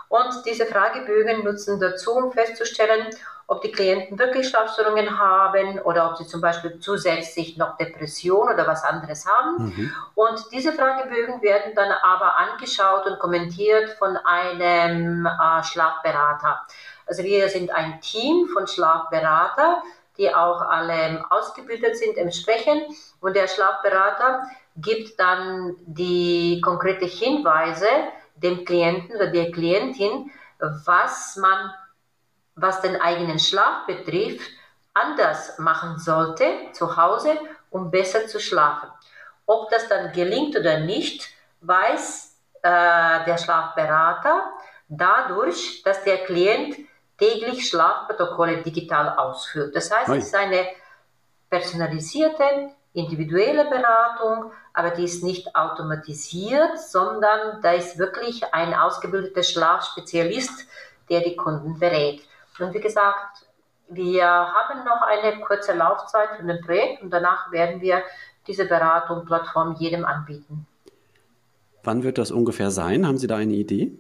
Und 0.09 0.47
diese 0.47 0.65
Fragebögen 0.65 1.45
nutzen 1.45 1.79
dazu, 1.79 2.13
um 2.13 2.33
festzustellen, 2.33 3.09
ob 3.47 3.63
die 3.63 3.73
Klienten 3.73 4.19
wirklich 4.19 4.49
Schlafstörungen 4.49 5.19
haben 5.19 5.79
oder 5.81 6.11
ob 6.11 6.19
sie 6.19 6.27
zum 6.27 6.43
Beispiel 6.43 6.81
zusätzlich 6.81 7.57
noch 7.57 7.79
Depression 7.79 8.47
oder 8.53 8.67
was 8.67 8.85
anderes 8.85 9.27
haben. 9.27 9.65
Mhm. 9.65 9.93
Und 10.15 10.53
diese 10.53 10.73
Fragebögen 10.73 11.41
werden 11.41 11.73
dann 11.75 11.91
aber 12.03 12.37
angeschaut 12.37 13.07
und 13.07 13.19
kommentiert 13.19 13.91
von 13.99 14.19
einem 14.19 15.25
äh, 15.27 15.65
Schlafberater. 15.65 16.61
Also 17.09 17.25
wir 17.25 17.49
sind 17.49 17.71
ein 17.71 18.01
Team 18.01 18.49
von 18.53 18.67
Schlafberater, 18.67 19.83
die 20.19 20.35
auch 20.35 20.61
alle 20.61 21.25
ausgebildet 21.31 21.97
sind 21.97 22.17
entsprechend. 22.17 22.83
Und 23.21 23.35
der 23.35 23.49
Schlafberater 23.49 24.43
gibt 24.77 25.19
dann 25.19 25.77
die 25.87 26.61
konkrete 26.63 27.07
Hinweise 27.07 27.89
dem 28.37 28.65
Klienten 28.65 29.17
oder 29.17 29.29
der 29.29 29.51
Klientin, 29.51 30.31
was 30.59 31.37
man, 31.37 31.73
was 32.55 32.81
den 32.81 33.01
eigenen 33.01 33.39
Schlaf 33.39 33.87
betrifft, 33.87 34.49
anders 34.95 35.59
machen 35.59 35.99
sollte 35.99 36.45
zu 36.73 36.97
Hause, 36.97 37.39
um 37.71 37.91
besser 37.91 38.27
zu 38.27 38.41
schlafen. 38.41 38.89
Ob 39.47 39.71
das 39.71 39.89
dann 39.89 40.13
gelingt 40.13 40.57
oder 40.57 40.81
nicht, 40.81 41.29
weiß 41.61 42.37
äh, 42.63 43.25
der 43.25 43.39
Schlafberater 43.39 44.51
dadurch, 44.89 45.83
dass 45.85 46.03
der 46.05 46.19
Klient 46.19 46.77
täglich 47.19 47.69
Schlafprotokolle 47.69 48.63
digital 48.63 49.17
ausführt. 49.19 49.75
Das 49.75 49.91
heißt, 49.91 50.09
es 50.11 50.27
ist 50.27 50.35
eine 50.35 50.67
personalisierte, 51.51 52.71
individuelle 52.93 53.65
Beratung, 53.65 54.53
aber 54.73 54.91
die 54.91 55.05
ist 55.05 55.23
nicht 55.23 55.55
automatisiert, 55.55 56.79
sondern 56.79 57.61
da 57.63 57.73
ist 57.73 57.99
wirklich 57.99 58.43
ein 58.53 58.75
ausgebildeter 58.75 59.43
Schlafspezialist, 59.43 60.67
der 61.11 61.21
die 61.21 61.37
Kunden 61.37 61.79
berät. 61.79 62.23
Und 62.59 62.75
wie 62.75 62.81
gesagt, 62.81 63.47
wir 63.89 64.27
haben 64.27 64.85
noch 64.85 65.03
eine 65.03 65.41
kurze 65.41 65.75
Laufzeit 65.75 66.31
für 66.37 66.43
ein 66.43 66.61
Projekt 66.61 67.03
und 67.03 67.11
danach 67.11 67.51
werden 67.53 67.81
wir 67.81 68.03
diese 68.47 68.67
Beratung, 68.67 69.25
Plattform 69.25 69.77
jedem 69.79 70.05
anbieten. 70.05 70.67
Wann 71.85 72.03
wird 72.03 72.19
das 72.19 72.31
ungefähr 72.31 72.71
sein? 72.71 73.07
Haben 73.07 73.19
Sie 73.19 73.27
da 73.27 73.37
eine 73.37 73.55
Idee? 73.55 73.99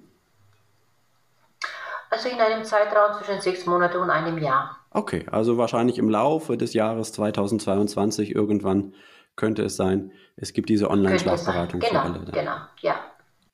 Also 2.19 2.31
in 2.31 2.41
einem 2.41 2.64
Zeitraum 2.64 3.16
zwischen 3.16 3.41
sechs 3.41 3.64
Monaten 3.64 3.99
und 3.99 4.11
einem 4.11 4.39
Jahr. 4.39 4.77
Okay, 4.91 5.25
also 5.31 5.57
wahrscheinlich 5.57 5.99
im 5.99 6.11
Laufe 6.11 6.57
des 6.57 6.75
Jahres 6.75 7.12
2022 7.12 8.35
irgendwann 8.35 8.95
könnte 9.37 9.62
es 9.62 9.77
sein. 9.77 10.11
Es 10.35 10.53
gibt 10.53 10.69
diese 10.69 10.91
Online-Schlafberatung 10.91 11.79
genau, 11.79 11.93
für 11.93 12.01
alle. 12.01 12.19
Dann. 12.25 12.33
Genau, 12.33 12.57
ja. 12.81 12.97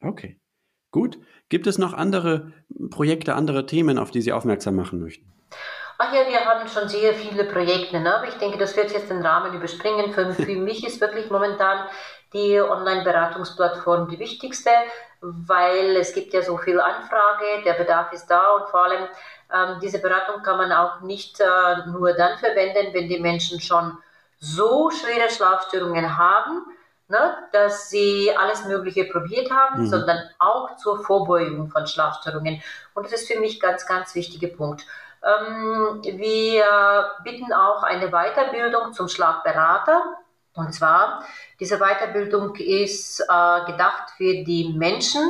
Okay, 0.00 0.40
gut. 0.92 1.18
Gibt 1.50 1.66
es 1.66 1.76
noch 1.76 1.92
andere 1.92 2.52
Projekte, 2.88 3.34
andere 3.34 3.66
Themen, 3.66 3.98
auf 3.98 4.10
die 4.10 4.22
Sie 4.22 4.32
aufmerksam 4.32 4.76
machen 4.76 4.98
möchten? 4.98 5.30
Ach 5.98 6.14
ja, 6.14 6.26
wir 6.26 6.40
haben 6.40 6.66
schon 6.66 6.88
sehr 6.88 7.12
viele 7.12 7.44
Projekte, 7.44 8.00
ne? 8.00 8.16
aber 8.16 8.28
ich 8.28 8.34
denke, 8.34 8.56
das 8.56 8.74
wird 8.78 8.92
jetzt 8.92 9.10
den 9.10 9.20
Rahmen 9.20 9.54
überspringen. 9.54 10.10
Für, 10.14 10.32
für 10.32 10.56
mich 10.56 10.86
ist 10.86 11.02
wirklich 11.02 11.30
momentan 11.30 11.86
die 12.34 12.60
Online-Beratungsplattform 12.60 14.08
die 14.08 14.18
wichtigste, 14.18 14.70
weil 15.20 15.96
es 15.96 16.12
gibt 16.12 16.34
ja 16.34 16.42
so 16.42 16.58
viel 16.58 16.80
Anfrage, 16.80 17.62
der 17.64 17.74
Bedarf 17.74 18.12
ist 18.12 18.26
da 18.26 18.56
und 18.56 18.68
vor 18.68 18.84
allem 18.84 19.08
ähm, 19.52 19.78
diese 19.80 20.00
Beratung 20.00 20.42
kann 20.42 20.58
man 20.58 20.72
auch 20.72 21.00
nicht 21.00 21.40
äh, 21.40 21.86
nur 21.86 22.12
dann 22.12 22.36
verwenden, 22.38 22.92
wenn 22.92 23.08
die 23.08 23.20
Menschen 23.20 23.60
schon 23.60 23.96
so 24.38 24.90
schwere 24.90 25.30
Schlafstörungen 25.30 26.18
haben, 26.18 26.66
ne, 27.08 27.36
dass 27.52 27.88
sie 27.88 28.30
alles 28.36 28.64
Mögliche 28.66 29.04
probiert 29.04 29.50
haben, 29.50 29.82
mhm. 29.82 29.86
sondern 29.86 30.18
auch 30.38 30.76
zur 30.76 31.02
Vorbeugung 31.02 31.68
von 31.68 31.86
Schlafstörungen. 31.86 32.62
Und 32.94 33.06
das 33.06 33.12
ist 33.12 33.32
für 33.32 33.40
mich 33.40 33.60
ganz, 33.60 33.86
ganz 33.86 34.14
wichtiger 34.14 34.48
Punkt. 34.48 34.84
Ähm, 35.22 36.02
wir 36.02 37.10
bitten 37.22 37.52
auch 37.52 37.82
eine 37.82 38.10
Weiterbildung 38.10 38.92
zum 38.92 39.08
Schlafberater. 39.08 40.02
Und 40.54 40.72
zwar, 40.72 41.24
diese 41.58 41.78
Weiterbildung 41.78 42.54
ist 42.56 43.20
äh, 43.20 43.64
gedacht 43.66 44.10
für 44.16 44.44
die 44.44 44.72
Menschen, 44.76 45.22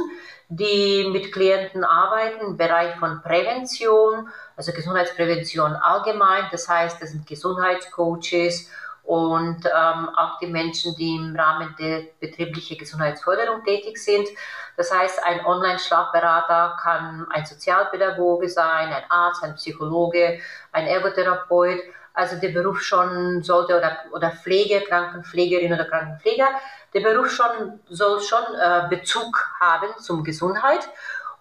die 0.49 1.09
mit 1.11 1.33
Klienten 1.33 1.83
arbeiten 1.83 2.47
im 2.47 2.57
Bereich 2.57 2.97
von 2.97 3.23
Prävention, 3.23 4.29
also 4.57 4.73
Gesundheitsprävention 4.73 5.73
allgemein. 5.77 6.45
Das 6.53 6.69
heißt, 6.69 7.01
das 7.01 7.11
sind 7.11 7.27
Gesundheitscoaches 7.27 8.69
und 9.05 9.65
ähm, 9.67 10.09
auch 10.17 10.39
die 10.39 10.47
Menschen, 10.47 10.95
die 10.97 11.17
im 11.17 11.37
Rahmen 11.37 11.75
der 11.79 12.05
betrieblichen 12.21 12.79
Gesundheitsförderung 12.79 13.65
tätig 13.65 13.99
sind. 13.99 14.29
Das 14.77 14.93
heißt, 14.93 15.23
ein 15.25 15.45
Online-Schlafberater 15.45 16.77
kann 16.83 17.27
ein 17.31 17.45
Sozialpädagoge 17.45 18.49
sein, 18.49 18.93
ein 18.93 19.05
Arzt, 19.11 19.43
ein 19.45 19.55
Psychologe, 19.55 20.41
ein 20.73 20.87
Ergotherapeut. 20.87 21.81
Also 22.15 22.37
der 22.37 22.51
Beruf 22.51 22.81
schon 22.81 23.43
sollte 23.43 23.77
oder, 23.77 23.99
oder 24.13 24.31
Pflege, 24.31 24.81
Krankenpflegerin 24.83 25.73
oder 25.73 25.85
Krankenpfleger, 25.85 26.49
der 26.95 27.01
Beruf 27.01 27.31
schon 27.31 27.81
soll 27.91 28.21
schon 28.21 28.45
äh, 28.55 28.87
Bezug 28.89 29.37
haben 29.61 29.89
zum 29.99 30.23
Gesundheit. 30.23 30.89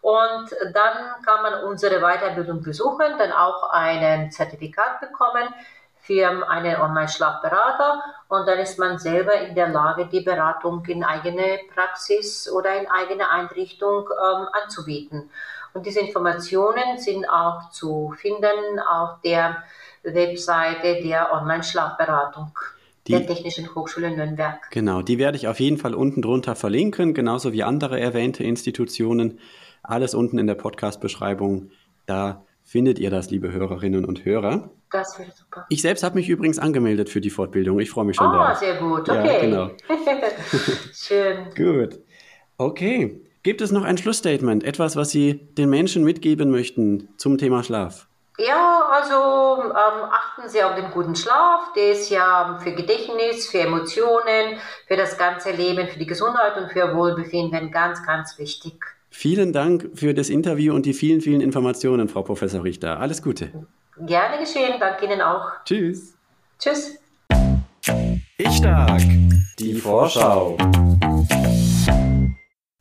Und 0.01 0.49
dann 0.73 1.23
kann 1.23 1.43
man 1.43 1.63
unsere 1.63 2.01
Weiterbildung 2.01 2.61
besuchen, 2.61 3.17
dann 3.17 3.31
auch 3.31 3.69
ein 3.71 4.31
Zertifikat 4.31 4.99
bekommen 4.99 5.47
für 6.03 6.27
einen 6.49 6.75
Online-Schlafberater 6.75 8.03
und 8.27 8.45
dann 8.45 8.59
ist 8.59 8.77
man 8.77 8.99
selber 8.99 9.35
in 9.35 9.55
der 9.55 9.69
Lage, 9.69 10.07
die 10.07 10.19
Beratung 10.19 10.83
in 10.87 11.05
eigene 11.05 11.59
Praxis 11.73 12.51
oder 12.51 12.75
in 12.75 12.91
eigene 12.91 13.29
Einrichtung 13.29 14.09
ähm, 14.09 14.47
anzubieten. 14.51 15.29
Und 15.73 15.85
diese 15.85 16.01
Informationen 16.01 16.97
sind 16.97 17.25
auch 17.29 17.69
zu 17.69 18.13
finden 18.19 18.79
auf 18.81 19.21
der 19.23 19.63
Webseite 20.03 21.01
der 21.01 21.31
Online-Schlafberatung. 21.33 22.51
Die, 23.07 23.11
der 23.11 23.27
Technischen 23.27 23.73
Hochschule 23.75 24.15
Nürnberg. 24.15 24.71
Genau, 24.71 25.01
die 25.01 25.17
werde 25.17 25.37
ich 25.37 25.47
auf 25.49 25.59
jeden 25.59 25.77
Fall 25.77 25.93
unten 25.93 26.21
drunter 26.21 26.55
verlinken, 26.55 27.13
genauso 27.13 27.51
wie 27.51 27.63
andere 27.63 27.99
erwähnte 27.99 28.43
Institutionen. 28.45 29.39
Alles 29.81 30.13
unten 30.13 30.37
in 30.37 30.47
der 30.47 30.55
Podcast-Beschreibung. 30.55 31.71
Da 32.05 32.45
findet 32.63 32.99
ihr 32.99 33.09
das, 33.09 33.29
liebe 33.29 33.51
Hörerinnen 33.51 34.05
und 34.05 34.23
Hörer. 34.23 34.71
Das 34.89 35.19
wäre 35.19 35.31
super. 35.31 35.65
Ich 35.69 35.81
selbst 35.81 36.03
habe 36.03 36.15
mich 36.15 36.29
übrigens 36.29 36.59
angemeldet 36.59 37.09
für 37.09 37.19
die 37.19 37.29
Fortbildung. 37.29 37.79
Ich 37.79 37.89
freue 37.89 38.05
mich 38.05 38.15
schon 38.15 38.27
oh, 38.27 38.31
drauf. 38.31 38.47
Ah, 38.51 38.55
sehr 38.55 38.75
gut. 38.75 39.09
Okay. 39.09 39.27
Ja, 39.27 39.41
genau. 39.41 39.71
Schön. 40.93 41.49
gut. 41.57 41.99
Okay. 42.57 43.21
Gibt 43.43 43.59
es 43.59 43.73
noch 43.73 43.83
ein 43.83 43.97
Schlussstatement? 43.97 44.63
Etwas, 44.63 44.95
was 44.95 45.09
Sie 45.09 45.33
den 45.57 45.69
Menschen 45.69 46.05
mitgeben 46.05 46.49
möchten 46.49 47.09
zum 47.17 47.37
Thema 47.37 47.63
Schlaf? 47.63 48.07
Ja, 48.39 48.89
also 48.91 49.63
ähm, 49.63 50.09
achten 50.09 50.49
Sie 50.49 50.63
auf 50.63 50.73
den 50.73 50.89
guten 50.89 51.15
Schlaf. 51.15 51.71
Der 51.75 51.91
ist 51.91 52.09
ja 52.09 52.59
für 52.63 52.71
Gedächtnis, 52.71 53.47
für 53.47 53.59
Emotionen, 53.59 54.57
für 54.87 54.97
das 54.97 55.17
ganze 55.17 55.51
Leben, 55.51 55.87
für 55.87 55.99
die 55.99 56.07
Gesundheit 56.07 56.57
und 56.57 56.71
für 56.71 56.95
Wohlbefinden 56.95 57.69
ganz, 57.69 58.03
ganz 58.05 58.39
wichtig. 58.39 58.73
Vielen 59.11 59.53
Dank 59.53 59.91
für 59.93 60.15
das 60.15 60.29
Interview 60.29 60.73
und 60.73 60.87
die 60.87 60.93
vielen, 60.93 61.21
vielen 61.21 61.41
Informationen, 61.41 62.09
Frau 62.09 62.23
Professor 62.23 62.63
Richter. 62.63 62.99
Alles 62.99 63.21
Gute. 63.21 63.51
Gerne 63.99 64.39
geschehen, 64.39 64.73
danke 64.79 65.05
Ihnen 65.05 65.21
auch. 65.21 65.51
Tschüss. 65.65 66.15
Tschüss. 66.57 66.97
Ich 68.37 68.57
stark. 68.57 69.01
Die 69.59 69.75
Vorschau. 69.75 70.57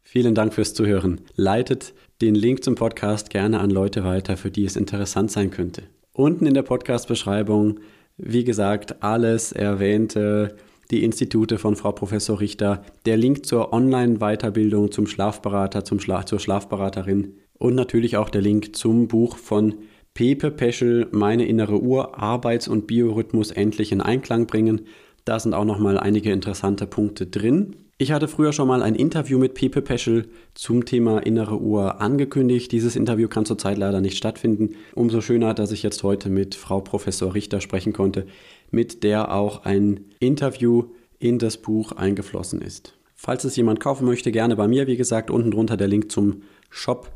Vielen 0.02 0.34
Dank 0.34 0.54
fürs 0.54 0.72
Zuhören. 0.72 1.20
Leitet 1.36 1.92
den 2.22 2.36
Link 2.36 2.62
zum 2.62 2.76
Podcast 2.76 3.30
gerne 3.30 3.58
an 3.58 3.70
Leute 3.70 4.04
weiter, 4.04 4.36
für 4.36 4.52
die 4.52 4.64
es 4.64 4.76
interessant 4.76 5.32
sein 5.32 5.50
könnte. 5.50 5.82
Unten 6.12 6.46
in 6.46 6.54
der 6.54 6.62
Podcast-Beschreibung, 6.62 7.80
wie 8.16 8.44
gesagt, 8.44 9.02
alles 9.02 9.50
erwähnte, 9.50 10.56
die 10.92 11.02
Institute 11.02 11.58
von 11.58 11.74
Frau 11.74 11.90
Professor 11.90 12.38
Richter, 12.38 12.84
der 13.06 13.16
Link 13.16 13.44
zur 13.44 13.72
Online-Weiterbildung 13.72 14.92
zum 14.92 15.08
Schlafberater, 15.08 15.84
zum 15.84 15.98
Schla 15.98 16.24
zur 16.24 16.38
Schlafberaterin 16.38 17.34
und 17.58 17.74
natürlich 17.74 18.16
auch 18.16 18.30
der 18.30 18.42
Link 18.42 18.76
zum 18.76 19.08
Buch 19.08 19.36
von 19.36 19.74
Pepe 20.14 20.52
Peschel, 20.52 21.08
Meine 21.10 21.46
innere 21.46 21.80
Uhr, 21.80 22.16
Arbeits- 22.22 22.68
und 22.68 22.86
Biorhythmus 22.86 23.50
endlich 23.50 23.90
in 23.90 24.00
Einklang 24.00 24.46
bringen. 24.46 24.82
Da 25.24 25.40
sind 25.40 25.54
auch 25.54 25.64
nochmal 25.64 25.98
einige 25.98 26.30
interessante 26.30 26.86
Punkte 26.86 27.26
drin. 27.26 27.74
Ich 28.02 28.10
hatte 28.10 28.26
früher 28.26 28.52
schon 28.52 28.66
mal 28.66 28.82
ein 28.82 28.96
Interview 28.96 29.38
mit 29.38 29.54
Pepe 29.54 29.80
Peschel 29.80 30.26
zum 30.54 30.84
Thema 30.84 31.20
innere 31.20 31.60
Uhr 31.60 32.00
angekündigt. 32.00 32.72
Dieses 32.72 32.96
Interview 32.96 33.28
kann 33.28 33.46
zurzeit 33.46 33.78
leider 33.78 34.00
nicht 34.00 34.16
stattfinden. 34.16 34.70
Umso 34.96 35.20
schöner, 35.20 35.54
dass 35.54 35.70
ich 35.70 35.84
jetzt 35.84 36.02
heute 36.02 36.28
mit 36.28 36.56
Frau 36.56 36.80
Professor 36.80 37.32
Richter 37.32 37.60
sprechen 37.60 37.92
konnte, 37.92 38.26
mit 38.72 39.04
der 39.04 39.32
auch 39.32 39.66
ein 39.66 40.06
Interview 40.18 40.86
in 41.20 41.38
das 41.38 41.58
Buch 41.58 41.92
eingeflossen 41.92 42.60
ist. 42.60 42.98
Falls 43.14 43.44
es 43.44 43.54
jemand 43.54 43.78
kaufen 43.78 44.04
möchte, 44.04 44.32
gerne 44.32 44.56
bei 44.56 44.66
mir. 44.66 44.88
Wie 44.88 44.96
gesagt, 44.96 45.30
unten 45.30 45.52
drunter 45.52 45.76
der 45.76 45.86
Link 45.86 46.10
zum 46.10 46.42
Shop 46.70 47.12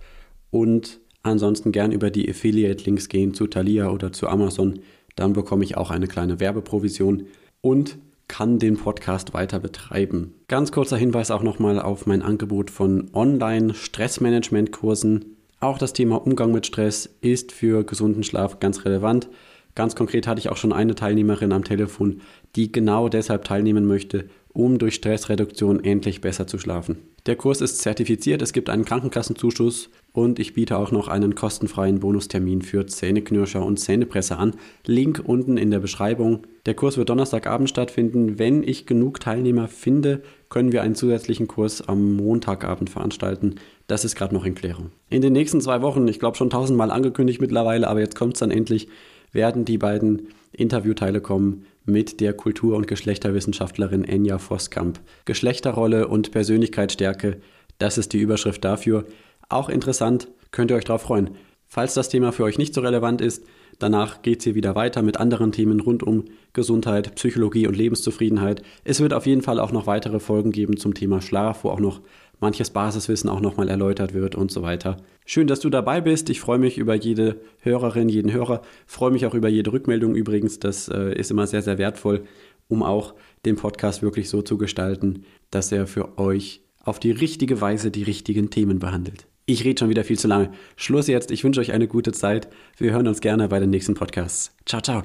und 0.53 1.01
Ansonsten 1.24 1.72
gern 1.72 1.91
über 1.91 2.11
die 2.11 2.30
Affiliate-Links 2.30 3.09
gehen 3.09 3.34
zu 3.34 3.49
Thalia 3.49 3.91
oder 3.91 4.12
zu 4.12 4.28
Amazon. 4.28 4.78
Dann 5.16 5.32
bekomme 5.32 5.64
ich 5.64 5.76
auch 5.76 5.91
eine 5.91 6.07
kleine 6.07 6.39
Werbeprovision 6.39 7.26
und 7.62 7.99
kann 8.29 8.59
den 8.59 8.77
Podcast 8.77 9.35
weiter 9.35 9.59
betreiben. 9.59 10.35
Ganz 10.49 10.72
kurzer 10.72 10.97
Hinweis 10.97 11.31
auch 11.31 11.43
nochmal 11.43 11.81
auf 11.81 12.07
mein 12.07 12.22
Angebot 12.22 12.70
von 12.70 13.11
Online-Stressmanagement-Kursen. 13.12 15.37
Auch 15.61 15.79
das 15.79 15.93
Thema 15.93 16.16
Umgang 16.16 16.53
mit 16.53 16.66
Stress 16.66 17.09
ist 17.20 17.53
für 17.53 17.85
gesunden 17.85 18.24
Schlaf 18.24 18.61
ganz 18.61 18.85
relevant. 18.85 19.29
Ganz 19.74 19.95
konkret 19.95 20.27
hatte 20.27 20.41
ich 20.41 20.49
auch 20.49 20.57
schon 20.57 20.72
eine 20.72 20.95
Teilnehmerin 20.95 21.53
am 21.53 21.64
Telefon, 21.64 22.22
die 22.57 22.72
genau 22.72 23.09
deshalb 23.09 23.45
teilnehmen 23.45 23.87
möchte, 23.87 24.29
um 24.53 24.79
durch 24.79 24.95
Stressreduktion 24.95 25.85
endlich 25.85 26.20
besser 26.20 26.47
zu 26.47 26.59
schlafen. 26.59 26.99
Der 27.27 27.35
Kurs 27.35 27.61
ist 27.61 27.81
zertifiziert, 27.81 28.41
es 28.41 28.53
gibt 28.53 28.70
einen 28.70 28.85
Krankenkassenzuschuss 28.85 29.91
und 30.12 30.39
ich 30.39 30.55
biete 30.55 30.79
auch 30.79 30.93
noch 30.93 31.09
einen 31.09 31.35
kostenfreien 31.35 31.99
Bonustermin 31.99 32.62
für 32.62 32.87
Zähneknirscher 32.87 33.64
und 33.64 33.81
Zähnepresse 33.81 34.39
an. 34.39 34.55
Link 34.87 35.20
unten 35.24 35.57
in 35.57 35.72
der 35.72 35.81
Beschreibung. 35.81 36.47
Der 36.66 36.74
Kurs 36.74 36.97
wird 36.97 37.09
Donnerstagabend 37.09 37.68
stattfinden. 37.68 38.39
Wenn 38.39 38.62
ich 38.62 38.87
genug 38.87 39.18
Teilnehmer 39.18 39.66
finde, 39.66 40.22
können 40.51 40.70
wir 40.70 40.83
einen 40.83 40.95
zusätzlichen 40.95 41.49
Kurs 41.49 41.89
am 41.89 42.14
Montagabend 42.14 42.91
veranstalten. 42.91 43.57
Das 43.89 44.05
ist 44.05 44.14
gerade 44.14 44.33
noch 44.33 44.45
in 44.45 44.55
Klärung. 44.55 44.93
In 45.11 45.20
den 45.20 45.33
nächsten 45.33 45.61
zwei 45.61 45.83
Wochen, 45.83 46.07
ich 46.07 46.20
glaube 46.20 46.37
schon 46.37 46.51
tausendmal 46.51 46.93
angekündigt 46.93 47.41
mittlerweile, 47.41 47.89
aber 47.89 47.99
jetzt 47.99 48.14
kommt 48.14 48.35
es 48.35 48.41
dann 48.41 48.53
endlich, 48.53 48.87
werden 49.33 49.64
die 49.64 49.79
beiden 49.79 50.29
Interviewteile 50.53 51.20
kommen 51.20 51.66
mit 51.87 52.20
der 52.20 52.34
Kultur- 52.34 52.76
und 52.76 52.87
Geschlechterwissenschaftlerin 52.87 54.05
Enya 54.05 54.39
Voskamp. 54.39 55.01
Geschlechterrolle 55.24 56.09
und 56.09 56.32
Persönlichkeitsstärke, 56.32 57.41
das 57.78 57.97
ist 57.97 58.12
die 58.12 58.18
Überschrift 58.18 58.64
dafür. 58.64 59.05
Auch 59.49 59.68
interessant, 59.68 60.28
könnt 60.51 60.70
ihr 60.70 60.76
euch 60.76 60.84
darauf 60.84 61.03
freuen. 61.03 61.30
Falls 61.68 61.95
das 61.95 62.09
Thema 62.09 62.32
für 62.32 62.45
euch 62.45 62.59
nicht 62.59 62.74
so 62.74 62.80
relevant 62.80 63.20
ist, 63.20 63.45
danach 63.78 64.22
geht 64.22 64.39
es 64.39 64.45
hier 64.45 64.55
wieder 64.55 64.74
weiter 64.74 65.03
mit 65.03 65.18
anderen 65.18 65.53
Themen 65.53 65.80
rund 65.80 66.03
um 66.03 66.24
Gesundheit, 66.53 67.14
Psychologie 67.16 67.66
und 67.66 67.76
Lebenszufriedenheit. 67.76 68.62
Es 68.84 69.01
wird 69.01 69.12
auf 69.12 69.26
jeden 69.26 69.43
Fall 69.43 69.61
auch 69.61 69.72
noch 69.72 69.87
weitere 69.87 70.20
Folgen 70.20 70.53
geben 70.53 70.76
zum 70.76 70.95
Thema 70.95 71.20
Schlaf, 71.20 71.64
wo 71.64 71.70
auch 71.70 71.80
noch 71.80 72.01
manches 72.41 72.70
Basiswissen 72.70 73.30
auch 73.30 73.41
nochmal 73.41 73.68
erläutert 73.68 74.14
wird 74.14 74.34
und 74.34 74.51
so 74.51 74.62
weiter. 74.62 74.99
Schön, 75.24 75.47
dass 75.47 75.61
du 75.61 75.70
dabei 75.70 76.01
bist. 76.01 76.30
Ich 76.30 76.41
freue 76.41 76.59
mich 76.59 76.78
über 76.78 76.95
jede 76.95 77.41
Hörerin, 77.61 78.09
jeden 78.09 78.32
Hörer. 78.32 78.62
Freue 78.87 79.11
mich 79.11 79.26
auch 79.26 79.34
über 79.34 79.49
jede 79.49 79.72
Rückmeldung 79.72 80.14
übrigens. 80.14 80.59
Das 80.59 80.89
äh, 80.89 81.14
ist 81.14 81.30
immer 81.30 81.47
sehr, 81.47 81.62
sehr 81.62 81.78
wertvoll, 81.78 82.24
um 82.68 82.82
auch 82.82 83.14
den 83.45 83.57
Podcast 83.57 84.03
wirklich 84.03 84.28
so 84.28 84.43
zu 84.43 84.59
gestalten, 84.59 85.24
dass 85.51 85.72
er 85.72 85.87
für 85.87 86.18
euch 86.18 86.62
auf 86.82 87.01
die 87.01 87.11
richtige 87.11 87.61
Weise 87.61 87.91
die 87.91 88.03
richtigen 88.03 88.51
Themen 88.51 88.78
behandelt. 88.78 89.26
Ich 89.47 89.64
rede 89.64 89.78
schon 89.78 89.91
wieder 89.91 90.05
viel 90.05 90.18
zu 90.18 90.26
lange. 90.28 90.51
Schluss 90.74 91.07
jetzt. 91.07 91.30
Ich 91.30 91.45
wünsche 91.45 91.61
euch 91.61 91.72
eine 91.72 91.87
gute 91.87 92.12
Zeit. 92.12 92.49
Wir 92.78 92.93
hören 92.93 93.07
uns 93.07 93.20
gerne 93.20 93.49
bei 93.49 93.61
den 93.61 93.70
nächsten 93.70 93.95
Podcasts. 93.95 94.55
Ciao, 94.66 94.82
ciao. 94.82 95.05